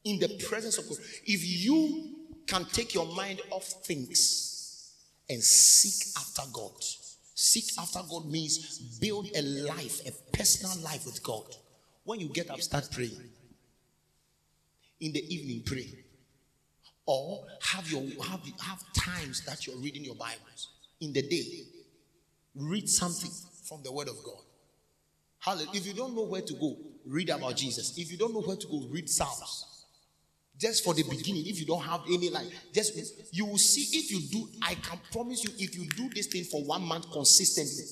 in 0.08 0.20
the 0.20 0.30
presence 0.48 0.78
of 0.78 0.88
God. 0.88 0.98
If 1.26 1.46
you 1.46 2.16
can 2.48 2.66
take 2.66 2.94
your 2.94 3.06
mind 3.06 3.42
off 3.52 3.66
things 3.86 4.94
and 5.30 5.44
seek 5.44 6.16
after 6.18 6.44
God, 6.54 6.72
seek 7.36 7.66
after 7.78 8.00
God 8.10 8.26
means 8.26 8.80
build 9.00 9.28
a 9.36 9.42
life, 9.42 10.02
a 10.08 10.36
personal 10.36 10.78
life 10.84 11.06
with 11.06 11.22
God. 11.22 11.46
When 12.06 12.20
you 12.20 12.30
get 12.30 12.50
up, 12.50 12.62
start 12.62 12.88
praying. 12.92 13.30
In 15.02 15.12
the 15.12 15.34
evening, 15.34 15.64
pray. 15.66 16.06
Or 17.06 17.46
have 17.62 17.90
your 17.92 18.02
have, 18.24 18.42
have 18.62 18.84
times 18.94 19.46
that 19.46 19.68
you're 19.68 19.78
reading 19.78 20.04
your 20.04 20.16
Bibles. 20.16 20.70
In 21.02 21.14
the 21.14 21.22
day, 21.22 21.64
read 22.56 22.90
something 22.90 23.30
from 23.68 23.84
the 23.84 23.92
Word 23.92 24.08
of 24.08 24.24
God. 24.24 24.42
Hallelujah. 25.40 25.70
If 25.74 25.86
you 25.86 25.94
don't 25.94 26.16
know 26.16 26.24
where 26.24 26.42
to 26.42 26.54
go, 26.56 26.78
read 27.06 27.30
about 27.30 27.58
Jesus. 27.58 27.98
If 27.98 28.12
you 28.12 28.18
don't 28.18 28.34
know 28.34 28.42
where 28.42 28.56
to 28.58 28.68
go, 28.68 28.88
read 28.90 29.10
Psalms 29.10 29.77
just 30.60 30.84
for 30.84 30.94
the 30.94 31.04
beginning 31.04 31.46
if 31.46 31.60
you 31.60 31.66
don't 31.66 31.84
have 31.84 32.02
any 32.08 32.30
like 32.30 32.48
just 32.74 32.94
you 33.34 33.46
will 33.46 33.58
see 33.58 33.98
if 33.98 34.12
you 34.12 34.20
do 34.32 34.50
i 34.64 34.74
can 34.76 35.00
promise 35.12 35.44
you 35.44 35.52
if 35.58 35.76
you 35.76 35.88
do 35.90 36.10
this 36.14 36.28
thing 36.28 36.44
for 36.44 36.64
one 36.64 36.82
month 36.82 37.12
consistently 37.12 37.86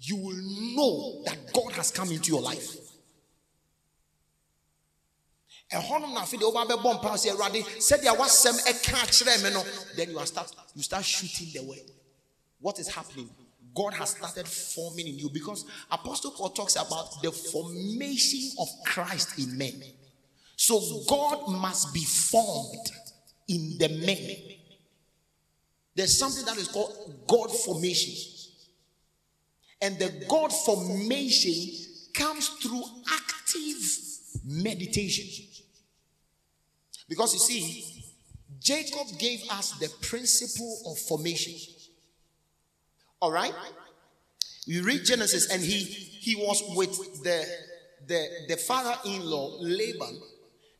you 0.00 0.16
will 0.16 0.36
know 0.76 1.22
that 1.24 1.38
god 1.52 1.72
has 1.72 1.90
come 1.90 2.10
into 2.10 2.32
your 2.32 2.42
life. 2.42 2.76
Ɛhɔnom 5.72 6.12
na 6.12 6.20
afei 6.22 6.38
de 6.38 6.44
woba 6.44 6.66
bɛbɔ 6.66 7.00
mpa 7.00 7.16
sɛ 7.16 7.30
awurade 7.32 7.64
sɛdeɛ 7.78 8.16
wasɛm 8.16 8.58
ɛka 8.66 8.94
akyerɛ 9.04 9.42
me 9.42 9.50
no 9.50 9.64
then 9.96 10.10
you 10.10 10.18
are 10.18 10.26
start 10.26 10.52
you 10.74 10.82
start 10.82 11.04
shooting 11.04 11.50
the 11.54 11.62
word 11.66 11.90
what 12.60 12.78
is 12.78 12.88
happening? 12.88 13.28
God 13.74 13.94
has 13.94 14.10
started 14.10 14.46
forming 14.46 15.08
in 15.08 15.18
you 15.18 15.30
because 15.30 15.64
apostle 15.90 16.32
paul 16.32 16.50
talks 16.50 16.76
about 16.76 17.22
the 17.22 17.32
formation 17.32 18.50
of 18.58 18.68
christ 18.84 19.38
in 19.38 19.56
men 19.56 19.82
so 20.56 21.02
God 21.08 21.48
must 21.48 21.92
be 21.92 22.04
formed 22.04 22.90
in 23.48 23.76
the 23.78 23.88
men. 23.88 24.36
There's 25.94 26.16
something 26.16 26.44
that 26.44 26.56
is 26.56 26.68
called 26.68 27.24
God 27.26 27.50
formation. 27.50 28.14
And 29.80 29.98
the 29.98 30.24
God 30.28 30.52
formation 30.52 31.54
comes 32.14 32.48
through 32.48 32.84
active 33.12 33.82
meditation. 34.44 35.46
Because 37.08 37.34
you 37.34 37.40
see, 37.40 38.04
Jacob 38.60 39.18
gave 39.18 39.42
us 39.50 39.72
the 39.72 39.88
principle 40.00 40.82
of 40.86 40.98
formation. 40.98 41.74
All 43.20 43.32
right? 43.32 43.54
You 44.64 44.84
read 44.84 45.04
Genesis 45.04 45.50
and 45.50 45.60
he 45.60 45.80
he 45.80 46.36
was 46.36 46.62
with 46.76 47.22
the 47.24 47.44
the, 48.06 48.28
the 48.48 48.56
father-in-law 48.56 49.58
Laban 49.60 50.20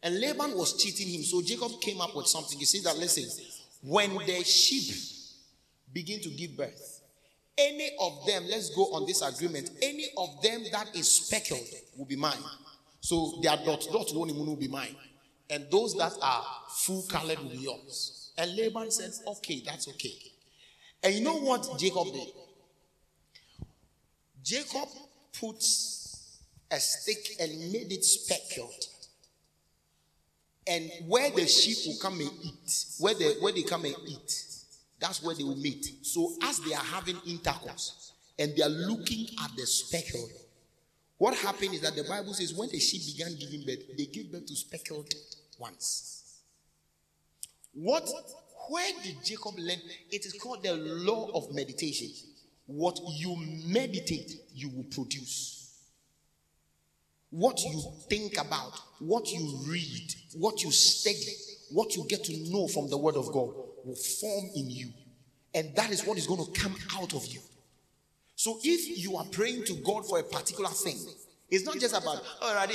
and 0.03 0.21
Laban 0.21 0.57
was 0.57 0.83
cheating 0.83 1.09
him. 1.09 1.23
So 1.23 1.43
Jacob 1.43 1.81
came 1.81 2.01
up 2.01 2.15
with 2.17 2.27
something. 2.27 2.59
He 2.59 2.65
said 2.65 2.85
that, 2.85 2.99
listen, 2.99 3.25
when 3.83 4.15
the 4.27 4.43
sheep 4.45 4.95
begin 5.93 6.21
to 6.21 6.29
give 6.31 6.57
birth, 6.57 7.01
any 7.57 7.91
of 8.01 8.27
them, 8.27 8.45
let's 8.49 8.75
go 8.75 8.85
on 8.95 9.07
this 9.07 9.23
agreement, 9.23 9.71
any 9.83 10.07
of 10.17 10.43
them 10.43 10.65
that 10.73 10.95
is 10.97 11.11
speckled 11.11 11.67
will 11.97 12.07
be 12.07 12.17
mine. 12.17 12.33
So 13.01 13.41
their 13.43 13.57
dot 13.57 13.87
dot 13.93 14.11
one 14.15 14.35
will 14.35 14.57
be 14.57 14.69
mine. 14.69 14.97
And 15.51 15.67
those 15.71 15.95
that 15.99 16.13
are 16.23 16.45
full 16.71 17.03
colored 17.03 17.39
will 17.39 17.51
be 17.51 17.59
yours. 17.59 18.33
And 18.39 18.57
Laban 18.57 18.91
said, 18.91 19.13
okay, 19.27 19.63
that's 19.65 19.87
okay. 19.89 20.15
And 21.03 21.15
you 21.15 21.21
know 21.21 21.37
what 21.37 21.79
Jacob 21.79 22.07
did? 22.13 22.29
Jacob 24.43 24.89
put 25.39 25.63
a 26.71 26.81
stick 26.81 27.37
and 27.39 27.73
made 27.73 27.93
it 27.93 28.05
speckled 28.05 28.87
and 30.67 30.91
where 31.07 31.31
the 31.31 31.47
sheep 31.47 31.77
will 31.87 31.99
come 32.01 32.21
and 32.21 32.31
eat, 32.43 32.85
where 32.99 33.15
they 33.15 33.35
where 33.41 33.53
they 33.53 33.63
come 33.63 33.85
and 33.85 33.97
eat, 34.07 34.47
that's 35.01 35.23
where 35.23 35.35
they 35.35 35.43
will 35.43 35.57
meet. 35.57 35.85
So 36.03 36.35
as 36.43 36.61
they 36.61 36.75
are 36.75 36.85
having 36.85 37.17
intercourse 37.27 38.13
and 38.39 38.55
they 38.57 38.63
are 38.63 38.69
looking 38.69 39.27
at 39.43 39.51
the 39.57 39.67
speckled, 39.67 40.31
what 41.19 41.35
happened 41.35 41.75
is 41.75 41.81
that 41.81 41.97
the 41.97 42.05
Bible 42.05 42.35
says 42.35 42.55
when 42.55 42.69
the 42.71 42.79
sheep 42.79 43.03
began 43.17 43.37
giving 43.39 43.65
birth, 43.67 43.97
they 43.97 44.07
gave 44.07 44.31
birth 44.31 44.47
to 44.47 44.57
speckled 44.57 45.13
ones. 45.59 46.41
What 47.75 48.09
where 48.69 48.91
did 49.03 49.17
Jacob 49.25 49.55
learn? 49.59 49.81
It 50.11 50.25
is 50.25 50.35
called 50.35 50.63
the 50.63 50.75
law 50.75 51.31
of 51.35 51.53
meditation. 51.53 52.09
What 52.67 52.99
you 53.17 53.37
meditate, 53.67 54.33
you 54.55 54.69
will 54.69 54.85
produce. 54.85 55.62
What 57.33 57.61
you 57.65 57.83
think 58.11 58.39
about, 58.39 58.79
what 58.99 59.33
you 59.33 59.59
read, 59.67 60.15
what 60.35 60.63
you 60.63 60.71
study, 60.71 61.33
what 61.71 61.97
you 61.97 62.07
get 62.07 62.23
to 62.25 62.37
know 62.53 62.69
from 62.69 62.91
the 62.91 62.99
Word 62.99 63.17
of 63.17 63.33
God 63.33 63.55
will 63.85 63.97
form 63.97 64.51
in 64.55 64.71
you. 64.71 64.93
And 65.55 65.75
that 65.75 65.91
is 65.91 66.05
what 66.05 66.19
is 66.19 66.27
going 66.27 66.45
to 66.45 66.61
come 66.61 66.77
out 66.95 67.15
of 67.15 67.27
you. 67.27 67.41
So 68.37 68.59
if 68.63 68.99
you 69.03 69.17
are 69.17 69.25
praying 69.25 69.65
to 69.65 69.75
God 69.77 70.07
for 70.07 70.19
a 70.19 70.23
particular 70.23 70.69
thing, 70.69 70.99
it's 71.51 71.65
not 71.65 71.79
just 71.79 71.95
about, 71.95 72.23
oh, 72.43 72.67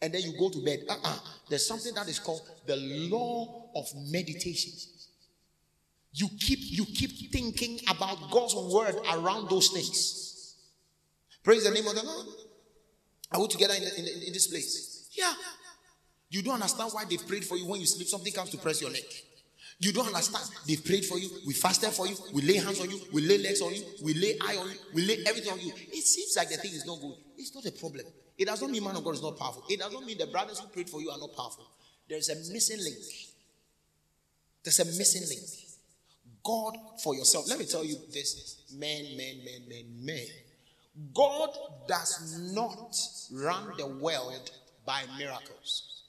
and 0.00 0.14
then 0.14 0.22
you 0.22 0.38
go 0.38 0.48
to 0.50 0.64
bed. 0.64 0.80
Uh-uh. 0.88 1.18
There's 1.48 1.66
something 1.66 1.94
that 1.94 2.08
is 2.08 2.18
called 2.18 2.42
the 2.66 2.76
law 2.76 3.70
of 3.74 3.86
meditation. 4.10 4.72
You 6.12 6.28
keep 6.40 6.58
you 6.62 6.84
keep 6.86 7.30
thinking 7.32 7.80
about 7.88 8.30
God's 8.30 8.54
word 8.54 8.96
around 9.12 9.50
those 9.50 9.68
things. 9.68 10.56
Praise 11.44 11.64
the 11.64 11.70
name 11.70 11.86
of 11.86 11.94
the 11.94 12.02
Lord. 12.02 12.26
Are 13.32 13.40
we 13.40 13.48
together 13.48 13.74
in, 13.74 13.82
in, 13.82 14.06
in 14.26 14.32
this 14.32 14.46
place? 14.46 15.08
Yeah. 15.12 15.32
You 16.30 16.42
don't 16.42 16.54
understand 16.54 16.90
why 16.92 17.04
they 17.04 17.16
prayed 17.16 17.44
for 17.44 17.56
you 17.56 17.66
when 17.66 17.80
you 17.80 17.86
sleep. 17.86 18.08
Something 18.08 18.32
comes 18.32 18.50
to 18.50 18.58
press 18.58 18.80
your 18.80 18.90
neck. 18.90 19.04
You 19.80 19.92
don't 19.92 20.06
understand. 20.06 20.44
They 20.66 20.76
prayed 20.76 21.04
for 21.04 21.18
you. 21.18 21.30
We 21.46 21.54
fasted 21.54 21.90
for 21.90 22.06
you. 22.06 22.16
We 22.32 22.42
lay 22.42 22.56
hands 22.56 22.80
on 22.80 22.90
you. 22.90 23.00
We 23.12 23.22
lay 23.22 23.38
legs 23.38 23.62
on 23.62 23.72
you. 23.72 23.84
We 24.02 24.14
lay 24.14 24.36
eye 24.40 24.56
on 24.56 24.68
you. 24.68 24.76
We 24.92 25.06
lay 25.06 25.18
everything 25.26 25.52
on 25.52 25.60
you. 25.60 25.72
It 25.76 26.04
seems 26.04 26.34
like 26.36 26.48
the 26.48 26.56
thing 26.56 26.72
is 26.72 26.84
not 26.84 27.00
good. 27.00 27.14
It's 27.36 27.54
not 27.54 27.64
a 27.64 27.72
problem. 27.72 28.04
It 28.36 28.46
does 28.46 28.60
not 28.60 28.70
mean 28.70 28.82
man 28.82 28.96
of 28.96 29.04
God 29.04 29.14
is 29.14 29.22
not 29.22 29.38
powerful. 29.38 29.64
It 29.68 29.78
does 29.78 29.92
not 29.92 30.04
mean 30.04 30.18
the 30.18 30.26
brothers 30.26 30.58
who 30.58 30.68
prayed 30.68 30.90
for 30.90 31.00
you 31.00 31.10
are 31.10 31.18
not 31.18 31.32
powerful. 31.34 31.64
There's 32.08 32.28
a 32.28 32.36
missing 32.52 32.78
link. 32.78 32.96
There's 34.64 34.80
a 34.80 34.84
missing 34.84 35.22
link. 35.28 35.67
God 36.42 36.76
for 37.02 37.14
yourself. 37.14 37.48
Let 37.48 37.58
me 37.58 37.66
tell 37.66 37.84
you 37.84 37.96
this, 38.12 38.62
men, 38.74 39.16
men, 39.16 39.36
men, 39.44 39.68
men, 39.68 39.84
men. 40.04 40.26
God 41.14 41.50
does 41.86 42.38
not 42.52 42.96
run 43.32 43.72
the 43.76 43.86
world 43.86 44.50
by 44.84 45.02
miracles. 45.16 46.02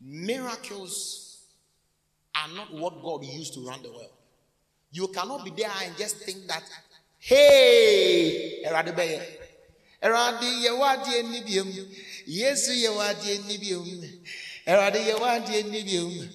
Miracles 0.00 1.42
are 2.34 2.48
not 2.54 2.74
what 2.74 3.02
God 3.02 3.24
used 3.24 3.54
to 3.54 3.66
run 3.66 3.82
the 3.82 3.90
world. 3.90 4.10
You 4.90 5.08
cannot 5.08 5.44
be 5.44 5.50
there 5.50 5.70
and 5.84 5.96
just 5.96 6.16
think 6.18 6.46
that, 6.46 6.62
hey, 7.18 8.62
Eradibeye, 8.66 9.22
Eradi 10.02 10.64
yewadi 10.64 11.10
enibium, 11.22 11.68
Yesu 12.26 12.72
yewadi 12.72 13.38
enibium, 13.38 14.20
Eradi 14.66 14.98
yewadi 14.98 15.62
enibium, 15.62 16.28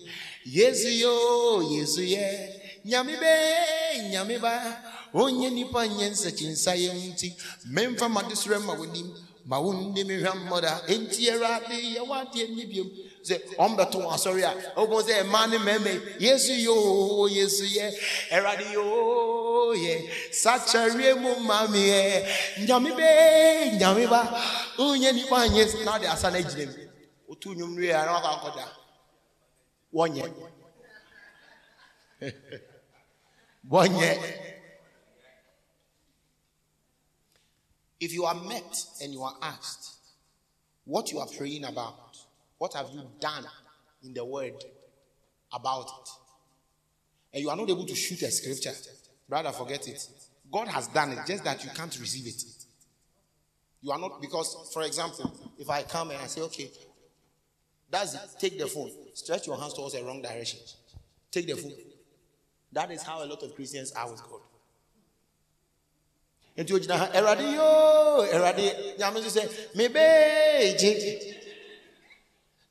Yesu 0.51 0.89
yo, 0.89 1.61
Yesu 1.61 2.01
ye, 2.01 2.49
Nyami 2.85 3.13
be, 3.19 4.09
Nyami 4.11 4.37
ba, 4.41 4.81
Onye 5.13 5.49
nipa 5.49 5.87
nye 5.87 6.09
nsachi 6.09 6.47
nsa 6.47 6.75
ye 6.75 6.93
nti, 6.93 7.35
memfa 7.65 8.09
madisre 8.09 8.57
ma 8.59 8.73
wonim, 8.73 9.09
ma 9.45 9.57
wunde 9.59 10.03
mi 10.03 10.15
hwammoda, 10.23 10.81
enti 10.87 11.27
Eradi 11.27 11.95
yewadi 11.95 12.41
enibium, 12.41 12.87
sɛ 13.27 13.35
ɔmbɛto 13.57 13.97
wɔn 14.03 14.13
asɔre 14.15 14.43
a 14.43 14.53
ɔbɛn 14.81 15.01
sɛ 15.07 15.23
mmaa 15.23 15.47
ne 15.49 15.57
mmarima 15.57 15.91
yesu 16.19 16.53
yoo 16.53 17.27
yesu 17.27 17.63
yɛ 17.65 17.93
ɛwurade 18.31 18.73
yoo 18.73 19.73
yɛ 19.75 20.09
sakyɛwie 20.31 21.13
mu 21.21 21.35
maame 21.47 21.77
yɛ 21.77 22.25
nyame 22.67 22.91
bee 22.95 23.77
nyame 23.79 24.07
ba. 24.09 24.21
Onye 24.77 25.11
nipa 25.13 25.47
nye 25.49 25.65
na 25.85 25.97
ɔde 25.97 26.07
asa 26.07 26.29
na 26.31 26.39
gyina 26.41 26.71
mu 26.71 26.87
otu 27.33 27.49
nnwom 27.53 27.75
no 27.75 27.81
yɛ 27.81 27.93
ara 27.93 28.11
wakɔ 28.13 28.29
akɔda 28.35 28.78
wɔnyɛ 29.93 30.33
wɔnyɛ. 33.69 34.45
If 37.99 38.13
you 38.13 38.23
are 38.25 38.35
met 38.35 38.85
and 39.01 39.11
you 39.13 39.21
are 39.23 39.35
asked 39.41 39.95
what 40.85 41.11
you 41.11 41.19
are 41.19 41.27
praying 41.37 41.65
about, 41.65 42.17
what 42.57 42.73
have 42.73 42.89
you 42.93 43.03
done 43.19 43.45
in 44.03 44.13
the 44.13 44.23
word 44.23 44.53
about 45.53 45.85
it, 45.87 46.09
and 47.33 47.43
you 47.43 47.49
are 47.49 47.57
not 47.57 47.69
able 47.69 47.85
to 47.85 47.95
shoot 47.95 48.21
a 48.21 48.31
scripture, 48.31 48.71
brother, 49.27 49.51
forget 49.51 49.87
it. 49.87 50.07
God 50.51 50.67
has 50.69 50.87
done 50.87 51.11
it, 51.11 51.19
just 51.27 51.43
that 51.43 51.63
you 51.63 51.69
can't 51.71 51.97
receive 51.99 52.27
it. 52.27 52.43
You 53.81 53.91
are 53.91 53.99
not, 53.99 54.21
because, 54.21 54.71
for 54.73 54.83
example, 54.83 55.31
if 55.57 55.69
I 55.69 55.83
come 55.83 56.11
and 56.11 56.19
I 56.19 56.27
say, 56.27 56.41
okay, 56.41 56.71
that's 57.89 58.13
it, 58.13 58.21
take 58.39 58.59
the 58.59 58.67
phone, 58.67 58.91
stretch 59.13 59.47
your 59.47 59.57
hands 59.57 59.73
towards 59.73 59.93
the 59.93 60.03
wrong 60.03 60.21
direction, 60.21 60.59
take 61.31 61.47
the 61.47 61.55
phone. 61.55 61.73
That 62.71 62.91
is 62.91 63.01
how 63.01 63.23
a 63.23 63.25
lot 63.25 63.41
of 63.41 63.55
Christians 63.55 63.91
are 63.93 64.09
with 64.11 64.21
God. 64.21 64.41
Nti 66.57 66.73
ogyina 66.73 66.97
ha 66.97 67.07
awurade 67.13 67.53
yoo 67.53 68.25
awurade 68.33 68.97
nyame 68.97 69.19
nso 69.21 69.29
sɛ 69.29 69.43
mebee 69.75 70.77
gye 70.77 71.35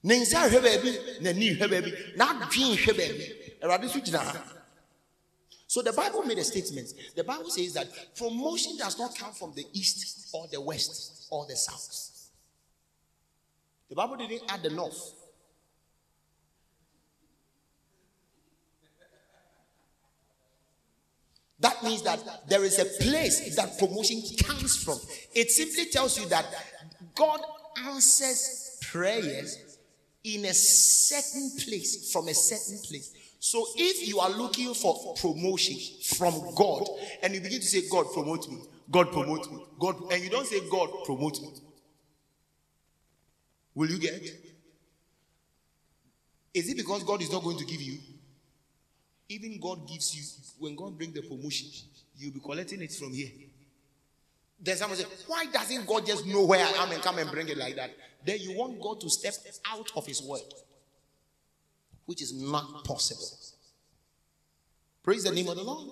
ne 0.03 0.15
nsa 0.21 0.49
hwɛ 0.51 0.61
baabi 0.61 0.91
n'ani 1.23 1.57
hwɛ 1.57 1.67
baabi 1.73 1.91
n'adwen 2.17 2.77
hwɛ 2.77 4.55
so 5.67 5.83
the 5.83 5.93
bible 5.93 6.23
made 6.23 6.39
a 6.39 6.45
statement. 6.45 6.89
The 7.15 7.23
bible 7.23 7.51
says 7.51 7.75
that 7.75 7.89
promotion 8.17 8.79
does 8.79 8.99
not 8.99 9.15
come 9.17 9.33
from 9.33 9.53
the 9.55 9.67
east 9.75 10.31
or 10.33 10.47
the 10.51 10.61
west 10.61 11.27
or 11.31 11.47
the 11.47 11.57
south 11.57 12.18
the 13.89 13.95
bible 13.95 14.17
didn't 14.17 14.43
add 14.49 14.63
the 14.63 14.71
north 14.71 15.15
That 21.61 21.83
means 21.83 22.03
that 22.03 22.49
there 22.49 22.63
is 22.65 22.79
a 22.79 22.85
place 23.03 23.57
that 23.57 23.79
promotion 23.79 24.23
comes 24.45 24.77
from. 24.77 24.99
It 25.35 25.51
simply 25.51 25.87
tells 25.87 26.19
you 26.19 26.29
that 26.29 26.47
God 27.15 27.41
answers 27.85 28.79
prayers 28.91 29.79
in 30.23 30.45
a 30.45 30.55
certain 30.55 31.51
place, 31.59 32.13
from 32.13 32.29
a 32.29 32.35
certain 32.35 32.79
place. 32.85 33.13
So 33.41 33.67
if 33.77 34.07
you 34.07 34.21
are 34.21 34.31
looking 34.31 34.73
for 34.75 35.15
promotion 35.15 35.77
from 36.17 36.55
God 36.55 36.89
and 37.23 37.35
you 37.35 37.41
begin 37.41 37.61
to 37.61 37.67
say, 37.67 37.89
God, 37.89 38.07
promote 38.13 38.49
me, 38.49 38.59
God, 38.91 39.13
promote 39.13 39.51
me, 39.51 39.65
God, 39.79 40.13
and 40.13 40.23
you 40.23 40.31
don't 40.31 40.47
say, 40.47 40.61
God, 40.71 40.91
promote 41.05 41.41
me, 41.41 41.51
will 43.79 43.89
you 43.89 43.99
get? 43.99 44.23
Is 46.53 46.69
it 46.69 46.77
because 46.77 47.05
God 47.05 47.23
is 47.23 47.31
not 47.31 47.45
going 47.45 47.59
to 47.59 47.65
give 47.65 47.81
you? 47.81 47.99
Even 49.29 49.61
God 49.61 49.87
gives 49.87 50.17
you, 50.17 50.25
when 50.59 50.75
God 50.75 50.97
brings 50.97 51.15
the 51.15 51.23
promotion, 51.23 51.69
you'll 52.17 52.33
be 52.33 52.41
collecting 52.41 52.83
it 52.83 52.93
from 52.93 53.13
here. 53.13 53.31
Then 54.61 54.77
someone 54.77 54.99
say, 54.99 55.07
Why 55.29 55.47
doesn't 55.47 55.87
God 55.87 56.05
just 56.05 56.27
know 56.27 56.45
where 56.45 56.65
I 56.65 56.83
am 56.83 56.91
and 56.91 57.01
come 57.01 57.19
and 57.19 57.31
bring 57.31 57.49
it 57.49 57.57
like 57.57 57.77
that? 57.77 57.91
Then 58.25 58.41
you 58.41 58.59
want 58.59 58.81
God 58.81 59.01
to 59.03 59.09
step 59.11 59.35
out 59.71 59.89
of 59.95 60.07
His 60.07 60.21
word, 60.23 60.41
which 62.07 62.21
is 62.21 62.33
not 62.33 62.85
possible. 62.85 63.29
Praise 65.05 65.23
the 65.23 65.31
name 65.31 65.49
of 65.49 65.57
the 65.57 65.63
Lord. 65.63 65.91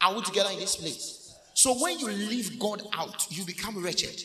Are 0.00 0.14
we 0.14 0.22
together 0.22 0.50
in 0.50 0.58
this 0.58 0.74
place? 0.74 1.36
So 1.54 1.74
when 1.80 2.00
you 2.00 2.08
leave 2.08 2.58
God 2.58 2.82
out, 2.96 3.30
you 3.30 3.44
become 3.44 3.82
wretched. 3.82 4.20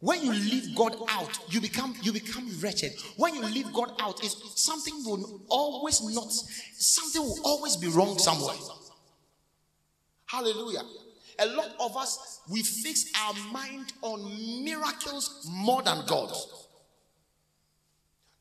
When 0.00 0.22
you 0.22 0.32
leave 0.32 0.76
God 0.76 0.96
out, 1.08 1.38
you 1.48 1.60
become 1.60 1.94
you 2.02 2.12
become 2.12 2.48
wretched. 2.60 2.92
When 3.16 3.34
you 3.34 3.42
leave 3.42 3.72
God 3.72 3.92
out, 4.00 4.22
is 4.22 4.36
something 4.54 4.94
will 5.04 5.40
always 5.48 6.02
not 6.14 6.30
something 6.30 7.22
will 7.22 7.40
always 7.44 7.76
be 7.76 7.88
wrong 7.88 8.18
somewhere. 8.18 8.56
Hallelujah. 10.26 10.82
A 11.38 11.46
lot 11.46 11.70
of 11.80 11.96
us 11.96 12.40
we 12.50 12.62
fix 12.62 13.10
our 13.24 13.34
mind 13.52 13.92
on 14.02 14.64
miracles 14.64 15.48
more 15.50 15.82
than 15.82 16.04
God. 16.06 16.34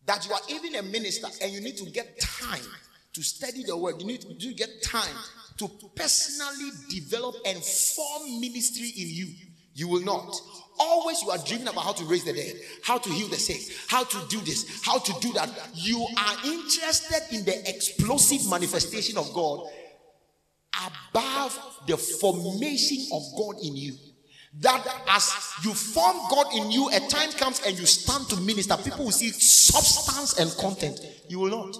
That 0.05 0.27
you 0.27 0.33
are 0.33 0.41
even 0.49 0.75
a 0.75 0.83
minister 0.83 1.27
and 1.41 1.51
you 1.53 1.61
need 1.61 1.77
to 1.77 1.89
get 1.89 2.19
time 2.19 2.59
to 3.13 3.23
study 3.23 3.63
the 3.63 3.77
word. 3.77 4.01
You 4.01 4.07
need 4.07 4.21
to 4.21 4.53
get 4.53 4.83
time 4.83 5.15
to 5.59 5.69
personally 5.95 6.71
develop 6.89 7.35
and 7.45 7.63
form 7.63 8.41
ministry 8.41 8.91
in 8.97 9.07
you. 9.07 9.27
You 9.75 9.87
will 9.87 10.03
not. 10.03 10.35
Always 10.79 11.21
you 11.21 11.29
are 11.29 11.37
dreaming 11.37 11.67
about 11.67 11.83
how 11.83 11.93
to 11.93 12.05
raise 12.05 12.23
the 12.23 12.33
dead, 12.33 12.55
how 12.83 12.97
to 12.97 13.09
heal 13.09 13.27
the 13.27 13.35
sick, 13.35 13.75
how 13.87 14.03
to 14.03 14.17
do 14.27 14.39
this, 14.39 14.81
how 14.83 14.99
to 14.99 15.13
do 15.21 15.31
that. 15.33 15.49
You 15.73 16.05
are 16.17 16.35
interested 16.45 17.21
in 17.31 17.45
the 17.45 17.69
explosive 17.69 18.49
manifestation 18.49 19.17
of 19.17 19.31
God 19.33 19.67
above 21.11 21.59
the 21.87 21.97
formation 21.97 23.07
of 23.13 23.21
God 23.37 23.55
in 23.63 23.75
you. 23.75 23.95
That 24.59 24.85
as 25.09 25.31
you 25.63 25.73
form 25.73 26.17
God 26.29 26.53
in 26.53 26.69
you, 26.71 26.89
a 26.89 26.99
time 27.07 27.31
comes 27.31 27.61
and 27.65 27.77
you 27.77 27.85
stand 27.85 28.29
to 28.29 28.39
minister, 28.41 28.77
people 28.77 29.05
will 29.05 29.11
see 29.11 29.29
substance 29.29 30.39
and 30.39 30.51
content. 30.57 30.99
You 31.27 31.39
will 31.39 31.49
not. 31.49 31.77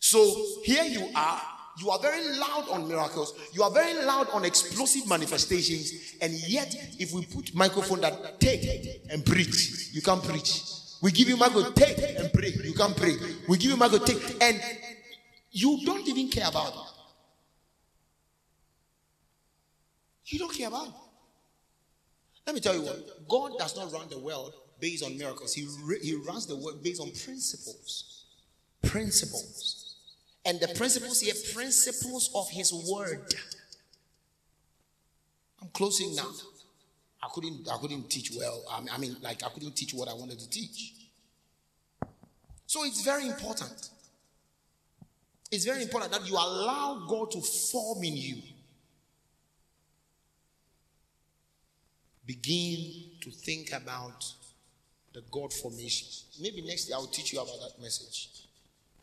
So 0.00 0.60
here 0.64 0.84
you 0.84 1.08
are 1.14 1.40
you 1.78 1.90
are 1.90 1.98
very 1.98 2.22
loud 2.38 2.68
on 2.70 2.88
miracles. 2.88 3.34
You 3.52 3.62
are 3.62 3.70
very 3.70 4.04
loud 4.04 4.28
on 4.30 4.44
explosive 4.44 5.08
manifestations. 5.08 6.14
And 6.20 6.32
yet, 6.48 6.74
if 6.98 7.12
we 7.12 7.24
put 7.24 7.54
microphone 7.54 8.00
that 8.02 8.38
take 8.40 9.02
and 9.10 9.24
preach, 9.24 9.90
you 9.92 10.00
can't 10.02 10.22
preach. 10.22 10.62
We 11.02 11.10
give 11.10 11.28
you 11.28 11.36
microphone, 11.36 11.74
take 11.74 11.98
and 12.18 12.32
pray. 12.32 12.52
You 12.62 12.74
can't 12.74 12.96
pray. 12.96 13.16
We 13.48 13.58
give 13.58 13.70
you 13.72 13.76
microphone, 13.76 14.06
take, 14.06 14.42
and 14.42 14.60
you 15.50 15.80
don't 15.84 16.06
even 16.08 16.30
care 16.30 16.48
about 16.48 16.68
it. 16.68 16.90
You 20.26 20.38
don't 20.38 20.54
care 20.54 20.68
about 20.68 20.88
it. 20.88 20.94
Let 22.46 22.54
me 22.54 22.60
tell 22.60 22.74
you 22.74 22.82
what 22.82 23.28
God 23.28 23.58
does 23.58 23.76
not 23.76 23.92
run 23.92 24.08
the 24.08 24.18
world 24.18 24.54
based 24.80 25.04
on 25.04 25.16
miracles, 25.16 25.54
He, 25.54 25.66
he 26.02 26.14
runs 26.14 26.46
the 26.46 26.56
world 26.56 26.82
based 26.82 27.00
on 27.00 27.10
principles. 27.10 28.24
Principles. 28.82 29.83
And 30.46 30.60
the 30.60 30.68
principles 30.68 31.20
here, 31.20 31.34
principles 31.54 32.30
of 32.34 32.48
his 32.50 32.72
word. 32.72 33.34
I'm 35.62 35.68
closing 35.68 36.14
now. 36.14 36.30
I 37.22 37.28
couldn't 37.32 37.66
I 37.70 37.78
couldn't 37.78 38.10
teach 38.10 38.32
well. 38.36 38.62
I 38.70 38.98
mean, 38.98 39.16
like 39.22 39.42
I 39.42 39.48
couldn't 39.48 39.74
teach 39.74 39.94
what 39.94 40.08
I 40.08 40.12
wanted 40.12 40.38
to 40.38 40.50
teach. 40.50 40.92
So 42.66 42.84
it's 42.84 43.02
very 43.02 43.26
important. 43.26 43.90
It's 45.50 45.64
very 45.64 45.82
important 45.82 46.12
that 46.12 46.26
you 46.28 46.34
allow 46.34 47.06
God 47.08 47.30
to 47.30 47.40
form 47.40 48.02
in 48.04 48.16
you. 48.16 48.42
Begin 52.26 53.10
to 53.20 53.30
think 53.30 53.72
about 53.72 54.24
the 55.12 55.22
God 55.30 55.52
formation. 55.52 56.08
Maybe 56.40 56.62
next 56.62 56.88
year 56.88 56.96
I'll 56.96 57.06
teach 57.06 57.32
you 57.32 57.40
about 57.40 57.58
that 57.60 57.80
message. 57.80 58.30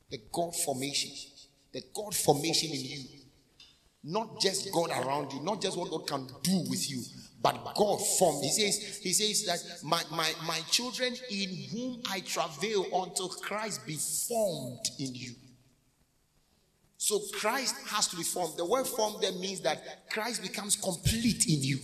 The 0.09 0.19
God 0.31 0.55
formation 0.55 1.11
the 1.73 1.83
God 1.93 2.15
formation 2.15 2.71
in 2.71 2.81
you. 2.81 3.21
Not 4.03 4.41
just 4.41 4.71
God 4.71 4.89
around 4.89 5.31
you, 5.31 5.41
not 5.43 5.61
just 5.61 5.77
what 5.77 5.91
God 5.91 6.07
can 6.07 6.27
do 6.41 6.65
with 6.69 6.89
you, 6.89 7.03
but 7.41 7.73
God 7.75 7.97
formed. 8.19 8.43
He 8.43 8.49
says, 8.49 8.99
He 9.01 9.13
says 9.13 9.45
that 9.45 9.83
my, 9.83 10.01
my, 10.11 10.31
my 10.45 10.59
children 10.69 11.13
in 11.29 11.49
whom 11.71 12.01
I 12.09 12.19
travail 12.21 12.85
until 12.93 13.29
Christ 13.29 13.85
be 13.85 13.95
formed 13.95 14.85
in 14.99 15.13
you. 15.15 15.33
So 16.97 17.19
Christ 17.33 17.75
has 17.87 18.07
to 18.09 18.15
be 18.15 18.23
formed. 18.23 18.57
The 18.57 18.65
word 18.65 18.85
formed 18.85 19.23
there 19.23 19.31
means 19.31 19.61
that 19.61 20.09
Christ 20.11 20.43
becomes 20.43 20.75
complete 20.75 21.47
in 21.47 21.63
you. 21.63 21.79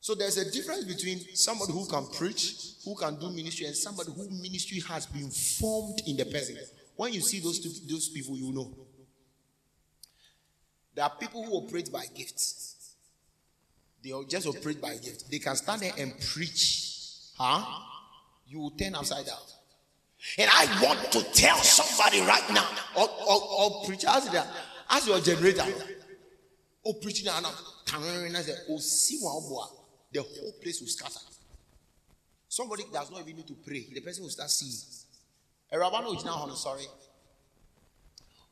So 0.00 0.14
there's 0.14 0.36
a 0.36 0.50
difference 0.50 0.84
between 0.84 1.18
somebody 1.34 1.72
who 1.72 1.86
can 1.86 2.06
preach, 2.06 2.74
who 2.84 2.94
can 2.94 3.18
do 3.18 3.30
ministry, 3.30 3.66
and 3.66 3.74
somebody 3.74 4.12
who 4.12 4.28
ministry 4.30 4.80
has 4.88 5.06
been 5.06 5.30
formed 5.30 6.00
in 6.06 6.16
the 6.16 6.26
person. 6.26 6.56
When 6.96 7.12
you 7.12 7.20
see 7.20 7.40
those, 7.40 7.60
two, 7.60 7.70
those 7.92 8.08
people, 8.08 8.36
you 8.36 8.52
know. 8.52 8.74
There 10.94 11.04
are 11.04 11.12
people 11.20 11.44
who 11.44 11.52
operate 11.52 11.92
by 11.92 12.06
gifts. 12.14 12.94
They 14.02 14.12
just 14.28 14.46
operate 14.46 14.80
by 14.80 14.94
gifts. 14.94 15.24
They 15.24 15.38
can 15.38 15.56
stand 15.56 15.82
there 15.82 15.92
and 15.98 16.14
preach. 16.32 16.94
Huh? 17.38 17.64
You 18.48 18.60
will 18.60 18.70
turn 18.70 18.94
upside 18.94 19.26
down. 19.26 19.36
And 20.38 20.50
I 20.52 20.66
want 20.82 21.12
to 21.12 21.22
tell 21.32 21.58
somebody 21.58 22.20
right 22.20 22.50
now, 22.50 22.66
or, 22.96 23.08
or, 23.08 23.42
or 23.42 23.84
preacher, 23.84 24.08
ask, 24.08 24.32
that, 24.32 24.46
ask 24.88 25.06
your 25.06 25.20
generator. 25.20 25.64
Oh, 26.84 26.94
preaching 26.94 27.26
now, 27.26 27.40
the 30.12 30.22
whole 30.22 30.52
place 30.62 30.80
will 30.80 30.88
scatter. 30.88 31.20
Somebody 32.48 32.84
does 32.92 33.10
not 33.10 33.20
even 33.20 33.36
need 33.36 33.46
to 33.48 33.54
pray. 33.54 33.86
The 33.92 34.00
person 34.00 34.22
will 34.22 34.30
start 34.30 34.50
seeing. 34.50 35.05
Awuraba 35.72 36.02
no 36.02 36.10
ogyina 36.14 36.32
hɔ 36.32 36.46
no 36.48 36.54
sɔre. 36.54 36.86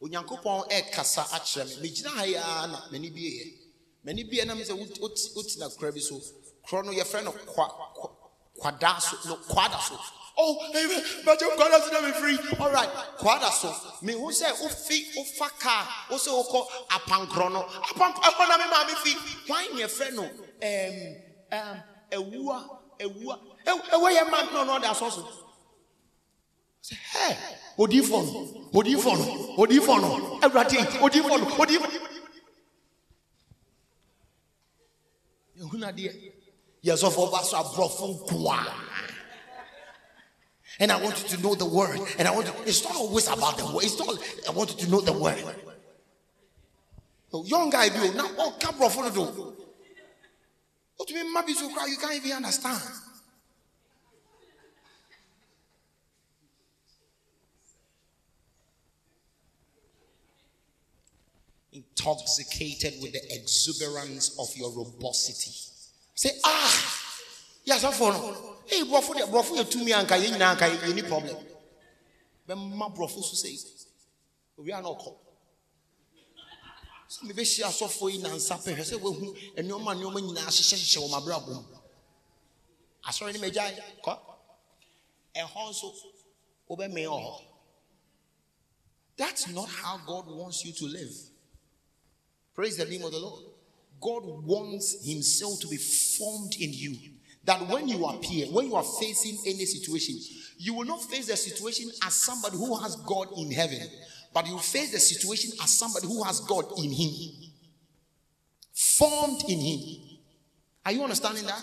Onyankopɔn 0.02 0.68
ɛrekasa 0.70 1.22
akyerɛ 1.36 1.80
me. 1.80 1.88
Megyina 1.88 2.10
ha 2.10 2.22
yi 2.24 2.36
ara 2.36 2.66
na 2.66 2.78
m'ani 2.90 3.10
bie 3.14 3.30
yɛ. 3.30 3.58
M'ani 4.04 4.24
bie 4.28 4.44
na 4.44 4.54
me 4.54 4.62
sɛ 4.64 4.76
wot- 4.76 4.98
wot- 5.00 5.30
wotina 5.36 5.68
kora 5.78 5.92
bi 5.92 6.00
so. 6.00 6.20
Korɔ 6.68 6.84
no 6.86 6.92
yɛfrɛ 6.92 7.24
no 7.24 7.32
kwa 7.32 7.68
kwa- 7.68 8.10
kwada 8.60 9.00
so 9.00 9.16
no 9.28 9.36
kwada 9.36 9.80
so. 9.80 9.98
Oh, 10.36 10.58
amen. 10.74 11.00
Bàjẹ́ 11.24 11.56
kwada 11.56 11.80
so 11.80 11.90
na 11.92 12.00
me 12.00 12.12
free. 12.12 12.38
All 12.58 12.70
right, 12.72 12.90
kwada 13.18 13.50
so. 13.52 13.68
Mehu 14.02 14.28
sɛ 14.32 14.50
wofi 14.60 15.14
wofa 15.16 15.48
kaa 15.60 15.86
wosɛ 16.10 16.28
wokɔ 16.28 16.66
apankorɔ 16.88 17.52
no. 17.52 17.62
Apankorɔ 17.62 18.22
ɛhɔ 18.22 18.48
na 18.48 18.58
me 18.58 18.64
maame 18.64 18.96
fi. 18.96 19.14
Hwan 19.46 19.76
na 19.76 19.86
yɛfrɛ 19.86 20.12
no? 20.12 20.24
Um, 21.54 21.82
ewua 22.10 22.80
ewua 22.98 23.38
Ew- 23.66 23.82
ɛwɔ 23.92 24.16
yɛ 24.16 24.30
man 24.30 24.52
no 24.52 24.64
na 24.64 24.78
ɔde 24.80 24.90
asɔ. 24.90 25.26
Sɛ 26.84 26.94
hɛ 27.12 27.26
odifɔ 27.78 28.18
no 28.26 28.32
odifɔ 28.78 29.12
no 29.18 29.24
odifɔ 29.62 29.94
no 30.02 30.08
ɛwurade 30.44 30.78
odifɔ 31.00 31.34
no 31.40 31.46
odifɔ. 31.62 31.88
Ehun 35.60 35.82
adeɛ 35.88 36.12
yɛsɔfo 36.84 37.20
ɔba 37.24 37.42
so 37.42 37.56
aborɔfo 37.56 38.04
nkoa. 38.28 38.74
And 40.80 40.92
I 40.92 40.96
want 41.00 41.22
you 41.22 41.36
to 41.36 41.42
know 41.42 41.54
the 41.54 41.64
word. 41.64 42.00
And 42.18 42.26
I 42.26 42.32
want 42.32 42.48
you, 42.48 42.52
it's 42.66 42.82
not 42.82 42.96
always 42.96 43.28
about 43.28 43.56
the 43.56 43.64
word. 43.64 43.84
It's 43.84 43.96
not, 43.96 44.08
I 44.48 44.50
want 44.50 44.70
you 44.72 44.84
to 44.84 44.90
know 44.90 45.00
the 45.00 45.12
word. 45.12 45.42
Oh, 47.32 47.44
young 47.44 47.70
guy, 47.70 47.84
you 47.84 48.12
now, 48.14 48.28
oh, 48.38 48.56
come 48.60 48.76
bro, 48.76 48.88
follow 48.88 49.10
do. 49.10 49.54
What 50.96 51.08
do 51.08 51.14
you 51.14 51.24
mean, 51.24 51.32
maybe 51.32 51.54
so 51.54 51.68
cry? 51.72 51.86
You 51.86 51.96
can't 51.96 52.14
even 52.14 52.32
understand. 52.32 52.82
Intoxicated 61.74 63.02
with 63.02 63.12
the 63.12 63.34
exuberance 63.34 64.38
of 64.38 64.56
your 64.56 64.70
robustity. 64.70 65.70
Say, 66.14 66.30
ah, 66.44 67.00
yes, 67.64 67.82
I'm 67.82 67.92
for. 67.92 68.12
Hey, 68.66 68.84
bro, 68.84 69.00
for 69.00 69.16
the 69.16 69.26
bro, 69.26 69.42
for 69.42 69.56
your 69.56 69.64
two 69.64 69.84
me 69.84 69.90
anka, 69.90 70.16
you 70.22 70.38
nanka, 70.38 70.66
any 70.84 71.02
problem. 71.02 71.36
But 72.46 72.54
my 72.56 72.88
bro, 72.88 73.08
for 73.08 73.24
so 73.24 73.34
say, 73.34 73.56
we 74.56 74.70
are 74.70 74.80
not 74.80 74.98
called. 74.98 75.18
So 77.08 77.26
maybe 77.26 77.44
she 77.44 77.62
has 77.62 77.76
for 77.78 78.08
in 78.08 78.24
and 78.24 78.40
sapper. 78.40 78.70
I 78.70 78.82
said, 78.82 79.02
well, 79.02 79.34
and 79.56 79.66
no 79.68 79.78
man, 79.80 80.00
no 80.00 80.10
man, 80.10 80.28
you 80.28 80.34
know, 80.34 80.40
she 80.50 80.62
said, 80.62 81.10
my 81.10 81.20
brother. 81.20 81.58
I 83.04 83.10
saw 83.10 83.26
any 83.26 83.40
major. 83.40 83.60
And 85.36 85.48
also, 85.56 85.92
over 86.68 86.88
me 86.88 87.06
all. 87.08 87.42
That's 89.16 89.48
not 89.48 89.68
how 89.68 90.00
God 90.06 90.26
wants 90.28 90.64
you 90.64 90.72
to 90.72 90.84
live. 90.86 91.12
Praise 92.54 92.76
the 92.76 92.84
name 92.84 93.04
of 93.04 93.12
the 93.12 93.18
Lord. 93.18 93.42
God 94.00 94.22
wants 94.44 95.06
Himself 95.06 95.60
to 95.60 95.68
be 95.68 95.76
formed 95.76 96.54
in 96.60 96.72
you. 96.72 96.96
That 97.44 97.68
when 97.68 97.88
you 97.88 98.04
appear, 98.06 98.46
when 98.46 98.66
you 98.66 98.74
are 98.76 98.84
facing 98.84 99.38
any 99.46 99.66
situation, 99.66 100.16
you 100.56 100.74
will 100.74 100.86
not 100.86 101.02
face 101.02 101.26
the 101.26 101.36
situation 101.36 101.90
as 102.06 102.14
somebody 102.14 102.56
who 102.56 102.74
has 102.76 102.96
God 102.96 103.28
in 103.36 103.50
heaven, 103.50 103.86
but 104.32 104.46
you 104.46 104.58
face 104.58 104.92
the 104.92 105.00
situation 105.00 105.52
as 105.62 105.70
somebody 105.70 106.06
who 106.06 106.22
has 106.22 106.40
God 106.40 106.64
in 106.78 106.90
Him. 106.90 107.50
Formed 108.72 109.42
in 109.48 109.58
Him. 109.58 110.00
Are 110.86 110.92
you 110.92 111.02
understanding 111.02 111.44
that? 111.46 111.62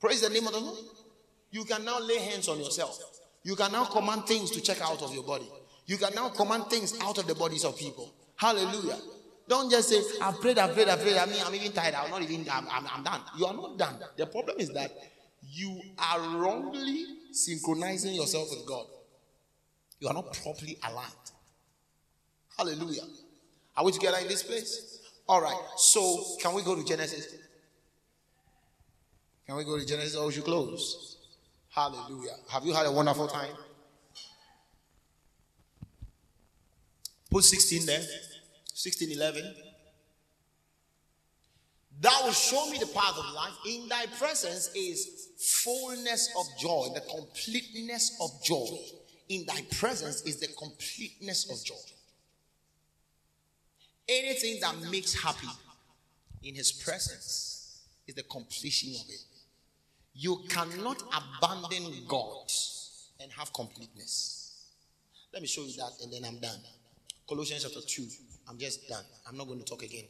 Praise 0.00 0.20
the 0.20 0.30
name 0.30 0.46
of 0.46 0.52
the 0.52 0.60
Lord. 0.60 0.78
You 1.50 1.64
can 1.64 1.84
now 1.84 2.00
lay 2.00 2.18
hands 2.18 2.48
on 2.48 2.58
yourself. 2.58 2.98
You 3.44 3.54
can 3.54 3.70
now 3.72 3.84
command 3.84 4.26
things 4.26 4.50
to 4.52 4.60
check 4.60 4.80
out 4.80 5.02
of 5.02 5.14
your 5.14 5.22
body. 5.22 5.48
You 5.86 5.96
can 5.96 6.14
now 6.14 6.28
command 6.28 6.66
things 6.66 6.98
out 7.00 7.18
of 7.18 7.26
the 7.26 7.34
bodies 7.34 7.64
of 7.64 7.76
people. 7.76 8.12
Hallelujah. 8.36 8.98
Don't 9.52 9.70
just 9.70 9.90
say, 9.90 10.00
I've 10.22 10.40
prayed, 10.40 10.56
I've 10.56 10.72
prayed, 10.72 10.88
I've 10.88 11.02
prayed. 11.02 11.18
I 11.18 11.26
mean, 11.26 11.42
I'm 11.44 11.54
even 11.54 11.72
tired. 11.72 11.94
I'm 11.94 12.10
not 12.10 12.22
even, 12.22 12.48
I'm, 12.50 12.66
I'm, 12.70 12.86
I'm 12.90 13.02
done. 13.02 13.20
You 13.36 13.44
are 13.44 13.52
not 13.52 13.76
done. 13.76 13.96
The 14.16 14.24
problem 14.24 14.56
is 14.58 14.70
that 14.70 14.90
you 15.46 15.78
are 15.98 16.38
wrongly 16.38 17.04
synchronizing 17.32 18.14
yourself 18.14 18.48
with 18.48 18.64
God. 18.66 18.86
You 20.00 20.08
are 20.08 20.14
not 20.14 20.32
properly 20.42 20.78
aligned. 20.82 21.12
Hallelujah. 22.56 23.02
Are 23.76 23.84
we 23.84 23.92
together 23.92 24.16
in 24.22 24.28
this 24.28 24.42
place? 24.42 25.02
All 25.28 25.42
right. 25.42 25.62
So, 25.76 26.24
can 26.40 26.54
we 26.54 26.62
go 26.62 26.74
to 26.74 26.82
Genesis? 26.82 27.34
Can 29.46 29.56
we 29.56 29.64
go 29.64 29.78
to 29.78 29.84
Genesis 29.84 30.16
or 30.16 30.28
we 30.28 30.32
should 30.32 30.44
close? 30.44 31.18
Hallelujah. 31.68 32.36
Have 32.48 32.64
you 32.64 32.72
had 32.72 32.86
a 32.86 32.92
wonderful 32.92 33.26
time? 33.26 33.54
Put 37.30 37.44
16 37.44 37.84
there. 37.84 38.02
16, 38.74 39.12
11. 39.12 39.54
Thou 42.00 42.30
show 42.30 42.68
me 42.70 42.78
the 42.78 42.86
path 42.86 43.16
of 43.16 43.34
life. 43.34 43.52
In 43.68 43.88
thy 43.88 44.06
presence 44.18 44.70
is 44.74 45.28
fullness 45.62 46.30
of 46.38 46.46
joy, 46.58 46.88
the 46.94 47.02
completeness 47.02 48.16
of 48.20 48.42
joy. 48.42 48.76
In 49.28 49.44
thy 49.46 49.62
presence 49.70 50.22
is 50.22 50.40
the 50.40 50.48
completeness 50.58 51.50
of 51.50 51.64
joy. 51.64 51.74
Anything 54.08 54.60
that 54.60 54.74
makes 54.90 55.14
happy 55.14 55.46
in 56.42 56.54
his 56.54 56.72
presence 56.72 57.82
is 58.06 58.14
the 58.14 58.24
completion 58.24 58.94
of 58.94 59.08
it. 59.08 59.24
You 60.14 60.40
cannot 60.48 61.02
abandon 61.02 62.04
God 62.08 62.50
and 63.20 63.30
have 63.32 63.52
completeness. 63.52 64.66
Let 65.32 65.40
me 65.40 65.48
show 65.48 65.62
you 65.62 65.72
that 65.76 65.92
and 66.02 66.12
then 66.12 66.24
I'm 66.24 66.40
done. 66.40 66.58
Colossians 67.28 67.62
chapter 67.62 67.80
2. 67.86 68.06
I'm 68.52 68.58
just 68.58 68.86
done. 68.86 69.04
I'm 69.26 69.38
not 69.38 69.46
going 69.46 69.60
to 69.60 69.64
talk 69.64 69.82
again. 69.82 70.04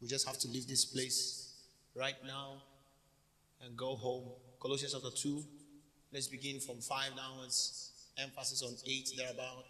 We 0.00 0.08
just 0.08 0.26
have 0.26 0.38
to 0.38 0.48
leave 0.48 0.66
this 0.66 0.86
place 0.86 1.52
right 1.94 2.16
now 2.26 2.62
and 3.62 3.76
go 3.76 3.94
home. 3.96 4.24
Colossians 4.58 4.94
chapter 4.94 5.14
2. 5.14 5.44
Let's 6.10 6.26
begin 6.26 6.58
from 6.58 6.76
5 6.76 7.14
downwards. 7.14 7.90
Emphasis 8.16 8.62
on 8.62 8.72
8 8.86 9.10
thereabout. 9.18 9.66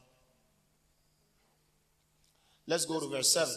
Let's 2.69 2.87
go 2.87 3.01
to 3.01 3.09
verse 3.09 3.33
7. 3.33 3.53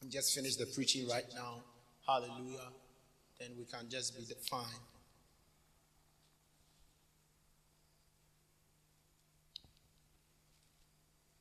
I'm 0.00 0.08
just 0.08 0.32
finished 0.32 0.60
the 0.60 0.66
preaching 0.66 1.08
right 1.08 1.26
now. 1.34 1.64
Hallelujah. 2.06 2.70
Then 3.40 3.50
we 3.58 3.64
can 3.64 3.88
just 3.90 4.16
be 4.16 4.22
fine. 4.48 4.62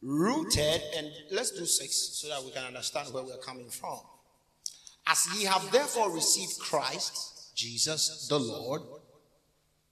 Rooted, 0.02 0.82
and 0.96 1.08
let's 1.32 1.52
do 1.52 1.66
six 1.66 1.96
so 1.96 2.30
that 2.30 2.44
we 2.44 2.52
can 2.52 2.64
understand 2.64 3.14
where 3.14 3.24
we're 3.24 3.38
coming 3.38 3.70
from. 3.70 4.00
As 5.08 5.28
ye 5.36 5.46
have 5.46 5.72
therefore 5.72 6.12
received 6.12 6.60
Christ, 6.60 7.56
Jesus 7.56 8.28
the 8.28 8.40
Lord, 8.40 8.82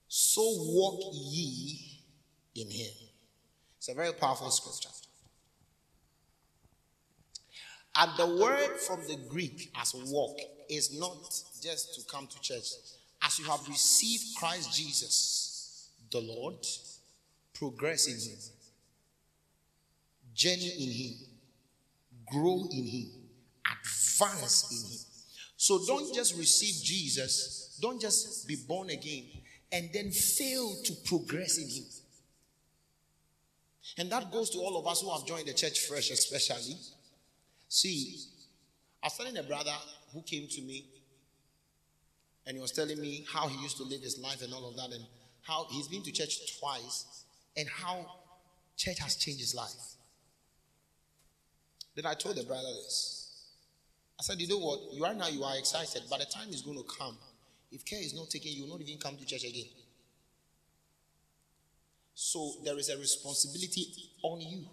so 0.07 0.41
walk 0.43 1.13
ye 1.13 2.01
in 2.55 2.69
him. 2.69 2.93
It's 3.77 3.89
a 3.89 3.95
very 3.95 4.13
powerful 4.13 4.51
scripture. 4.51 4.89
And 7.97 8.11
the 8.17 8.43
word 8.43 8.79
from 8.81 9.01
the 9.07 9.17
Greek 9.29 9.71
as 9.75 9.93
walk 9.95 10.37
is 10.69 10.97
not 10.99 11.17
just 11.61 11.95
to 11.95 12.01
come 12.11 12.27
to 12.27 12.41
church. 12.41 12.65
As 13.21 13.39
you 13.39 13.45
have 13.45 13.67
received 13.67 14.35
Christ 14.37 14.75
Jesus, 14.75 15.89
the 16.11 16.19
Lord, 16.19 16.57
progress 17.53 18.07
in 18.07 18.19
him, 18.19 18.39
journey 20.35 20.71
in 20.77 20.91
him, 20.91 21.13
grow 22.27 22.67
in 22.71 22.85
him, 22.85 23.09
advance 23.65 24.71
in 24.71 24.91
him. 24.91 24.99
So 25.57 25.85
don't 25.87 26.13
just 26.13 26.37
receive 26.37 26.83
Jesus, 26.83 27.77
don't 27.81 27.99
just 27.99 28.47
be 28.47 28.57
born 28.67 28.89
again 28.89 29.23
and 29.71 29.89
then 29.93 30.11
fail 30.11 30.75
to 30.83 30.93
progress 31.05 31.57
in 31.57 31.69
him. 31.69 31.85
And 33.97 34.11
that 34.11 34.31
goes 34.31 34.49
to 34.51 34.59
all 34.59 34.77
of 34.77 34.87
us 34.87 35.01
who 35.01 35.09
have 35.11 35.25
joined 35.25 35.47
the 35.47 35.53
church 35.53 35.79
fresh, 35.87 36.11
especially. 36.11 36.75
See, 37.69 38.19
I 39.01 39.07
was 39.07 39.17
telling 39.17 39.37
a 39.37 39.43
brother 39.43 39.73
who 40.13 40.21
came 40.21 40.47
to 40.47 40.61
me 40.61 40.85
and 42.45 42.57
he 42.57 42.61
was 42.61 42.71
telling 42.71 42.99
me 42.99 43.25
how 43.31 43.47
he 43.47 43.61
used 43.63 43.77
to 43.77 43.83
live 43.83 44.01
his 44.01 44.19
life 44.19 44.41
and 44.41 44.53
all 44.53 44.69
of 44.69 44.75
that, 44.75 44.91
and 44.91 45.03
how 45.41 45.65
he's 45.71 45.87
been 45.87 46.03
to 46.03 46.11
church 46.11 46.59
twice, 46.59 47.23
and 47.57 47.67
how 47.67 48.05
church 48.77 48.99
has 48.99 49.15
changed 49.15 49.39
his 49.39 49.55
life. 49.55 49.94
Then 51.95 52.05
I 52.05 52.13
told 52.13 52.35
the 52.35 52.43
brother 52.43 52.67
this. 52.83 53.15
I 54.19 54.23
said, 54.23 54.39
You 54.39 54.47
know 54.47 54.59
what? 54.59 54.93
You 54.93 55.05
are 55.05 55.13
now 55.13 55.27
you 55.27 55.43
are 55.43 55.57
excited, 55.57 56.03
but 56.09 56.19
the 56.19 56.25
time 56.25 56.49
is 56.49 56.61
going 56.61 56.77
to 56.77 56.83
come. 56.83 57.17
If 57.71 57.85
care 57.85 57.99
is 57.99 58.13
not 58.13 58.29
taken, 58.29 58.51
you 58.51 58.63
will 58.63 58.71
not 58.77 58.81
even 58.81 58.99
come 58.99 59.17
to 59.17 59.25
church 59.25 59.43
again. 59.43 59.67
So 62.13 62.53
there 62.63 62.77
is 62.77 62.89
a 62.89 62.97
responsibility 62.97 63.87
on 64.23 64.39
you. 64.41 64.65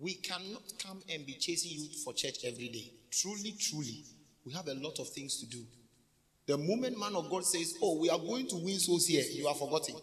We 0.00 0.14
cannot 0.14 0.62
come 0.82 1.02
and 1.12 1.26
be 1.26 1.34
chasing 1.34 1.72
you 1.72 1.88
for 2.02 2.14
church 2.14 2.38
every 2.44 2.68
day. 2.68 2.90
Truly, 3.10 3.54
truly, 3.58 4.04
we 4.44 4.52
have 4.52 4.66
a 4.68 4.74
lot 4.74 4.98
of 4.98 5.08
things 5.10 5.38
to 5.40 5.46
do. 5.46 5.62
The 6.46 6.58
moment 6.58 6.98
man 6.98 7.14
of 7.14 7.30
God 7.30 7.44
says, 7.44 7.76
Oh, 7.82 7.98
we 8.00 8.08
are 8.10 8.18
going 8.18 8.48
to 8.48 8.56
win 8.56 8.78
souls 8.78 9.06
here, 9.06 9.22
you 9.30 9.46
are 9.46 9.54
forgotten. 9.54 9.96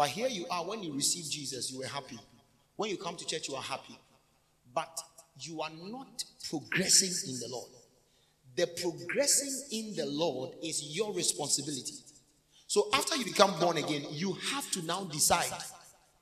But 0.00 0.08
here 0.08 0.28
you 0.28 0.46
are, 0.50 0.64
when 0.64 0.82
you 0.82 0.94
receive 0.94 1.30
Jesus, 1.30 1.70
you 1.70 1.80
were 1.80 1.86
happy. 1.86 2.18
When 2.76 2.88
you 2.88 2.96
come 2.96 3.16
to 3.16 3.26
church, 3.26 3.50
you 3.50 3.54
are 3.54 3.62
happy. 3.62 3.98
But 4.74 4.98
you 5.40 5.60
are 5.60 5.68
not 5.90 6.24
progressing 6.48 7.30
in 7.30 7.38
the 7.38 7.48
Lord. 7.50 7.68
The 8.56 8.66
progressing 8.66 9.62
in 9.72 9.94
the 9.94 10.06
Lord 10.06 10.52
is 10.62 10.96
your 10.96 11.12
responsibility. 11.12 11.96
So 12.66 12.88
after 12.94 13.14
you 13.14 13.26
become 13.26 13.60
born 13.60 13.76
again, 13.76 14.06
you 14.12 14.32
have 14.54 14.70
to 14.70 14.82
now 14.86 15.04
decide 15.04 15.52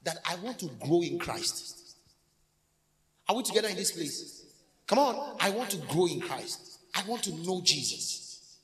that 0.03 0.17
I 0.29 0.35
want 0.43 0.59
to 0.59 0.67
grow 0.81 1.03
in 1.03 1.21
Christ. 1.21 1.95
Are 3.29 3.37
we 3.37 3.45
together 3.45 3.69
in 3.69 3.77
this 3.77 3.93
place? 3.93 4.45
Come 4.89 4.99
on. 4.99 5.37
I 5.39 5.51
want 5.51 5.71
to 5.71 5.77
grow 5.87 6.09
in 6.09 6.21
Christ. 6.21 6.81
I 6.97 7.05
want 7.07 7.23
to 7.23 7.33
know 7.47 7.63
Jesus. 7.65 8.57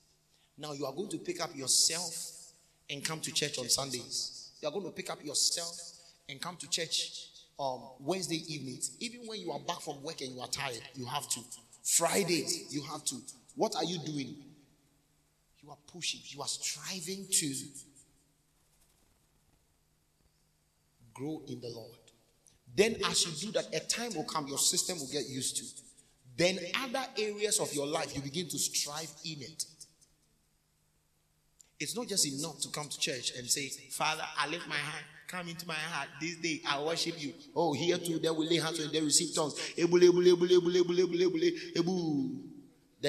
Now 0.57 0.73
you 0.73 0.85
are 0.85 0.93
going 0.93 1.07
to 1.11 1.17
pick 1.19 1.39
up 1.39 1.55
yourself 1.55 2.51
and 2.89 3.01
come 3.01 3.21
to 3.21 3.31
church 3.31 3.57
on 3.57 3.69
Sundays. 3.69 4.34
You 4.65 4.69
are 4.69 4.73
going 4.73 4.85
to 4.85 4.91
pick 4.91 5.11
up 5.11 5.23
yourself 5.23 5.79
and 6.27 6.41
come 6.41 6.55
to 6.55 6.67
church 6.67 7.27
um, 7.59 7.83
Wednesday 7.99 8.41
evenings. 8.51 8.97
Even 8.99 9.27
when 9.27 9.39
you 9.39 9.51
are 9.51 9.59
back 9.59 9.79
from 9.79 10.01
work 10.01 10.21
and 10.21 10.33
you 10.33 10.41
are 10.41 10.47
tired, 10.47 10.81
you 10.95 11.05
have 11.05 11.29
to. 11.29 11.39
Fridays, 11.83 12.73
you 12.73 12.81
have 12.81 13.05
to. 13.05 13.15
What 13.53 13.75
are 13.75 13.83
you 13.83 13.99
doing? 13.99 14.35
You 15.61 15.69
are 15.69 15.77
pushing, 15.85 16.21
you 16.29 16.41
are 16.41 16.47
striving 16.47 17.27
to 17.29 17.53
grow 21.13 21.43
in 21.47 21.61
the 21.61 21.69
Lord. 21.69 21.99
Then, 22.75 22.95
as 23.05 23.23
you 23.23 23.47
do 23.47 23.51
that, 23.59 23.67
a 23.71 23.81
time 23.81 24.15
will 24.15 24.23
come, 24.23 24.47
your 24.47 24.57
system 24.57 24.97
will 24.97 25.11
get 25.11 25.29
used 25.29 25.57
to. 25.57 25.63
Then, 26.37 26.57
other 26.81 27.05
areas 27.19 27.59
of 27.59 27.71
your 27.71 27.85
life, 27.85 28.15
you 28.15 28.23
begin 28.23 28.47
to 28.47 28.57
strive 28.57 29.11
in 29.23 29.43
it. 29.43 29.63
It's 31.79 31.95
not 31.95 32.07
just 32.07 32.25
enough 32.25 32.59
to 32.61 32.69
come 32.69 32.87
to 32.87 32.99
church 32.99 33.33
and 33.37 33.49
say, 33.49 33.67
Father, 33.91 34.23
I 34.37 34.47
lift 34.47 34.67
my 34.67 34.75
hand, 34.75 35.05
come 35.27 35.49
into 35.49 35.67
my 35.67 35.73
heart. 35.73 36.07
This 36.21 36.37
day 36.37 36.61
I 36.67 36.81
worship 36.81 37.21
you. 37.21 37.33
Oh, 37.55 37.73
here 37.73 37.97
too, 37.97 38.19
then 38.19 38.35
we 38.37 38.47
lay 38.47 38.57
hands 38.57 38.79
on 38.83 38.91
they 38.91 39.01
receive 39.01 39.35
tongues. 39.35 39.59
Then 39.75 39.91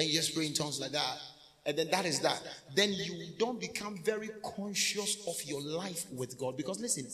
you 0.05 0.13
just 0.13 0.35
pray 0.35 0.47
in 0.47 0.53
tongues 0.53 0.79
like 0.79 0.91
that. 0.91 1.17
And 1.65 1.77
then 1.77 1.89
that 1.91 2.05
is 2.05 2.19
that. 2.21 2.41
Then 2.75 2.93
you 2.93 3.33
don't 3.37 3.59
become 3.59 3.97
very 4.03 4.29
conscious 4.55 5.17
of 5.27 5.35
your 5.45 5.61
life 5.61 6.05
with 6.13 6.37
God. 6.37 6.55
Because 6.55 6.79
listen, 6.79 7.07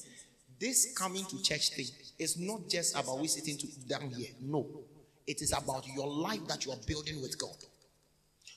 this 0.60 0.94
coming 0.96 1.26
to 1.26 1.42
church 1.42 1.70
thing 1.70 1.88
is 2.20 2.38
not 2.40 2.70
just 2.70 2.96
about 2.96 3.20
we 3.20 3.28
sitting 3.28 3.58
to, 3.58 3.68
down 3.88 4.10
here. 4.10 4.30
No. 4.42 4.68
It 5.26 5.42
is 5.42 5.54
about 5.54 5.88
your 5.88 6.08
life 6.08 6.46
that 6.48 6.66
you 6.66 6.72
are 6.72 6.78
building 6.86 7.22
with 7.22 7.40
God. 7.40 7.56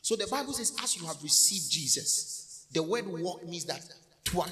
So 0.03 0.17
the 0.17 0.27
Bible 0.27 0.53
says, 0.53 0.77
as 0.83 0.97
you 0.97 1.07
have 1.07 1.23
received 1.23 1.71
Jesus, 1.71 2.43
the 2.73 2.83
word 2.83 3.07
walk 3.07 3.47
means 3.47 3.65
that 3.67 3.81
to 4.25 4.43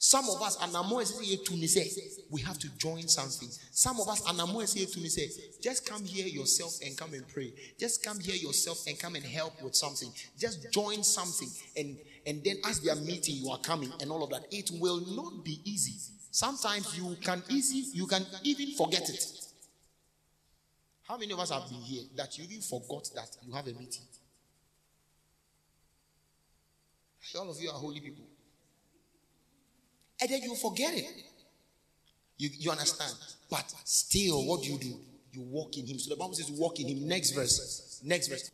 some 0.00 0.30
of 0.30 0.40
us, 0.42 0.56
anamo 0.58 1.02
is 1.02 1.18
here 1.18 1.38
to 1.44 1.66
say 1.66 1.90
we 2.30 2.40
have 2.42 2.56
to 2.60 2.68
join 2.78 3.08
something. 3.08 3.48
Some 3.72 4.00
of 4.00 4.08
us, 4.08 4.22
anamo 4.22 4.62
is 4.62 4.72
here 4.72 4.86
to 4.86 5.10
say 5.10 5.28
just 5.60 5.88
come 5.88 6.04
here 6.04 6.26
yourself 6.28 6.78
and 6.84 6.96
come 6.96 7.14
and 7.14 7.26
pray. 7.26 7.52
Just 7.78 8.04
come 8.04 8.20
here 8.20 8.36
yourself 8.36 8.86
and 8.86 8.96
come 8.96 9.16
and 9.16 9.24
help 9.24 9.60
with 9.60 9.74
something. 9.74 10.08
Just 10.38 10.72
join 10.72 11.02
something. 11.02 11.48
And, 11.76 11.98
and 12.26 12.44
then 12.44 12.58
as 12.66 12.80
they 12.80 12.90
are 12.90 12.96
meeting, 12.96 13.36
you 13.36 13.50
are 13.50 13.58
coming 13.58 13.92
and 14.00 14.12
all 14.12 14.22
of 14.22 14.30
that. 14.30 14.46
It 14.52 14.70
will 14.74 15.00
not 15.16 15.44
be 15.44 15.60
easy. 15.64 15.98
Sometimes 16.30 16.96
you 16.96 17.16
can 17.20 17.42
easy, 17.48 17.90
you 17.92 18.06
can 18.06 18.24
even 18.44 18.76
forget 18.76 19.10
it. 19.10 19.24
How 21.08 21.16
many 21.16 21.32
of 21.32 21.40
us 21.40 21.50
have 21.50 21.68
been 21.68 21.80
here 21.80 22.04
that 22.16 22.38
you 22.38 22.44
even 22.44 22.60
forgot 22.60 23.10
that 23.16 23.36
you 23.42 23.52
have 23.52 23.66
a 23.66 23.72
meeting? 23.72 24.04
All 27.36 27.50
of 27.50 27.60
you 27.60 27.70
are 27.70 27.78
holy 27.78 28.00
people 28.00 28.24
and 30.20 30.30
then 30.30 30.42
you 30.42 30.54
forget 30.56 30.94
it. 30.94 31.06
You, 32.36 32.50
you 32.58 32.70
understand? 32.70 33.12
But 33.50 33.72
still, 33.84 34.44
what 34.46 34.62
do 34.62 34.72
you 34.72 34.78
do? 34.78 35.00
You 35.32 35.42
walk 35.42 35.76
in 35.76 35.86
Him. 35.86 35.98
So 35.98 36.10
the 36.10 36.16
Bible 36.16 36.34
says, 36.34 36.50
walk 36.50 36.80
in 36.80 36.88
Him. 36.88 37.08
Next 37.08 37.32
verse. 37.32 38.00
Next 38.04 38.28
verse. 38.28 38.50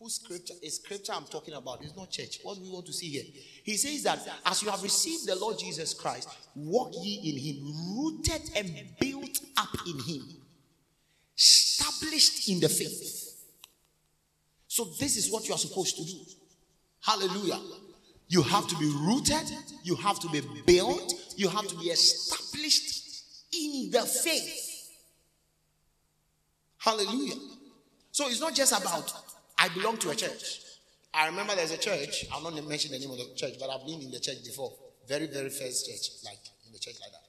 Put 0.00 0.10
scripture. 0.10 0.54
A 0.62 0.68
scripture 0.68 1.12
I'm 1.14 1.24
talking 1.24 1.54
about. 1.54 1.82
It's 1.82 1.96
not 1.96 2.10
church. 2.10 2.38
What 2.42 2.56
do 2.56 2.62
we 2.62 2.70
want 2.70 2.86
to 2.86 2.92
see 2.92 3.08
here? 3.08 3.24
He 3.64 3.76
says 3.76 4.02
that 4.04 4.20
as 4.44 4.62
you 4.62 4.70
have 4.70 4.82
received 4.82 5.26
the 5.26 5.36
Lord 5.36 5.58
Jesus 5.58 5.94
Christ, 5.94 6.28
walk 6.54 6.92
ye 6.94 7.30
in 7.30 7.38
Him, 7.38 7.96
rooted 7.96 8.50
and 8.56 8.70
built 9.00 9.40
up 9.56 9.74
in 9.86 9.98
Him, 10.04 10.22
established 11.36 12.48
in 12.48 12.60
the 12.60 12.68
faith. 12.68 13.24
So 14.68 14.84
this 15.00 15.16
is 15.16 15.32
what 15.32 15.48
you 15.48 15.54
are 15.54 15.58
supposed 15.58 15.96
to 15.96 16.04
do. 16.04 16.18
Hallelujah. 17.08 17.58
You 18.28 18.42
have 18.42 18.66
to 18.68 18.76
be 18.76 18.84
rooted, 18.84 19.50
you 19.82 19.94
have 19.96 20.20
to 20.20 20.28
be 20.28 20.42
built, 20.66 21.14
you 21.36 21.48
have 21.48 21.66
to 21.66 21.74
be 21.76 21.86
established 21.86 23.46
in 23.50 23.90
the 23.90 24.02
faith. 24.02 24.90
Hallelujah. 26.76 27.36
So 28.10 28.28
it's 28.28 28.40
not 28.40 28.54
just 28.54 28.78
about, 28.78 29.10
I 29.56 29.70
belong 29.70 29.96
to 29.98 30.10
a 30.10 30.14
church. 30.14 30.60
I 31.14 31.28
remember 31.28 31.54
there's 31.54 31.70
a 31.70 31.78
church, 31.78 32.26
I'll 32.30 32.42
not 32.42 32.52
mention 32.68 32.92
the 32.92 32.98
name 32.98 33.10
of 33.10 33.16
the 33.16 33.34
church, 33.34 33.54
but 33.58 33.70
I've 33.70 33.86
been 33.86 34.02
in 34.02 34.10
the 34.10 34.20
church 34.20 34.44
before. 34.44 34.74
Very, 35.08 35.28
very 35.28 35.48
first 35.48 35.86
church, 35.86 36.10
like 36.26 36.40
in 36.66 36.72
the 36.74 36.78
church 36.78 36.96
like 37.00 37.10
that. 37.12 37.24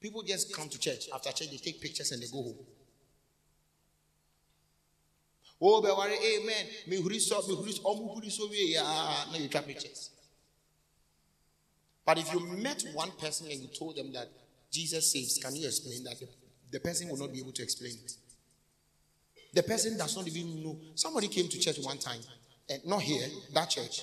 People 0.00 0.24
just 0.24 0.52
come 0.52 0.68
to 0.68 0.80
church. 0.80 1.08
After 1.14 1.30
church, 1.30 1.52
they 1.52 1.58
take 1.58 1.80
pictures 1.80 2.10
and 2.10 2.20
they 2.20 2.26
go 2.26 2.42
home. 2.42 2.58
Oh, 5.66 5.80
be 5.80 5.88
worry, 5.88 6.12
amen. 6.12 6.66
Me 6.88 6.98
huri 6.98 7.18
so, 7.18 7.40
me 7.48 7.54
huri 7.54 7.72
so, 7.72 7.82
omu 7.84 8.14
huri 8.14 8.30
so 8.30 8.46
we 8.50 8.74
ya. 8.74 8.82
No, 9.32 9.38
you 9.38 9.48
try 9.48 9.62
pictures. 9.62 10.10
But 12.04 12.18
if 12.18 12.30
you 12.34 12.40
met 12.40 12.84
one 12.92 13.12
person 13.12 13.50
and 13.50 13.58
you 13.62 13.68
told 13.68 13.96
them 13.96 14.12
that 14.12 14.28
Jesus 14.70 15.10
saves, 15.10 15.38
can 15.38 15.56
you 15.56 15.66
explain 15.66 16.04
that? 16.04 16.16
The 16.70 16.80
person 16.80 17.08
will 17.08 17.16
not 17.16 17.32
be 17.32 17.40
able 17.40 17.52
to 17.52 17.62
explain 17.62 17.94
it. 18.04 18.12
The 19.54 19.62
person 19.62 19.96
does 19.96 20.14
not 20.14 20.26
even 20.26 20.62
know. 20.62 20.78
Somebody 20.96 21.28
came 21.28 21.48
to 21.48 21.58
church 21.58 21.78
one 21.80 21.96
time, 21.96 22.20
and 22.68 22.84
not 22.84 23.00
here, 23.00 23.26
that 23.54 23.70
church. 23.70 24.02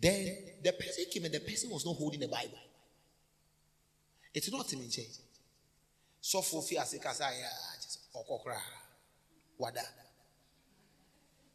Then 0.00 0.34
the 0.62 0.72
person 0.72 1.04
came 1.12 1.26
and 1.26 1.34
the 1.34 1.40
person 1.40 1.68
was 1.68 1.84
not 1.84 1.96
holding 1.96 2.20
the 2.20 2.28
Bible. 2.28 2.58
It's 4.32 4.50
not 4.50 4.72
in 4.72 4.88
church 4.88 5.23
sɔfo 6.30 6.62
fi 6.66 6.74
ase 6.78 6.96
kasa 7.04 7.26
yɛ 7.40 7.48
ɔkɔ 8.18 8.34
koraa 8.42 8.64
wada 9.58 9.84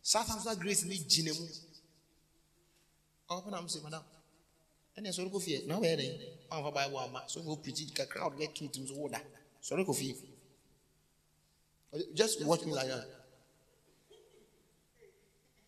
south 0.01 0.30
africa 0.30 0.55
grace 0.61 0.84
ni 0.84 0.97
gyina 1.11 1.34
mu 1.34 1.45
ɔkɔ 3.30 3.49
nam 3.51 3.67
sɛ 3.67 3.82
madam 3.84 4.03
ɛnna 4.95 5.09
sɔrɔ 5.15 5.30
kɔ 5.34 5.39
fie 5.45 5.65
na 5.67 5.74
ɔbɛyɛ 5.80 5.95
dɛ 5.99 6.05
ɔnfa 6.51 6.70
baabu 6.76 6.97
ama 6.97 7.20
sɔfo 7.28 7.49
opirikyi 7.55 7.93
kakra 7.97 8.28
ɔde 8.28 8.38
yɛ 8.43 8.53
tuntum 8.55 8.88
so 8.88 8.93
woda 8.95 9.20
sɔrɔ 9.61 9.86
kɔ 9.88 9.93
just 12.13 12.43
watch 12.45 12.63
me 12.65 12.74
like 12.74 12.88
that. 12.88 13.07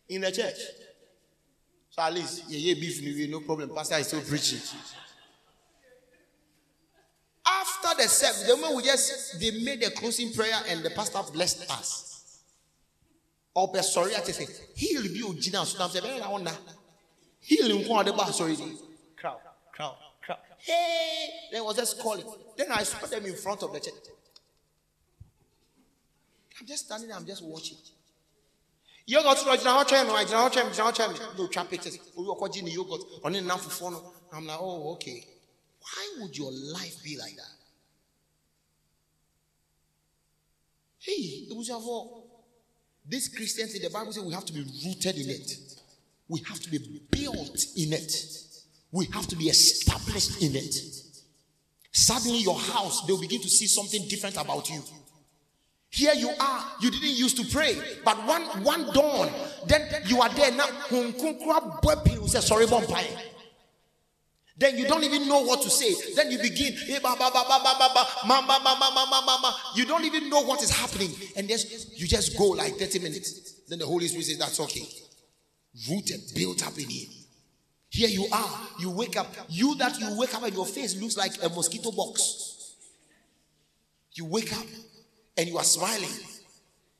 In 0.08 0.20
the 0.20 0.30
church 0.30 0.58
so 1.90 2.02
at 2.02 2.12
least 2.14 2.48
yɛ 2.48 2.80
beef 2.80 3.00
ni 3.02 3.12
wie 3.12 3.26
no 3.28 3.40
problem. 3.40 3.70
Pastor 3.74 3.96
is 3.98 4.06
still 4.06 4.22
preaching. 4.22 4.60
After 7.44 8.02
the 8.02 8.08
service, 8.08 8.46
the 8.46 8.56
moment 8.56 8.76
we 8.76 8.82
just 8.84 9.40
they 9.40 9.50
made 9.62 9.82
a 9.82 9.90
closing 9.90 10.32
prayer 10.32 10.58
and 10.68 10.82
the 10.82 10.90
pastor 10.90 11.20
blessed 11.32 11.70
us. 11.70 12.42
Or 13.54 13.70
be 13.72 13.82
sorry, 13.82 14.14
I 14.14 14.20
say, 14.20 14.46
he'll 14.74 15.02
be 15.02 15.20
Ujina. 15.20 15.64
So 15.66 15.82
I'm 15.82 15.90
saying, 15.90 16.22
I 16.22 16.30
wonder, 16.30 16.52
he'll 17.40 17.78
inquire 17.78 18.04
the 18.04 18.12
bus 18.12 18.40
already. 18.40 18.76
Crowd, 19.16 19.38
crowd, 19.72 19.96
crowd. 20.22 20.38
Hey, 20.58 21.28
they 21.52 21.60
was 21.60 21.76
just 21.76 21.98
calling. 21.98 22.24
Then 22.56 22.68
I 22.72 22.82
saw 22.84 23.06
them 23.06 23.26
in 23.26 23.34
front 23.34 23.62
of 23.62 23.72
the 23.72 23.80
church. 23.80 23.94
I'm 26.60 26.66
just 26.66 26.86
standing 26.86 27.08
there, 27.08 27.18
I'm 27.18 27.26
just 27.26 27.44
watching. 27.44 27.76
Yogurt, 29.06 29.38
gyina 29.38 29.74
hɔ 29.76 29.84
twɛn 29.84 30.06
no 30.06 30.14
gyina 30.14 30.46
hɔ 30.46 30.50
twɛn 30.50 30.70
gyina 30.70 30.86
hɔ 30.86 30.92
twɛn 30.94 31.36
no 31.36 31.46
twa 31.48 31.64
pictures 31.64 31.98
obi 32.16 32.28
ɔkɔgye 32.28 32.62
ne 32.62 32.70
yogurt 32.70 33.02
ɔne 33.24 33.44
nam 33.44 33.58
fufuo 33.58 33.90
no 33.90 34.12
I'm 34.32 34.46
like 34.46 34.58
oh 34.60 34.92
okay 34.92 35.26
why 35.82 36.08
would 36.20 36.36
your 36.36 36.52
life 36.52 37.02
be 37.04 37.18
like 37.18 37.36
that 37.36 37.62
Hey, 41.02 41.46
it 41.50 41.56
was 41.56 41.66
your 41.66 41.80
fault. 41.80 42.28
this 43.04 43.26
Christianity, 43.26 43.80
the 43.80 43.90
Bible 43.90 44.12
says 44.12 44.22
we 44.22 44.32
have 44.32 44.44
to 44.44 44.52
be 44.52 44.60
rooted 44.60 45.16
in 45.16 45.30
it. 45.30 45.50
We 46.28 46.38
have 46.46 46.60
to 46.60 46.70
be 46.70 46.78
built 47.10 47.66
in 47.76 47.92
it. 47.92 48.14
We 48.92 49.06
have 49.06 49.26
to 49.26 49.36
be 49.36 49.46
established 49.46 50.40
in 50.42 50.54
it. 50.54 50.76
Suddenly, 51.90 52.38
your 52.38 52.56
house, 52.56 53.04
they'll 53.04 53.20
begin 53.20 53.40
to 53.42 53.48
see 53.48 53.66
something 53.66 54.06
different 54.08 54.36
about 54.36 54.70
you. 54.70 54.80
Here 55.90 56.14
you 56.14 56.30
are. 56.38 56.64
You 56.80 56.92
didn't 56.92 57.16
used 57.16 57.36
to 57.38 57.44
pray, 57.52 57.76
but 58.04 58.16
one 58.24 58.42
one 58.62 58.92
dawn, 58.94 59.28
then 59.66 60.02
you 60.06 60.22
are 60.22 60.30
there 60.30 60.52
now. 60.52 60.68
Then 64.56 64.76
you 64.76 64.86
don't 64.86 65.02
even 65.02 65.28
know 65.28 65.40
what 65.42 65.62
to 65.62 65.70
say. 65.70 65.94
Then 66.14 66.30
you 66.30 66.38
begin, 66.38 66.74
you 66.86 67.00
don't 69.86 70.04
even 70.04 70.28
know 70.28 70.42
what 70.42 70.62
is 70.62 70.70
happening. 70.70 71.10
And 71.36 71.48
just, 71.48 71.98
you 71.98 72.06
just 72.06 72.36
go 72.36 72.48
like 72.48 72.74
30 72.74 72.98
minutes. 72.98 73.62
Then 73.68 73.78
the 73.78 73.86
Holy 73.86 74.06
Spirit 74.08 74.26
says, 74.26 74.38
That's 74.38 74.60
okay. 74.60 74.86
Rooted, 75.90 76.20
built 76.34 76.66
up 76.66 76.76
in 76.78 76.90
Him. 76.90 77.08
Here 77.88 78.08
you 78.08 78.26
are. 78.32 78.60
You 78.78 78.90
wake 78.90 79.16
up. 79.16 79.34
You 79.48 79.74
that 79.76 79.98
you 79.98 80.16
wake 80.18 80.34
up 80.34 80.42
and 80.42 80.54
your 80.54 80.66
face 80.66 81.00
looks 81.00 81.16
like 81.16 81.32
a 81.42 81.48
mosquito 81.48 81.90
box. 81.92 82.76
You 84.14 84.26
wake 84.26 84.52
up 84.52 84.66
and 85.36 85.48
you 85.48 85.56
are 85.56 85.64
smiling. 85.64 86.08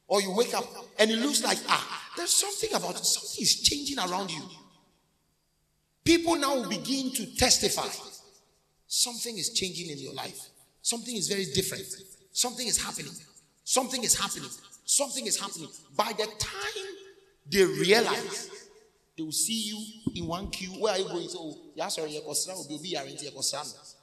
Or 0.06 0.20
you 0.20 0.34
wake 0.34 0.54
up 0.54 0.64
and 0.98 1.10
it 1.10 1.18
looks 1.18 1.42
like, 1.42 1.58
ah, 1.68 2.10
there's 2.16 2.32
something 2.32 2.70
about. 2.74 2.98
Something 2.98 3.42
is 3.42 3.60
changing 3.62 3.98
around 3.98 4.30
you. 4.30 4.42
People 6.04 6.36
now 6.36 6.68
begin 6.68 7.12
to 7.12 7.36
testify. 7.36 7.88
Something 8.86 9.38
is 9.38 9.50
changing 9.50 9.90
in 9.90 9.98
your 9.98 10.14
life. 10.14 10.48
Something 10.82 11.16
is 11.16 11.28
very 11.28 11.46
different. 11.54 11.86
Something 12.32 12.66
is 12.66 12.82
happening. 12.82 13.12
Something 13.64 14.02
is 14.02 14.18
happening. 14.18 14.50
Something 14.84 15.26
is 15.26 15.38
happening. 15.38 15.68
By 15.96 16.12
the 16.16 16.26
time 16.38 16.86
they 17.50 17.64
realize, 17.64 18.50
they 19.16 19.22
will 19.22 19.32
see 19.32 19.68
you 19.68 19.78
in 20.16 20.26
one 20.26 20.50
queue. 20.50 20.70
Where 20.80 20.94
are 20.94 20.98
you 20.98 21.06
going? 21.06 21.28
So, 21.28 21.56
yeah, 21.74 21.88
sorry, 21.88 22.12
you're 22.12 22.22
will 22.22 22.80
be 22.82 22.96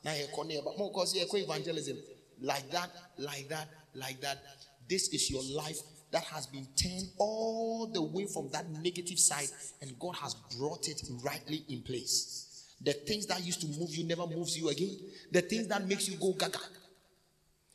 Now 0.03 0.13
you're 0.13 0.27
but 0.63 0.77
more 0.77 0.89
because 0.89 1.13
evangelism. 1.37 1.97
Like 2.41 2.69
that, 2.71 2.89
like 3.17 3.49
that, 3.49 3.67
like 3.93 4.21
that. 4.21 4.41
This 4.87 5.09
is 5.09 5.29
your 5.29 5.43
life 5.55 5.77
that 6.11 6.23
has 6.23 6.47
been 6.47 6.67
turned 6.75 7.09
all 7.17 7.87
the 7.87 8.01
way 8.01 8.25
from 8.25 8.49
that 8.49 8.69
negative 8.69 9.19
side, 9.19 9.49
and 9.81 9.97
God 9.99 10.15
has 10.15 10.33
brought 10.57 10.87
it 10.87 11.01
rightly 11.23 11.63
in 11.69 11.81
place. 11.81 12.75
The 12.81 12.93
things 12.93 13.25
that 13.27 13.45
used 13.45 13.61
to 13.61 13.67
move 13.67 13.93
you 13.95 14.05
never 14.05 14.25
moves 14.25 14.57
you 14.57 14.69
again. 14.69 14.97
The 15.31 15.41
things 15.41 15.67
that 15.67 15.87
makes 15.87 16.07
you 16.07 16.17
go 16.17 16.33
gaga. 16.33 16.59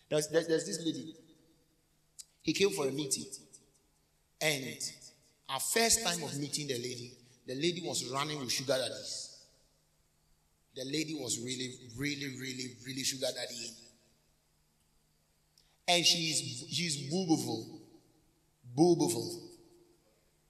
There's, 0.08 0.28
there's, 0.28 0.46
there's 0.48 0.66
this 0.66 0.78
lady. 0.84 1.14
He 2.42 2.52
came 2.52 2.70
for 2.70 2.88
a 2.88 2.90
meeting, 2.90 3.24
and 4.40 4.76
our 5.48 5.60
first 5.60 6.04
time 6.04 6.22
of 6.22 6.38
meeting 6.38 6.66
the 6.66 6.74
lady, 6.74 7.12
the 7.46 7.54
lady 7.54 7.82
was 7.84 8.10
running 8.10 8.38
with 8.38 8.50
sugar 8.50 8.76
daddies. 8.76 9.38
The 10.74 10.84
lady 10.84 11.14
was 11.14 11.38
really, 11.38 11.74
really, 11.96 12.36
really, 12.40 12.76
really 12.84 13.04
sugar 13.04 13.26
daddy. 13.34 13.70
And 15.86 16.04
she's 16.04 16.66
she's 16.70 16.96
beautiful. 17.08 17.73
Boobovul. 18.76 19.40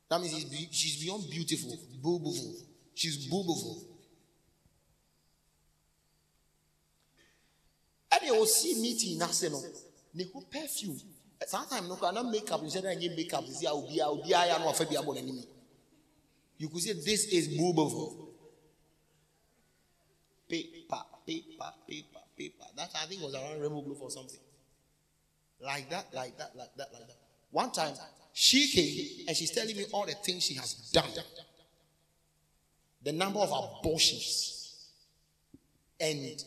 That 0.09 0.21
means 0.21 0.45
be- 0.45 0.69
she's 0.71 1.03
beyond 1.03 1.29
beautiful. 1.31 1.77
Boobovul. 2.03 2.55
She's 2.95 3.29
boobovul. 3.29 3.85
And 8.13 8.23
ɛwɔ 8.31 8.47
si 8.47 8.75
meeting 8.81 9.19
n'ase 9.19 9.43
in 9.45 9.53
Arsenal. 9.53 9.65
ho 10.33 10.41
perfume 10.51 11.01
Sometimes 11.47 11.71
time 11.81 11.89
no 11.89 11.97
kora 11.97 12.13
na 12.13 12.23
makeup 12.23 12.63
n 12.63 12.69
sɛ 12.71 12.83
na 12.83 12.95
nye 12.95 13.09
makeup 13.11 13.45
si 13.49 13.67
a 13.67 13.71
obiara 13.71 14.11
obiara 14.15 14.47
ya 14.47 14.59
no 14.59 14.69
afa 14.71 14.85
bi 14.85 14.95
abɔ 14.97 15.15
n'anim 15.15 15.45
you 16.59 16.69
could 16.69 16.81
say 16.83 16.93
this 16.93 17.25
is 17.27 17.49
boobovul 17.49 18.33
paper 20.49 21.03
paper 21.27 21.73
paper 21.87 22.23
paper 22.37 22.67
that 22.77 22.91
i 22.95 23.07
think 23.07 23.21
was 23.21 23.35
around 23.35 23.61
rainbow 23.61 23.83
blue 23.83 23.95
for 23.97 24.11
something 24.11 24.41
like 25.61 25.91
that 25.91 26.07
like 26.15 26.39
that 26.39 26.55
like 26.57 26.75
that 26.77 26.93
like 26.93 27.07
that. 27.09 27.24
One 27.55 27.71
time, 27.71 27.95
she 28.33 28.67
came 28.67 29.29
and 29.29 29.37
she's 29.37 29.53
telling 29.53 29.77
me 29.77 29.85
all 29.93 30.05
the 30.05 30.15
things 30.15 30.43
she 30.43 30.55
has 30.55 30.75
done, 30.93 31.09
the 33.01 33.13
number 33.13 33.39
of 33.39 33.49
abortions, 33.79 34.91
and 36.01 36.43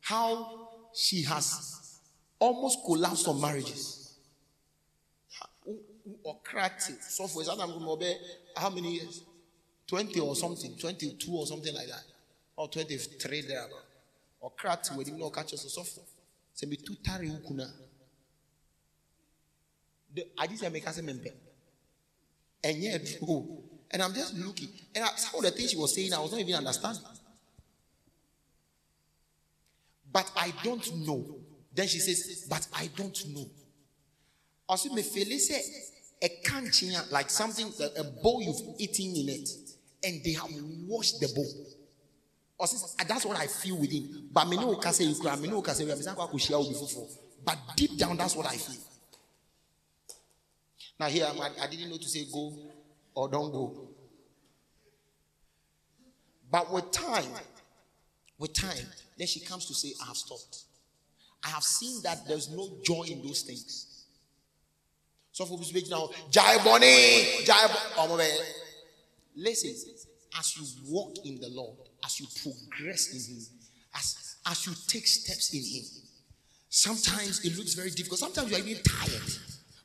how 0.00 0.70
she 0.94 1.20
has 1.24 2.00
almost 2.38 2.78
collapsed 2.86 3.28
on 3.28 3.38
marriages. 3.38 4.14
Or 6.22 6.38
cracked 6.42 6.88
it. 6.88 7.02
So 7.02 7.26
for 7.26 7.42
example, 7.42 8.00
how 8.56 8.70
many 8.70 8.94
years? 8.94 9.24
20 9.88 10.18
or 10.20 10.34
something, 10.34 10.74
22 10.78 11.32
or 11.36 11.46
something 11.46 11.74
like 11.74 11.88
that. 11.88 12.02
Or 12.56 12.66
23 12.68 13.42
there. 13.42 13.66
Or 14.40 14.52
cracked 14.52 14.88
with 14.96 15.08
him, 15.08 15.18
no 15.18 15.28
catches 15.28 15.66
or 15.66 15.68
so 15.68 15.82
forth. 15.82 16.10
So 16.54 16.66
be 16.66 16.78
two 16.78 16.94
tari 17.04 17.28
ukuna. 17.28 17.70
I 20.38 20.46
just 20.46 20.70
make 20.70 20.86
us 20.86 21.00
member. 21.02 21.30
And 22.62 22.76
yet, 22.78 23.18
oh, 23.28 23.62
and 23.90 24.02
I'm 24.02 24.12
just 24.14 24.34
looking. 24.34 24.68
And 24.94 25.04
I, 25.04 25.08
some 25.16 25.38
of 25.38 25.44
the 25.44 25.50
things 25.50 25.70
she 25.70 25.76
was 25.76 25.94
saying, 25.94 26.12
I 26.12 26.18
was 26.18 26.32
not 26.32 26.40
even 26.40 26.54
understanding. 26.54 27.02
But 30.12 30.30
I 30.36 30.52
don't 30.62 30.96
know. 31.06 31.36
Then 31.74 31.86
she 31.86 31.98
says, 31.98 32.46
But 32.48 32.66
I 32.74 32.88
don't 32.96 33.18
know. 33.34 33.46
Also, 34.68 34.92
me 34.92 35.02
feel 35.02 35.38
say 35.38 35.60
a 36.22 36.28
canchina, 36.44 37.10
like 37.12 37.30
something, 37.30 37.70
a 37.98 38.04
bowl 38.22 38.42
you've 38.42 38.80
eaten 38.80 39.14
in 39.14 39.28
it, 39.28 39.48
and 40.02 40.24
they 40.24 40.32
have 40.32 40.48
washed 40.88 41.20
the 41.20 41.28
bowl. 41.34 41.46
Also, 42.58 42.86
that's 43.06 43.26
what 43.26 43.38
I 43.38 43.46
feel 43.46 43.76
within. 43.76 44.28
But 44.32 44.48
me 44.48 44.56
no 44.56 44.80
say 44.80 45.04
you 45.04 45.14
cry, 45.20 45.36
me 45.36 45.48
no 45.48 45.62
say 45.62 45.84
we 45.84 45.92
are 45.92 45.96
But 47.44 47.58
deep 47.76 47.98
down, 47.98 48.16
that's 48.16 48.34
what 48.34 48.46
I 48.46 48.56
feel. 48.56 48.80
Now, 50.98 51.06
here 51.06 51.26
I, 51.26 51.50
I 51.62 51.66
didn't 51.66 51.90
know 51.90 51.98
to 51.98 52.08
say 52.08 52.24
go 52.32 52.52
or 53.14 53.28
don't 53.28 53.52
go. 53.52 53.88
But 56.50 56.72
with 56.72 56.90
time, 56.90 57.30
with 58.38 58.52
time, 58.54 58.86
then 59.18 59.26
she 59.26 59.40
comes 59.40 59.66
to 59.66 59.74
say, 59.74 59.92
I 60.02 60.06
have 60.06 60.16
stopped. 60.16 60.64
I 61.44 61.48
have 61.48 61.62
seen 61.62 62.02
that 62.02 62.26
there's 62.26 62.50
no 62.50 62.78
joy 62.82 63.04
in 63.10 63.22
those 63.22 63.42
things. 63.42 64.04
So 65.32 65.44
for 65.44 65.62
speak 65.64 65.90
now, 65.90 66.08
Jai 66.30 66.64
Bonnie, 66.64 67.44
Jai 67.44 67.66
oh, 67.98 68.40
Listen, 69.34 69.70
as 70.38 70.56
you 70.56 70.64
walk 70.90 71.14
in 71.24 71.38
the 71.40 71.48
Lord, 71.48 71.76
as 72.04 72.18
you 72.18 72.26
progress 72.42 73.12
in 73.12 73.34
Him, 73.34 73.42
as, 73.94 74.36
as 74.46 74.66
you 74.66 74.72
take 74.86 75.06
steps 75.06 75.52
in 75.52 75.60
Him, 75.60 75.84
sometimes 76.70 77.44
it 77.44 77.56
looks 77.58 77.74
very 77.74 77.90
difficult. 77.90 78.18
Sometimes 78.18 78.50
you 78.50 78.56
are 78.56 78.60
even 78.60 78.82
tired. 78.82 79.32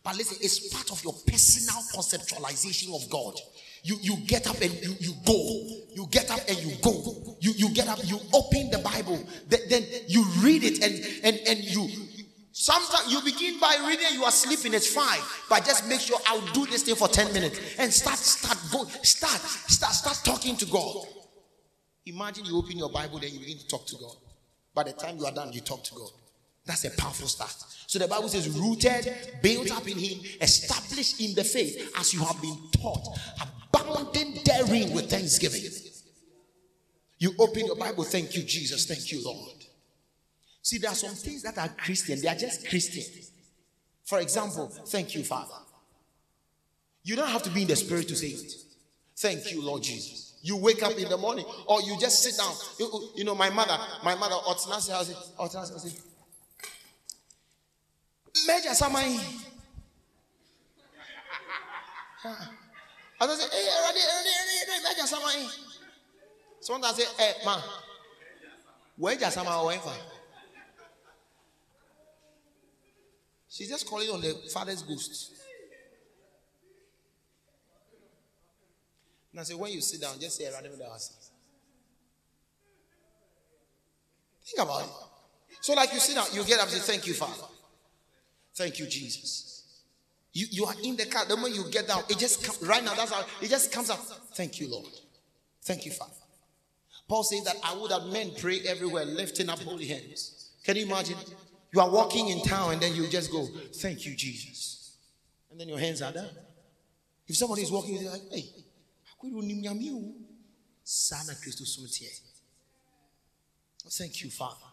But 0.03 0.18
listen, 0.18 0.38
it's 0.41 0.73
part 0.73 0.91
of 0.91 1.03
your 1.03 1.14
personal 1.26 1.82
conceptualization 1.94 2.95
of 2.95 3.10
God. 3.10 3.40
You, 3.84 3.98
you 4.02 4.18
get 4.28 4.48
up 4.48 4.60
and 4.61 4.73
you, 4.82 4.95
you 4.99 5.14
go. 5.26 5.68
You 5.94 6.07
get 6.10 6.30
up 6.32 6.40
and 6.48 6.57
you 6.57 6.76
go. 6.82 7.38
You, 7.40 7.53
you 7.56 7.69
get 7.69 7.88
up, 7.88 7.99
you 8.03 8.19
open 8.34 8.69
the 8.69 8.80
Bible, 8.80 9.19
then, 9.48 9.60
then 9.69 9.84
you 10.07 10.23
read 10.40 10.64
it 10.64 10.84
and, 10.84 11.26
and, 11.26 11.48
and 11.48 11.60
you, 11.64 11.88
Sometimes 12.53 13.11
you 13.11 13.22
begin 13.22 13.60
by 13.60 13.76
reading, 13.88 14.06
you 14.14 14.23
are 14.23 14.32
sleeping, 14.32 14.73
it's 14.73 14.94
fine. 14.94 15.19
But 15.49 15.65
just 15.65 15.88
make 15.88 16.02
sure 16.02 16.19
I'll 16.28 16.45
do 16.53 16.65
this 16.65 16.84
thing 16.84 16.95
for 16.95 17.07
10 17.07 17.34
minutes 17.34 17.60
and 17.80 17.91
start, 17.91 18.18
start, 18.18 18.57
go, 18.72 18.86
start, 19.03 19.41
start, 19.41 19.94
start 19.94 20.22
talking 20.23 20.57
to 20.57 20.65
God. 20.65 21.07
Imagine 22.06 22.45
you 22.45 22.57
open 22.57 22.78
your 22.78 22.91
Bible, 22.91 23.19
then 23.19 23.32
you 23.32 23.40
begin 23.40 23.57
to 23.57 23.68
talk 23.68 23.88
to 23.88 23.95
God. 23.95 24.15
By 24.76 24.84
the 24.84 24.91
time 24.91 25.18
you 25.18 25.26
are 25.26 25.32
done, 25.32 25.53
you 25.53 25.61
talk 25.61 25.84
to 25.86 25.95
God. 25.95 26.10
That's 26.65 26.84
a 26.86 26.91
powerful 26.91 27.28
start. 27.28 27.56
So 27.91 27.99
the 27.99 28.07
Bible 28.07 28.30
says, 28.30 28.47
rooted, 28.47 29.13
built 29.41 29.69
up 29.69 29.85
in 29.85 29.97
Him, 29.97 30.19
established 30.39 31.19
in 31.19 31.35
the 31.35 31.43
faith 31.43 31.91
as 31.99 32.13
you 32.13 32.22
have 32.22 32.41
been 32.41 32.57
taught, 32.72 33.05
abounding 33.73 34.39
therein 34.45 34.93
with 34.93 35.09
thanksgiving. 35.09 35.61
You 37.18 37.34
open 37.38 37.65
your 37.65 37.76
Bible, 37.76 38.05
thank 38.05 38.34
you, 38.34 38.43
Jesus, 38.43 38.85
thank 38.85 39.11
you, 39.11 39.22
Lord. 39.26 39.57
See, 40.61 40.77
there 40.77 40.89
are 40.89 40.95
some 40.95 41.13
things 41.15 41.41
that 41.43 41.57
are 41.57 41.68
Christian, 41.68 42.22
they 42.22 42.30
are 42.30 42.35
just 42.35 42.69
Christian. 42.69 43.03
For 44.05 44.22
example, 44.22 44.68
thank 44.68 45.13
you, 45.13 45.26
Father. 45.26 45.51
You 47.03 47.18
don't 47.18 47.27
have 47.27 47.43
to 47.43 47.49
be 47.49 47.63
in 47.63 47.68
the 47.68 47.76
spirit 47.76 48.07
to 48.07 48.15
say 48.15 48.27
it. 48.27 48.53
Thank 49.18 49.51
you, 49.51 49.61
Lord 49.61 49.84
Jesus. 49.84 50.39
You 50.41 50.55
wake 50.55 50.81
up 50.81 50.97
in 50.97 51.09
the 51.09 51.18
morning, 51.18 51.43
or 51.68 51.81
you 51.81 51.99
just 51.99 52.23
sit 52.23 52.38
down. 52.38 52.53
You, 52.80 53.09
you 53.18 53.23
know, 53.26 53.35
my 53.35 53.49
mother, 53.49 53.77
my 54.01 54.15
mother, 54.15 54.35
Otanasi, 54.35 56.01
Major 58.48 58.70
Samai. 58.74 59.41
I 62.24 63.24
asa 63.24 63.34
sɛ 63.38 63.45
ee 63.53 63.70
ɛwɛde 63.70 64.02
ready, 64.10 64.30
ready, 64.36 64.56
ɛwɛde 64.62 64.84
meja 64.84 65.08
sama 65.08 65.34
yi 65.38 65.48
sɔnta 66.62 66.94
sɛ 66.94 67.06
ɛ 67.18 67.45
ma 67.45 67.64
wɔn 68.99 69.18
gya 69.20 69.32
sama 69.32 70.02
she 73.48 73.68
just 73.68 73.86
calling 73.86 74.10
on 74.10 74.22
the 74.22 74.34
father's 74.53 74.82
ghost 74.82 75.32
i 79.38 79.44
say 79.44 79.53
when 79.53 79.72
you 79.72 79.82
sit 79.82 80.02
down 80.02 80.20
just 80.20 80.38
say 80.38 80.45
ɛwɛde 80.45 80.78
the 80.78 80.90
house.' 80.90 81.32
think 84.45 84.60
about 84.60 84.84
it 84.84 85.58
so 85.62 85.74
like 85.74 85.94
you 85.94 85.99
sit 85.99 86.16
down 86.16 86.28
you 86.34 86.44
get 86.44 86.60
up 86.60 86.70
say 86.70 86.80
thank 86.80 87.06
you 87.08 87.14
father. 87.14 87.48
Thank 88.56 88.80
you, 88.80 88.88
Jesus. 88.88 89.52
You, 90.34 90.48
you 90.49 90.65
are 90.65 90.76
in 90.84 90.95
the 90.95 91.06
car. 91.06 91.26
The 91.26 91.36
moment 91.36 91.56
you 91.56 91.69
get 91.69 91.88
down, 91.88 92.03
it 92.10 92.18
just 92.18 92.61
right 92.61 92.84
now. 92.84 92.94
That's 92.94 93.11
how 93.11 93.26
it 93.41 93.49
just 93.49 93.72
comes 93.72 93.90
out. 93.90 93.99
Thank 94.34 94.60
you, 94.60 94.69
Lord. 94.69 94.88
Thank 95.64 95.86
you, 95.86 95.91
Father. 95.91 96.14
Paul 97.07 97.23
says 97.23 97.44
that 97.44 97.57
I 97.64 97.76
would 97.76 97.91
have 97.91 98.06
men 98.06 98.32
pray 98.40 98.61
everywhere, 98.61 99.03
lifting 99.03 99.49
up 99.49 99.60
holy 99.60 99.86
hands. 99.86 100.52
Can 100.64 100.78
you 100.78 100.86
imagine? 100.86 101.18
You 101.73 101.82
are 101.82 101.90
walking 101.90 102.30
in 102.30 102.41
town 102.41 102.73
and 102.73 102.82
then 102.82 102.95
you 102.95 103.07
just 103.07 103.32
go, 103.32 103.45
Thank 103.73 104.06
you, 104.06 104.15
Jesus. 104.15 104.95
And 105.49 105.60
then 105.60 105.68
your 105.68 105.80
hands 105.80 106.02
are 106.02 106.11
down. 106.11 106.30
If 107.28 107.36
somebody 107.36 107.64
is 107.64 107.72
walking, 107.72 107.95
you're 107.95 108.11
like, 108.11 108.22
Hey, 108.32 108.45
Sana 110.84 111.34
Christus 111.41 111.78
Thank 113.90 114.23
you, 114.23 114.30
Father. 114.30 114.70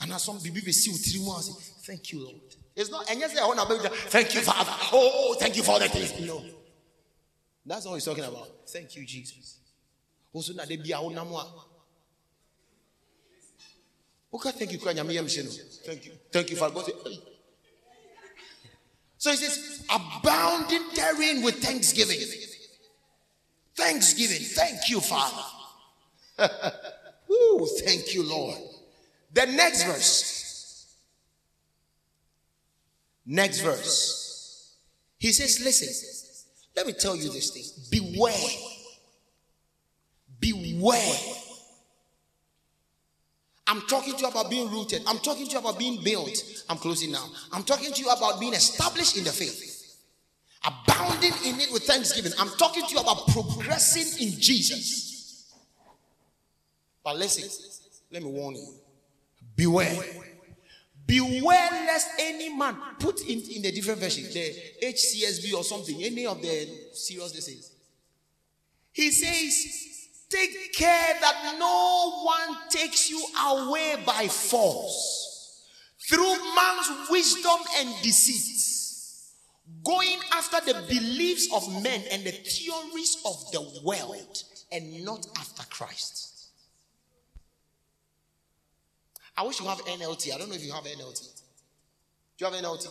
And 0.00 0.12
as 0.12 0.22
some 0.22 0.38
people 0.40 0.72
see 0.72 0.92
three 0.92 1.26
months, 1.26 1.72
thank 1.82 2.12
you, 2.12 2.24
Lord. 2.24 2.40
It's 2.76 2.90
not, 2.90 3.10
and 3.10 3.18
yes, 3.18 3.36
I 3.36 3.44
want 3.46 3.58
to 3.58 3.88
thank 3.88 4.34
you, 4.34 4.40
Father. 4.40 4.70
Oh, 4.92 5.34
thank 5.38 5.56
you 5.56 5.64
for 5.64 5.78
the 5.80 5.88
things. 5.88 6.20
No. 6.26 6.44
That's 7.66 7.86
all 7.86 7.94
he's 7.94 8.04
talking 8.04 8.24
about. 8.24 8.48
Thank 8.68 8.96
you, 8.96 9.04
Jesus. 9.04 9.58
Also, 10.32 10.52
na 10.54 10.64
debi 10.64 10.90
a 10.90 11.02
wonam 11.02 11.32
a. 11.34 11.46
Woka 14.32 14.52
thank 14.52 14.72
you, 14.72 14.78
Kwanya 14.78 15.04
Thank 15.84 16.06
you. 16.06 16.12
Thank 16.30 16.50
you, 16.50 16.56
Father. 16.56 16.82
So 19.16 19.30
he 19.30 19.36
says, 19.36 19.84
abounding 19.90 20.82
therein 20.94 21.42
with 21.42 21.56
thanksgiving. 21.56 22.20
Thanksgiving. 23.74 24.38
Thank 24.38 24.88
you, 24.88 25.00
Father. 25.00 25.42
Ooh, 27.30 27.68
thank 27.80 28.14
you, 28.14 28.22
Lord. 28.22 28.58
The 29.38 29.46
next 29.46 29.84
verse. 29.84 30.96
Next 33.24 33.60
verse. 33.60 34.74
He 35.16 35.30
says, 35.30 35.60
Listen, 35.62 36.34
let 36.74 36.88
me 36.88 36.92
tell 36.92 37.14
you 37.14 37.30
this 37.30 37.50
thing. 37.50 37.62
Beware. 37.88 38.32
Beware. 40.40 41.18
I'm 43.68 43.82
talking 43.82 44.14
to 44.14 44.22
you 44.22 44.26
about 44.26 44.50
being 44.50 44.72
rooted. 44.72 45.02
I'm 45.06 45.18
talking 45.18 45.46
to 45.46 45.52
you 45.52 45.58
about 45.60 45.78
being 45.78 46.02
built. 46.02 46.36
I'm 46.68 46.78
closing 46.78 47.12
now. 47.12 47.24
I'm 47.52 47.62
talking 47.62 47.92
to 47.92 48.02
you 48.02 48.10
about 48.10 48.40
being 48.40 48.54
established 48.54 49.16
in 49.16 49.22
the 49.22 49.30
faith, 49.30 50.00
abounding 50.66 51.34
in 51.44 51.60
it 51.60 51.70
with 51.70 51.84
thanksgiving. 51.84 52.32
I'm 52.40 52.50
talking 52.56 52.84
to 52.84 52.92
you 52.92 52.98
about 52.98 53.28
progressing 53.28 54.26
in 54.26 54.32
Jesus. 54.40 55.54
But 57.04 57.18
listen, 57.18 57.48
let 58.10 58.24
me 58.24 58.30
warn 58.30 58.56
you 58.56 58.74
beware. 59.58 60.04
Beware 61.04 61.70
lest 61.86 62.08
any 62.18 62.54
man 62.54 62.76
put 62.98 63.20
in, 63.22 63.40
in 63.40 63.62
the 63.62 63.72
different 63.72 63.98
version, 63.98 64.24
the 64.24 64.54
HCSB 64.82 65.54
or 65.54 65.64
something, 65.64 66.02
any 66.02 66.26
of 66.26 66.40
the 66.40 66.68
serious 66.92 67.32
disease. 67.32 67.72
He 68.92 69.10
says, 69.10 69.84
Take 70.28 70.74
care 70.74 71.16
that 71.20 71.56
no 71.58 72.22
one 72.24 72.58
takes 72.68 73.10
you 73.10 73.22
away 73.46 74.02
by 74.04 74.28
force 74.28 75.64
through 76.08 76.36
man's 76.54 77.10
wisdom 77.10 77.58
and 77.76 77.88
deceit, 78.02 79.24
going 79.84 80.18
after 80.32 80.60
the 80.66 80.82
beliefs 80.88 81.48
of 81.54 81.82
men 81.82 82.02
and 82.12 82.24
the 82.24 82.32
theories 82.32 83.16
of 83.24 83.50
the 83.52 83.82
world, 83.82 84.42
and 84.70 85.02
not 85.04 85.26
after 85.38 85.64
Christ. 85.70 86.27
I 89.38 89.42
wish 89.46 89.60
you 89.60 89.66
have 89.66 89.78
NLT. 89.84 90.34
I 90.34 90.38
don't 90.38 90.48
know 90.48 90.56
if 90.56 90.64
you 90.64 90.72
have 90.72 90.82
NLT. 90.82 91.42
Do 92.36 92.44
you 92.44 92.50
have 92.50 92.64
NLT? 92.64 92.88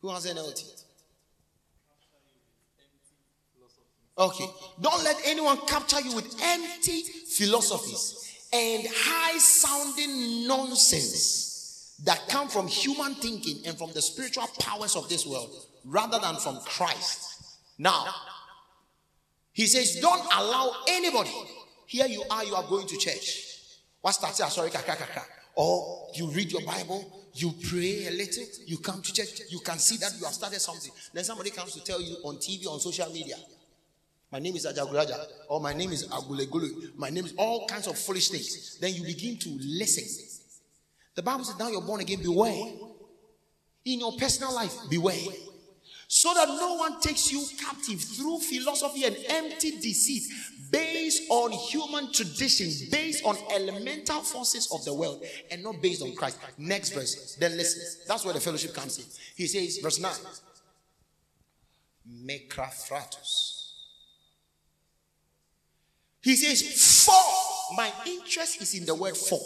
Who 0.00 0.08
has 0.08 0.26
NLT? 0.26 0.82
Okay. 4.18 4.46
Don't 4.80 5.04
let 5.04 5.16
anyone 5.26 5.58
capture 5.68 6.00
you 6.00 6.16
with 6.16 6.36
empty 6.42 7.02
philosophies 7.02 8.48
and 8.52 8.84
high 8.90 9.38
sounding 9.38 10.48
nonsense 10.48 12.00
that 12.04 12.26
come 12.28 12.48
from 12.48 12.66
human 12.66 13.14
thinking 13.14 13.64
and 13.64 13.78
from 13.78 13.92
the 13.92 14.02
spiritual 14.02 14.48
powers 14.58 14.96
of 14.96 15.08
this 15.08 15.24
world 15.24 15.66
rather 15.84 16.18
than 16.18 16.34
from 16.36 16.58
Christ. 16.64 17.58
Now, 17.78 18.06
he 19.52 19.66
says, 19.66 20.00
Don't 20.00 20.22
allow 20.34 20.72
anybody 20.88 21.30
here 21.86 22.06
you 22.06 22.22
are, 22.30 22.44
you 22.44 22.54
are 22.54 22.64
going 22.68 22.86
to 22.86 22.96
church. 22.96 23.54
What 24.00 24.12
starts 24.12 24.38
here? 24.38 24.48
Sorry, 24.48 24.70
kaka 24.70 24.96
kaka. 24.96 25.22
Or 25.54 26.08
you 26.14 26.28
read 26.28 26.52
your 26.52 26.62
Bible, 26.62 27.28
you 27.32 27.52
pray 27.68 28.06
a 28.06 28.10
little, 28.10 28.44
you 28.66 28.78
come 28.78 29.00
to 29.00 29.12
church, 29.12 29.42
you 29.48 29.60
can 29.60 29.78
see 29.78 29.96
that 29.98 30.12
you 30.18 30.24
have 30.24 30.34
started 30.34 30.60
something. 30.60 30.92
Then 31.12 31.24
somebody 31.24 31.50
comes 31.50 31.72
to 31.74 31.82
tell 31.82 32.00
you 32.00 32.16
on 32.24 32.36
TV, 32.36 32.66
on 32.66 32.78
social 32.80 33.10
media, 33.12 33.36
my 34.30 34.38
name 34.38 34.56
is 34.56 34.66
Ajaguraja, 34.66 35.24
or 35.48 35.60
my 35.60 35.72
name 35.72 35.92
is 35.92 36.08
Agulegulu, 36.08 36.96
my 36.96 37.08
name 37.08 37.24
is 37.24 37.34
all 37.38 37.66
kinds 37.66 37.86
of 37.86 37.96
foolish 37.96 38.28
things. 38.28 38.78
Then 38.80 38.92
you 38.92 39.04
begin 39.04 39.38
to 39.38 39.58
listen. 39.60 40.04
The 41.14 41.22
Bible 41.22 41.44
says, 41.44 41.58
now 41.58 41.68
you're 41.68 41.80
born 41.80 42.00
again, 42.00 42.20
beware. 42.22 42.72
In 43.86 44.00
your 44.00 44.12
personal 44.18 44.54
life, 44.54 44.74
beware 44.90 45.32
so 46.08 46.32
that 46.34 46.48
no 46.48 46.74
one 46.74 47.00
takes 47.00 47.32
you 47.32 47.44
captive 47.58 48.00
through 48.00 48.38
philosophy 48.40 49.04
and 49.04 49.16
empty 49.28 49.72
deceit 49.72 50.22
based 50.70 51.22
on 51.30 51.52
human 51.52 52.12
tradition, 52.12 52.70
based 52.90 53.24
on 53.24 53.36
elemental 53.52 54.20
forces 54.22 54.70
of 54.72 54.84
the 54.84 54.94
world, 54.94 55.24
and 55.50 55.62
not 55.62 55.80
based 55.80 56.02
on 56.02 56.14
Christ. 56.14 56.38
Next 56.58 56.90
verse. 56.90 57.36
Then 57.38 57.56
listen. 57.56 58.04
That's 58.06 58.24
where 58.24 58.34
the 58.34 58.40
fellowship 58.40 58.74
comes 58.74 58.98
in. 58.98 59.04
He 59.36 59.46
says, 59.46 59.78
verse 59.78 60.00
9. 60.00 60.12
Mekrafratus. 62.24 63.72
He 66.22 66.34
says, 66.34 67.04
For 67.04 67.74
my 67.76 67.90
interest 68.06 68.60
is 68.60 68.74
in 68.74 68.84
the 68.84 68.94
word 68.94 69.16
for. 69.16 69.38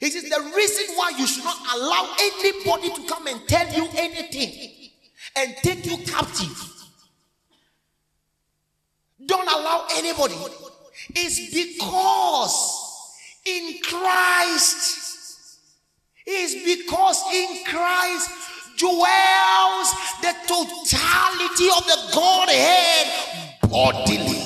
He 0.00 0.10
says, 0.10 0.22
The 0.24 0.52
reason 0.56 0.96
why 0.96 1.10
you 1.18 1.26
should 1.26 1.44
not 1.44 1.58
allow 1.76 2.14
anybody 2.18 2.88
to 2.88 3.06
come 3.06 3.26
and 3.26 3.46
tell 3.46 3.70
you 3.72 3.86
anything 3.96 4.90
and 5.36 5.54
take 5.56 5.84
you 5.84 5.98
captive. 6.06 6.79
Don't 9.30 9.46
allow 9.48 9.86
anybody. 9.94 10.34
It's 11.10 11.54
because 11.54 12.56
in 13.46 13.78
Christ, 13.80 15.60
it's 16.26 16.54
because 16.64 17.22
in 17.32 17.64
Christ 17.64 18.28
dwells 18.76 19.94
the 20.20 20.34
totality 20.48 21.68
of 21.76 21.86
the 21.86 22.10
Godhead 22.12 23.70
bodily. 23.70 24.40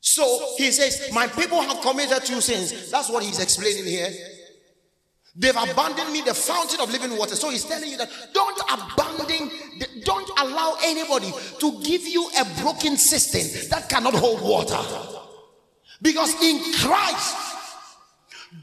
So 0.00 0.54
he 0.58 0.70
says, 0.70 1.10
My 1.12 1.26
people 1.26 1.60
have 1.60 1.80
committed 1.80 2.24
two 2.24 2.40
sins. 2.40 2.88
That's 2.88 3.10
what 3.10 3.24
he's 3.24 3.40
explaining 3.40 3.84
here. 3.84 4.10
They've 5.36 5.56
abandoned 5.56 6.12
me, 6.12 6.20
the 6.20 6.34
fountain 6.34 6.80
of 6.80 6.92
living 6.92 7.16
water. 7.18 7.34
So 7.34 7.50
he's 7.50 7.64
telling 7.64 7.90
you 7.90 7.96
that 7.96 8.08
don't 8.32 8.60
abandon, 8.70 9.23
allow 10.64 10.76
anybody 10.82 11.32
to 11.58 11.80
give 11.82 12.06
you 12.06 12.28
a 12.38 12.44
broken 12.60 12.96
system 12.96 13.68
that 13.70 13.88
cannot 13.88 14.14
hold 14.14 14.40
water. 14.42 14.78
Because 16.00 16.34
in 16.42 16.60
Christ 16.74 17.36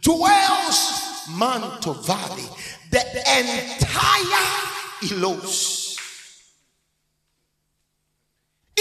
dwells 0.01 1.27
Manto 1.37 1.93
Valley, 1.93 2.47
the 2.89 3.01
entire 3.17 4.47
Elos. 5.03 5.80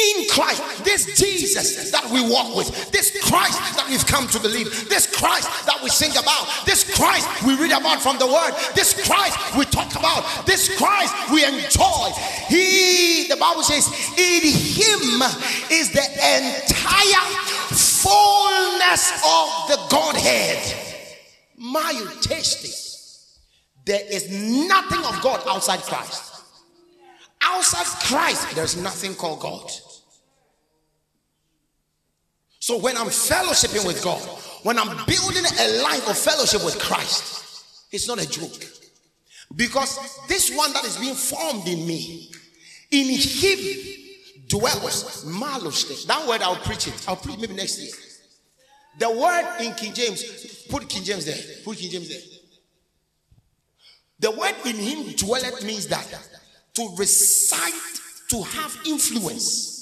In 0.01 0.29
Christ, 0.29 0.85
this 0.85 1.07
Jesus 1.19 1.91
that 1.91 2.09
we 2.11 2.21
walk 2.21 2.57
with, 2.57 2.91
this 2.91 3.11
Christ 3.29 3.59
that 3.77 3.87
we've 3.89 4.07
come 4.07 4.29
to 4.29 4.41
believe, 4.41 4.89
this 4.89 5.07
Christ 5.07 5.49
that 5.67 5.81
we 5.83 5.89
sing 5.89 6.13
about, 6.13 6.47
this 6.67 6.85
Christ 6.97 7.27
we 7.45 7.57
read 7.57 7.73
about 7.73 8.01
from 8.01 8.19
the 8.19 8.27
Word, 8.27 8.53
this 8.75 8.95
Christ 9.07 9.37
we 9.57 9.65
talk 9.65 9.93
about, 9.97 10.47
this 10.47 10.69
Christ 10.77 11.15
we 11.33 11.45
enjoy. 11.45 12.11
He, 12.49 13.27
the 13.29 13.37
Bible 13.37 13.63
says, 13.63 13.87
in 14.17 14.43
Him 14.43 15.23
is 15.71 15.91
the 15.91 16.05
entire 16.05 17.27
fullness 17.75 19.13
of 19.25 19.69
the 19.69 19.79
Godhead. 19.91 20.87
My 21.57 21.93
tasty. 22.23 22.71
There 23.85 24.03
is 24.11 24.31
nothing 24.31 25.05
of 25.05 25.21
God 25.23 25.43
outside 25.47 25.81
Christ. 25.81 26.43
Outside 27.43 27.87
Christ, 28.07 28.55
there's 28.55 28.77
nothing 28.77 29.15
called 29.15 29.41
God. 29.41 29.71
So 32.71 32.79
when 32.79 32.97
I'm 32.97 33.09
fellowshipping 33.09 33.85
with 33.85 34.01
God, 34.01 34.21
when 34.63 34.79
I'm 34.79 35.05
building 35.05 35.43
a 35.45 35.83
life 35.83 36.09
of 36.09 36.17
fellowship 36.17 36.65
with 36.65 36.79
Christ, 36.79 37.65
it's 37.91 38.07
not 38.07 38.23
a 38.23 38.31
joke. 38.31 38.65
Because 39.57 39.99
this 40.29 40.57
one 40.57 40.73
that 40.75 40.85
is 40.85 40.97
being 40.97 41.17
formed 41.17 41.67
in 41.67 41.85
me, 41.85 42.31
in 42.93 43.09
him 43.09 43.59
dwells 44.47 45.25
malushte. 45.25 46.07
That 46.07 46.29
word 46.29 46.43
I'll 46.43 46.55
preach 46.55 46.87
it. 46.87 47.05
I'll 47.09 47.17
preach 47.17 47.41
maybe 47.41 47.55
next 47.55 47.81
year. 47.81 47.91
The 49.01 49.11
word 49.11 49.67
in 49.67 49.75
King 49.75 49.93
James, 49.93 50.65
put 50.69 50.89
King 50.89 51.03
James 51.03 51.25
there. 51.25 51.43
Put 51.65 51.77
King 51.77 51.91
James 51.91 52.09
there. 52.09 52.21
The 54.21 54.31
word 54.31 54.55
in 54.65 54.77
him 54.77 55.13
dwelleth 55.17 55.65
means 55.65 55.89
that 55.89 56.07
to 56.75 56.95
recite, 56.97 57.73
to 58.29 58.43
have 58.45 58.79
influence. 58.87 59.80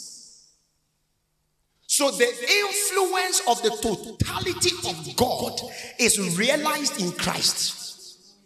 So 1.99 2.13
the 2.13 2.29
influence 2.29 3.43
of 3.49 3.61
the 3.61 3.71
totality 3.71 4.71
of 4.89 5.17
God 5.17 5.61
is 5.99 6.39
realized 6.39 7.01
in 7.01 7.11
Christ. 7.11 8.37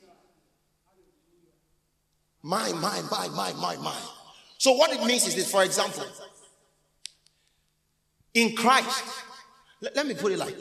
My, 2.43 2.73
my, 2.73 3.03
my, 3.11 3.29
my, 3.29 3.53
my, 3.53 3.77
my. 3.77 4.01
So 4.57 4.73
what 4.73 4.91
it 4.93 5.05
means 5.05 5.27
is 5.27 5.35
this, 5.35 5.51
for 5.51 5.65
example, 5.65 6.07
in 8.33 8.57
Christ, 8.57 9.05
let, 9.83 9.97
let 9.97 10.07
me 10.07 10.15
put 10.15 10.33
it 10.33 10.39
like, 10.39 10.57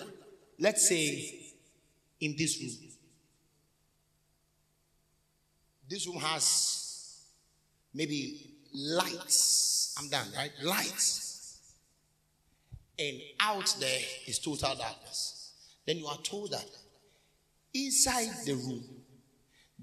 let's 0.59 0.89
say 0.89 1.53
in 2.19 2.35
this 2.37 2.59
room, 2.59 2.91
this 5.89 6.05
room 6.07 6.17
has 6.17 7.21
maybe 7.93 8.51
lights. 8.73 9.95
I'm 9.97 10.09
done, 10.09 10.27
right? 10.35 10.51
Lights. 10.61 11.30
And 13.01 13.19
out 13.39 13.75
there 13.79 13.99
is 14.27 14.37
total 14.37 14.75
darkness. 14.75 15.53
Then 15.87 15.97
you 15.97 16.05
are 16.05 16.17
told 16.17 16.51
that 16.51 16.67
inside 17.73 18.29
the 18.45 18.53
room, 18.53 18.83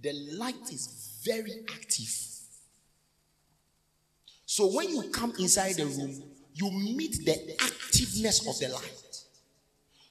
the 0.01 0.13
light 0.37 0.73
is 0.73 1.21
very 1.25 1.65
active. 1.75 2.15
So 4.47 4.73
when 4.73 4.91
you 4.91 5.11
come 5.11 5.33
inside 5.39 5.75
the 5.75 5.87
room, 5.87 6.23
you 6.55 6.71
meet 6.71 7.25
the 7.25 7.57
activeness 7.59 8.49
of 8.49 8.57
the 8.61 8.69
light. 8.69 9.25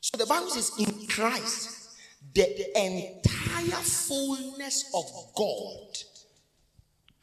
So 0.01 0.17
the 0.17 0.25
Bible 0.25 0.49
says, 0.49 0.71
in 0.77 1.07
Christ, 1.07 1.91
the 2.33 2.77
entire 2.77 3.81
fullness 3.83 4.91
of 4.93 5.05
God 5.33 5.97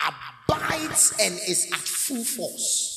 abides 0.01 1.15
and 1.21 1.35
is 1.47 1.71
at 1.73 1.79
full 1.79 2.25
force. 2.25 2.94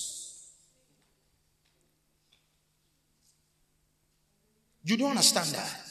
You 4.88 4.96
don't 4.96 5.10
understand 5.10 5.50
that? 5.50 5.82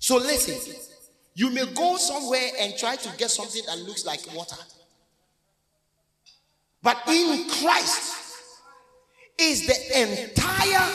So 0.00 0.16
listen, 0.16 0.74
you 1.34 1.50
may 1.50 1.66
go 1.72 1.96
somewhere 1.96 2.50
and 2.58 2.76
try 2.76 2.96
to 2.96 3.16
get 3.16 3.30
something 3.30 3.62
that 3.66 3.78
looks 3.78 4.04
like 4.04 4.18
water. 4.34 4.56
But 6.82 7.00
in 7.06 7.48
Christ 7.48 8.12
is 9.38 9.68
the 9.68 10.02
entire 10.02 10.90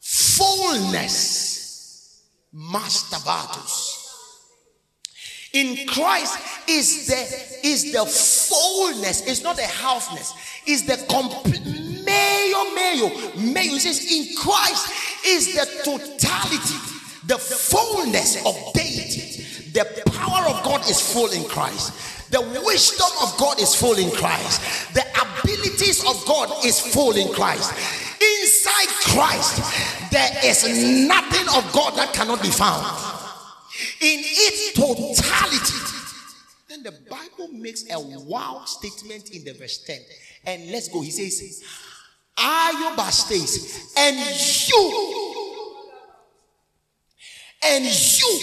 fullness 0.00 1.48
masturbatus. 2.54 3.94
In 5.54 5.86
Christ 5.86 6.68
is 6.68 7.06
the 7.06 7.66
is 7.66 7.90
the 7.90 8.04
fullness, 8.04 9.26
it's 9.26 9.42
not 9.42 9.56
the 9.56 9.62
halfness, 9.62 10.34
it's 10.66 10.82
the 10.82 10.98
complete 11.08 11.64
mayo 12.04 12.74
mayo 12.74 13.08
mayo. 13.34 13.76
It 13.76 13.80
says 13.80 14.12
in 14.12 14.36
Christ 14.36 15.07
is 15.28 15.54
the 15.54 15.66
totality, 15.84 16.78
the 17.26 17.38
fullness 17.38 18.44
of 18.44 18.54
deity. 18.74 19.44
The 19.72 19.84
power 20.10 20.48
of 20.48 20.64
God 20.64 20.80
is 20.88 21.00
full 21.12 21.30
in 21.30 21.44
Christ. 21.44 22.30
The 22.30 22.40
wisdom 22.64 23.10
of 23.22 23.36
God 23.38 23.60
is 23.60 23.74
full 23.74 23.96
in 23.96 24.10
Christ. 24.10 24.94
The 24.94 25.04
abilities 25.12 26.04
of 26.04 26.24
God 26.26 26.64
is 26.64 26.80
full 26.80 27.16
in 27.16 27.32
Christ. 27.32 27.72
Inside 28.20 28.88
Christ, 29.14 30.10
there 30.10 30.30
is 30.44 31.06
nothing 31.06 31.46
of 31.56 31.72
God 31.72 31.96
that 31.96 32.12
cannot 32.12 32.42
be 32.42 32.48
found. 32.48 32.84
In 34.00 34.20
its 34.20 34.72
totality, 34.72 35.78
then 36.68 36.82
the 36.82 36.92
Bible 37.08 37.48
makes 37.52 37.84
a 37.90 37.98
wow 37.98 38.62
statement 38.64 39.30
in 39.30 39.44
the 39.44 39.52
verse 39.52 39.78
10. 39.84 40.00
And 40.46 40.70
let's 40.70 40.88
go. 40.88 41.00
He 41.00 41.10
says, 41.10 41.62
Ayoba 42.38 43.10
stays, 43.10 43.92
and 43.96 44.16
you, 44.68 44.82
and 47.64 47.84
you 47.84 48.40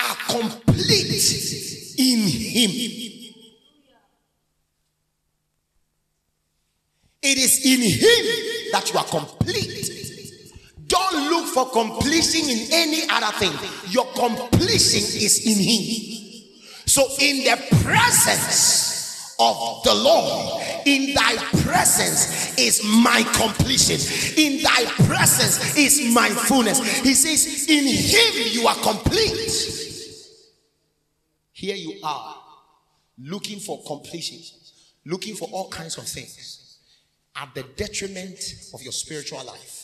are 0.00 0.16
complete 0.28 1.94
in 1.98 2.18
him. 2.28 3.02
It 7.22 7.38
is 7.38 7.64
in 7.64 7.80
Him 7.80 8.72
that 8.72 8.90
you 8.92 8.98
are 8.98 9.04
complete. 9.04 9.90
Don't 10.88 11.30
look 11.30 11.46
for 11.54 11.70
completion 11.70 12.50
in 12.50 12.66
any 12.72 13.08
other 13.08 13.32
thing. 13.38 13.52
Your 13.90 14.06
completion 14.06 15.02
is 15.22 15.46
in 15.46 15.56
Him. 15.62 16.52
So, 16.86 17.06
in 17.20 17.44
the 17.44 17.56
presence 17.84 18.91
of 19.42 19.82
the 19.84 19.94
Lord, 19.94 20.62
in 20.86 21.14
thy 21.14 21.36
presence 21.62 22.56
is 22.58 22.82
my 22.84 23.22
completion, 23.34 23.98
in 24.36 24.62
thy 24.62 24.84
presence 25.06 25.76
is 25.76 26.14
my 26.14 26.28
fullness. 26.28 26.80
He 27.00 27.14
says, 27.14 27.68
In 27.68 27.84
Him 27.86 28.52
you 28.52 28.66
are 28.66 28.76
complete. 28.76 29.78
Here 31.52 31.76
you 31.76 32.00
are 32.02 32.36
looking 33.18 33.60
for 33.60 33.82
completion, 33.86 34.38
looking 35.04 35.34
for 35.34 35.48
all 35.52 35.68
kinds 35.68 35.98
of 35.98 36.04
things 36.04 36.78
at 37.36 37.54
the 37.54 37.62
detriment 37.76 38.38
of 38.74 38.82
your 38.82 38.92
spiritual 38.92 39.44
life. 39.44 39.81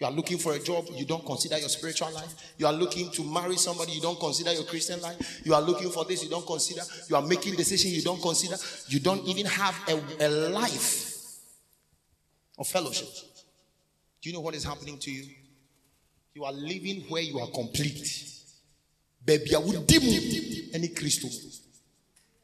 You 0.00 0.06
are 0.06 0.12
looking 0.12 0.38
for 0.38 0.52
a 0.52 0.60
job, 0.60 0.86
you 0.94 1.04
don't 1.04 1.26
consider 1.26 1.58
your 1.58 1.68
spiritual 1.68 2.12
life. 2.12 2.54
You 2.56 2.66
are 2.66 2.72
looking 2.72 3.10
to 3.10 3.24
marry 3.24 3.56
somebody, 3.56 3.92
you 3.92 4.00
don't 4.00 4.18
consider 4.20 4.52
your 4.52 4.62
Christian 4.64 5.00
life. 5.00 5.40
You 5.44 5.54
are 5.54 5.60
looking 5.60 5.90
for 5.90 6.04
this, 6.04 6.22
you 6.22 6.30
don't 6.30 6.46
consider. 6.46 6.82
You 7.08 7.16
are 7.16 7.22
making 7.22 7.56
decisions, 7.56 7.96
you 7.96 8.02
don't 8.02 8.22
consider. 8.22 8.56
You 8.88 9.00
don't 9.00 9.24
even 9.26 9.46
have 9.46 9.74
a, 9.88 10.26
a 10.26 10.28
life 10.50 11.38
of 12.58 12.68
fellowship. 12.68 13.08
Do 14.22 14.30
you 14.30 14.34
know 14.34 14.40
what 14.40 14.54
is 14.54 14.64
happening 14.64 14.98
to 14.98 15.10
you? 15.10 15.24
You 16.34 16.44
are 16.44 16.52
living 16.52 17.02
where 17.08 17.22
you 17.22 17.40
are 17.40 17.48
complete. 17.48 18.24
Baby, 19.24 19.54
I 19.54 19.58
would 19.58 19.86
dim 19.86 20.02
any 20.74 20.88
Christo. 20.88 21.28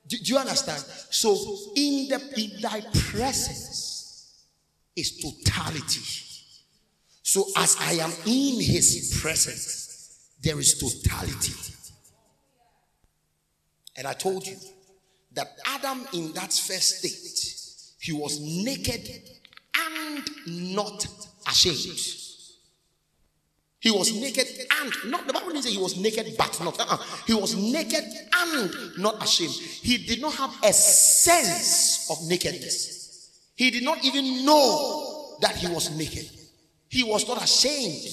Do, 0.06 0.16
do 0.16 0.32
you 0.32 0.38
understand? 0.38 0.82
So, 1.10 1.34
in 1.76 2.08
the 2.08 2.20
in 2.36 2.60
thy 2.60 2.80
presence, 3.10 3.84
is 4.96 5.18
totality. 5.18 6.33
So 7.24 7.46
as 7.56 7.76
I 7.80 7.92
am 7.94 8.12
in 8.26 8.60
his 8.60 9.18
presence, 9.20 10.28
there 10.42 10.58
is 10.60 10.78
totality. 10.78 11.54
And 13.96 14.06
I 14.06 14.12
told 14.12 14.46
you 14.46 14.56
that 15.32 15.48
Adam, 15.66 16.06
in 16.12 16.32
that 16.34 16.52
first 16.52 16.98
state, 16.98 17.94
he 17.98 18.12
was 18.12 18.38
naked 18.40 19.08
and 19.74 20.22
not 20.76 21.06
ashamed. 21.48 21.98
He 23.80 23.90
was 23.90 24.12
naked 24.14 24.46
and 24.82 24.92
not 25.10 25.26
the 25.26 25.32
Bible 25.32 25.48
didn't 25.48 25.62
say 25.62 25.70
he 25.70 25.78
was 25.78 25.96
naked 25.96 26.34
but 26.36 26.60
not. 26.62 26.78
Uh-uh. 26.78 26.98
He 27.26 27.32
was 27.32 27.54
naked 27.56 28.04
and 28.34 28.98
not 28.98 29.22
ashamed. 29.24 29.52
He 29.52 29.96
did 29.96 30.20
not 30.20 30.34
have 30.34 30.54
a 30.62 30.74
sense 30.74 32.10
of 32.10 32.18
nakedness. 32.28 33.30
He 33.56 33.70
did 33.70 33.82
not 33.82 34.04
even 34.04 34.44
know 34.44 35.38
that 35.40 35.56
he 35.56 35.68
was 35.68 35.90
naked. 35.96 36.30
He 36.94 37.02
was 37.02 37.26
not 37.26 37.42
ashamed. 37.42 38.06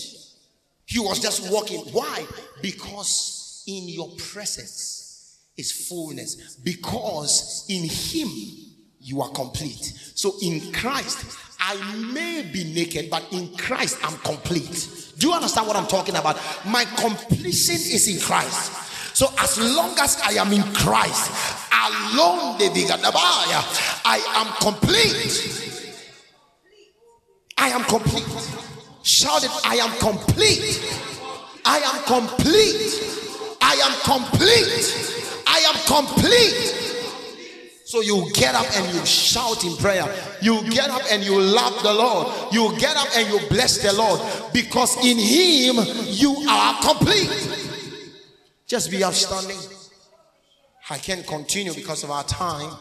He 0.87 0.97
was 0.97 1.19
just 1.19 1.51
walking. 1.53 1.81
Why? 1.91 2.25
Because 2.63 3.63
in 3.67 3.87
your 3.87 4.09
presence 4.17 5.37
is 5.55 5.87
fullness. 5.87 6.55
Because 6.55 7.67
in 7.69 7.83
him 7.83 8.27
you 8.99 9.21
are 9.21 9.29
complete. 9.29 9.93
So 10.15 10.33
in 10.41 10.73
Christ, 10.73 11.37
I 11.59 11.75
may 12.11 12.41
be 12.41 12.63
naked, 12.73 13.11
but 13.11 13.31
in 13.31 13.55
Christ 13.55 13.99
I'm 14.01 14.17
complete. 14.17 15.13
Do 15.19 15.27
you 15.27 15.33
understand 15.35 15.67
what 15.67 15.75
I'm 15.75 15.85
talking 15.85 16.15
about? 16.15 16.39
My 16.65 16.85
completion 16.85 17.75
is 17.75 18.07
in 18.07 18.19
Christ. 18.19 19.15
So 19.15 19.27
as 19.37 19.59
long 19.59 19.93
as 19.99 20.19
I 20.25 20.41
am 20.41 20.51
in 20.51 20.63
Christ, 20.73 21.29
alone 21.71 22.57
the 22.57 22.71
I 24.03 24.17
am 24.37 24.47
complete. 24.59 25.69
I 27.59 27.69
am 27.69 27.83
complete. 27.83 28.60
Shout 29.03 29.43
it, 29.43 29.51
I 29.65 29.75
am 29.75 29.91
complete. 29.99 30.81
I 31.65 31.79
am 31.79 32.03
complete. 32.05 33.57
I 33.61 33.73
am 33.75 33.93
complete. 34.03 35.43
I 35.47 35.59
am 35.59 35.75
complete. 35.87 36.81
So 37.85 38.01
you 38.01 38.31
get 38.33 38.55
up 38.55 38.65
and 38.77 38.95
you 38.95 39.05
shout 39.05 39.65
in 39.65 39.75
prayer. 39.75 40.07
You 40.41 40.63
get 40.69 40.89
up 40.89 41.01
and 41.11 41.23
you 41.23 41.39
love 41.39 41.83
the 41.83 41.93
Lord. 41.93 42.53
You 42.53 42.73
get 42.79 42.95
up 42.95 43.07
and 43.17 43.27
you 43.27 43.39
bless 43.49 43.79
the 43.79 43.91
Lord 43.91 44.21
because 44.53 44.95
in 45.05 45.17
Him 45.17 45.75
you 46.07 46.33
are 46.49 46.81
complete. 46.81 47.29
Just 48.65 48.89
be 48.89 49.03
outstanding. 49.03 49.59
I 50.89 50.97
can't 50.99 51.27
continue 51.27 51.73
because 51.73 52.03
of 52.05 52.11
our 52.11 52.23
time. 52.23 52.73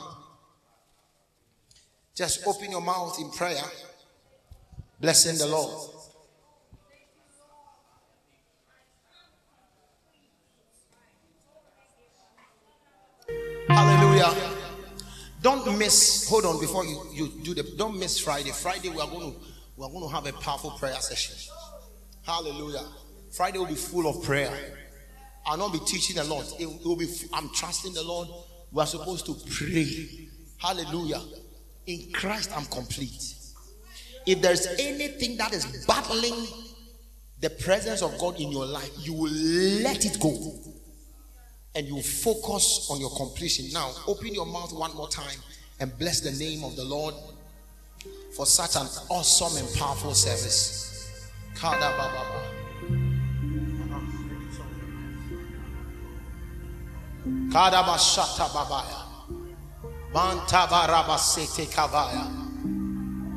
Just 2.14 2.46
open 2.46 2.70
your 2.70 2.80
mouth 2.80 3.18
in 3.18 3.30
prayer, 3.30 3.62
blessing 5.00 5.38
the 5.38 5.46
Lord. 5.46 5.90
Hallelujah. 13.80 14.34
Don't 15.40 15.78
miss. 15.78 16.28
Hold 16.28 16.44
on 16.44 16.60
before 16.60 16.84
you, 16.84 17.02
you 17.14 17.32
do 17.42 17.54
the. 17.54 17.62
Don't 17.78 17.98
miss 17.98 18.20
Friday. 18.20 18.50
Friday 18.50 18.90
we 18.90 19.00
are 19.00 19.08
going 19.08 19.32
to 19.32 19.40
we 19.74 19.86
are 19.86 19.88
going 19.88 20.06
to 20.06 20.14
have 20.14 20.26
a 20.26 20.34
powerful 20.34 20.72
prayer 20.72 20.96
session. 20.96 21.34
Hallelujah. 22.26 22.84
Friday 23.30 23.56
will 23.56 23.64
be 23.64 23.74
full 23.74 24.06
of 24.06 24.22
prayer. 24.22 24.52
I'll 25.46 25.56
not 25.56 25.72
be 25.72 25.78
teaching 25.78 26.18
a 26.18 26.24
lot. 26.24 26.44
It, 26.60 26.68
will 26.84 26.96
be. 26.96 27.06
I'm 27.32 27.48
trusting 27.54 27.94
the 27.94 28.02
Lord. 28.02 28.28
We 28.70 28.82
are 28.82 28.86
supposed 28.86 29.24
to 29.26 29.36
pray. 29.50 30.28
Hallelujah. 30.58 31.22
In 31.86 32.12
Christ, 32.12 32.54
I'm 32.54 32.66
complete. 32.66 33.34
If 34.26 34.42
there's 34.42 34.66
anything 34.78 35.38
that 35.38 35.54
is 35.54 35.86
battling 35.86 36.46
the 37.40 37.48
presence 37.48 38.02
of 38.02 38.18
God 38.18 38.38
in 38.38 38.52
your 38.52 38.66
life, 38.66 38.90
you 38.98 39.14
will 39.14 39.32
let 39.82 40.04
it 40.04 40.20
go 40.20 40.69
and 41.74 41.86
you 41.86 42.02
focus 42.02 42.88
on 42.90 43.00
your 43.00 43.10
completion. 43.10 43.66
Now, 43.72 43.90
open 44.06 44.34
your 44.34 44.46
mouth 44.46 44.72
one 44.72 44.94
more 44.96 45.08
time 45.08 45.38
and 45.78 45.96
bless 45.98 46.20
the 46.20 46.32
name 46.32 46.64
of 46.64 46.76
the 46.76 46.84
Lord 46.84 47.14
for 48.36 48.46
such 48.46 48.76
an 48.76 48.86
awesome 49.08 49.56
and 49.64 49.76
powerful 49.76 50.14
service. 50.14 51.10
Kada 51.54 51.92
babaya. 51.96 52.50
Manta 60.12 60.66
baraba 60.66 61.18
sete 61.18 61.66
kavaya. 61.70 62.26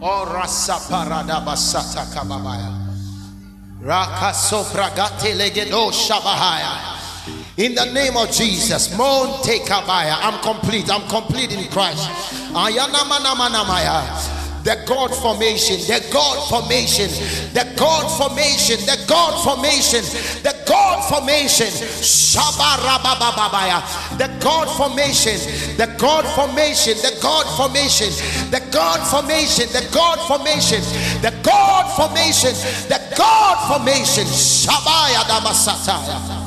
Ora 0.01 0.47
saparada 0.47 1.45
basata 1.45 2.05
kababaya. 2.13 2.71
Raka 3.81 4.33
sopragate 4.33 5.35
legedo 5.35 5.91
shabahaya. 5.91 6.92
In 7.55 7.75
the 7.75 7.85
name 7.93 8.17
of 8.17 8.31
Jesus, 8.31 8.97
Monte 8.97 9.59
Kabaya. 9.59 10.17
I'm 10.21 10.41
complete. 10.41 10.89
I'm 10.89 11.07
complete 11.07 11.51
in 11.51 11.69
Christ. 11.69 12.09
Ayana 12.49 13.05
manamaya 13.05 14.41
the 14.63 14.81
God 14.87 15.13
formation, 15.13 15.75
the 15.91 15.99
God 16.11 16.49
formation, 16.49 17.09
the 17.53 17.63
God 17.77 18.07
formation, 18.17 18.79
the 18.85 18.97
God 19.07 19.43
formation, 19.43 20.01
the 20.41 20.55
God 20.65 21.03
formation, 21.09 21.67
Shabarabababaya, 21.67 23.83
the 24.17 24.29
God 24.41 24.69
formation, 24.77 25.37
the 25.75 25.87
God 25.99 26.25
formation, 26.33 26.95
the 27.03 27.11
God 27.21 27.45
formation, 27.57 28.09
the 28.51 28.61
God 28.71 29.05
formation, 29.11 29.67
the 29.73 29.85
God 29.91 30.17
formation, 30.27 30.81
the 31.21 31.33
God 31.43 31.85
formation, 31.97 32.53
the 32.87 33.01
God 33.17 33.67
formation, 33.67 34.25
Shabaya 34.25 35.23
Damasataya. 35.27 36.42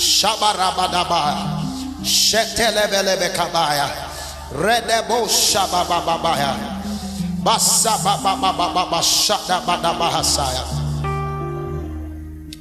Shabarabadabaya. 0.00 1.60
Shetelebelebekabaya. 2.02 3.88
Redebo 4.52 5.28
Shabababaya. 5.28 6.80
Basa 7.44 8.02
Baba 8.02 8.36
Baba 8.36 9.02
Shada 9.02 9.60
Bada 9.64 9.92
Bahasaya. 9.98 10.64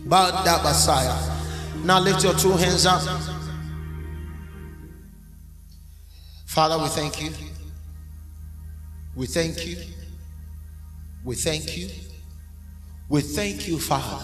Bada 0.05 0.59
Basaya. 0.59 1.15
Now 1.85 1.99
lift 1.99 2.23
your 2.23 2.33
two 2.33 2.51
hands 2.53 2.85
up. 2.85 3.01
Father, 6.45 6.77
we 6.81 6.89
thank 6.89 7.21
you. 7.21 7.31
We 9.15 9.27
thank 9.27 9.65
you. 9.65 9.77
We 11.23 11.35
thank 11.35 11.77
you. 11.77 11.89
We 13.07 13.21
thank 13.21 13.67
you, 13.67 13.79
Father, 13.79 14.23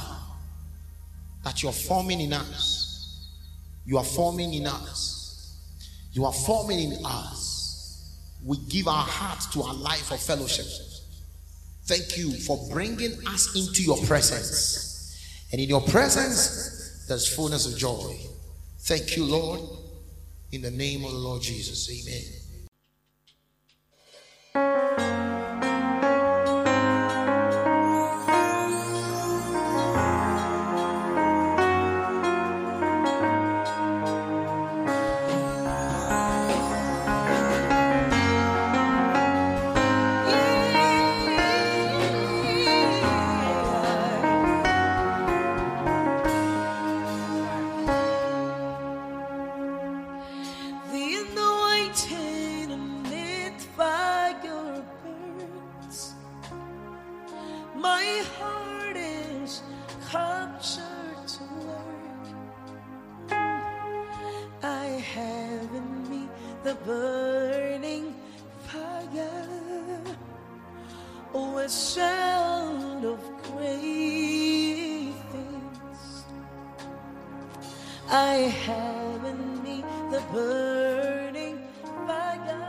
that 1.43 1.63
you're 1.63 1.71
forming 1.71 2.19
in 2.21 2.33
us. 2.33 2.84
You 3.85 3.97
are 3.97 4.03
forming 4.03 4.53
in 4.53 4.67
us. 4.67 5.57
You 6.11 6.25
are 6.25 6.33
forming 6.33 6.91
in 6.91 7.05
us 7.05 7.55
we 8.45 8.57
give 8.69 8.87
our 8.87 9.03
heart 9.03 9.41
to 9.53 9.63
our 9.63 9.73
life 9.73 10.11
of 10.11 10.21
fellowship. 10.21 10.67
Thank 11.85 12.15
you 12.15 12.31
for 12.31 12.59
bringing 12.71 13.13
us 13.27 13.55
into 13.55 13.81
your 13.81 13.97
presence. 14.05 15.45
And 15.51 15.59
in 15.59 15.67
your 15.67 15.81
presence, 15.81 17.05
there's 17.07 17.27
fullness 17.33 17.71
of 17.71 17.77
joy. 17.77 18.15
Thank 18.81 19.17
you, 19.17 19.25
Lord. 19.25 19.61
In 20.51 20.61
the 20.61 20.71
name 20.71 21.03
of 21.05 21.11
the 21.11 21.17
Lord 21.17 21.41
Jesus. 21.41 21.89
Amen. 21.89 22.44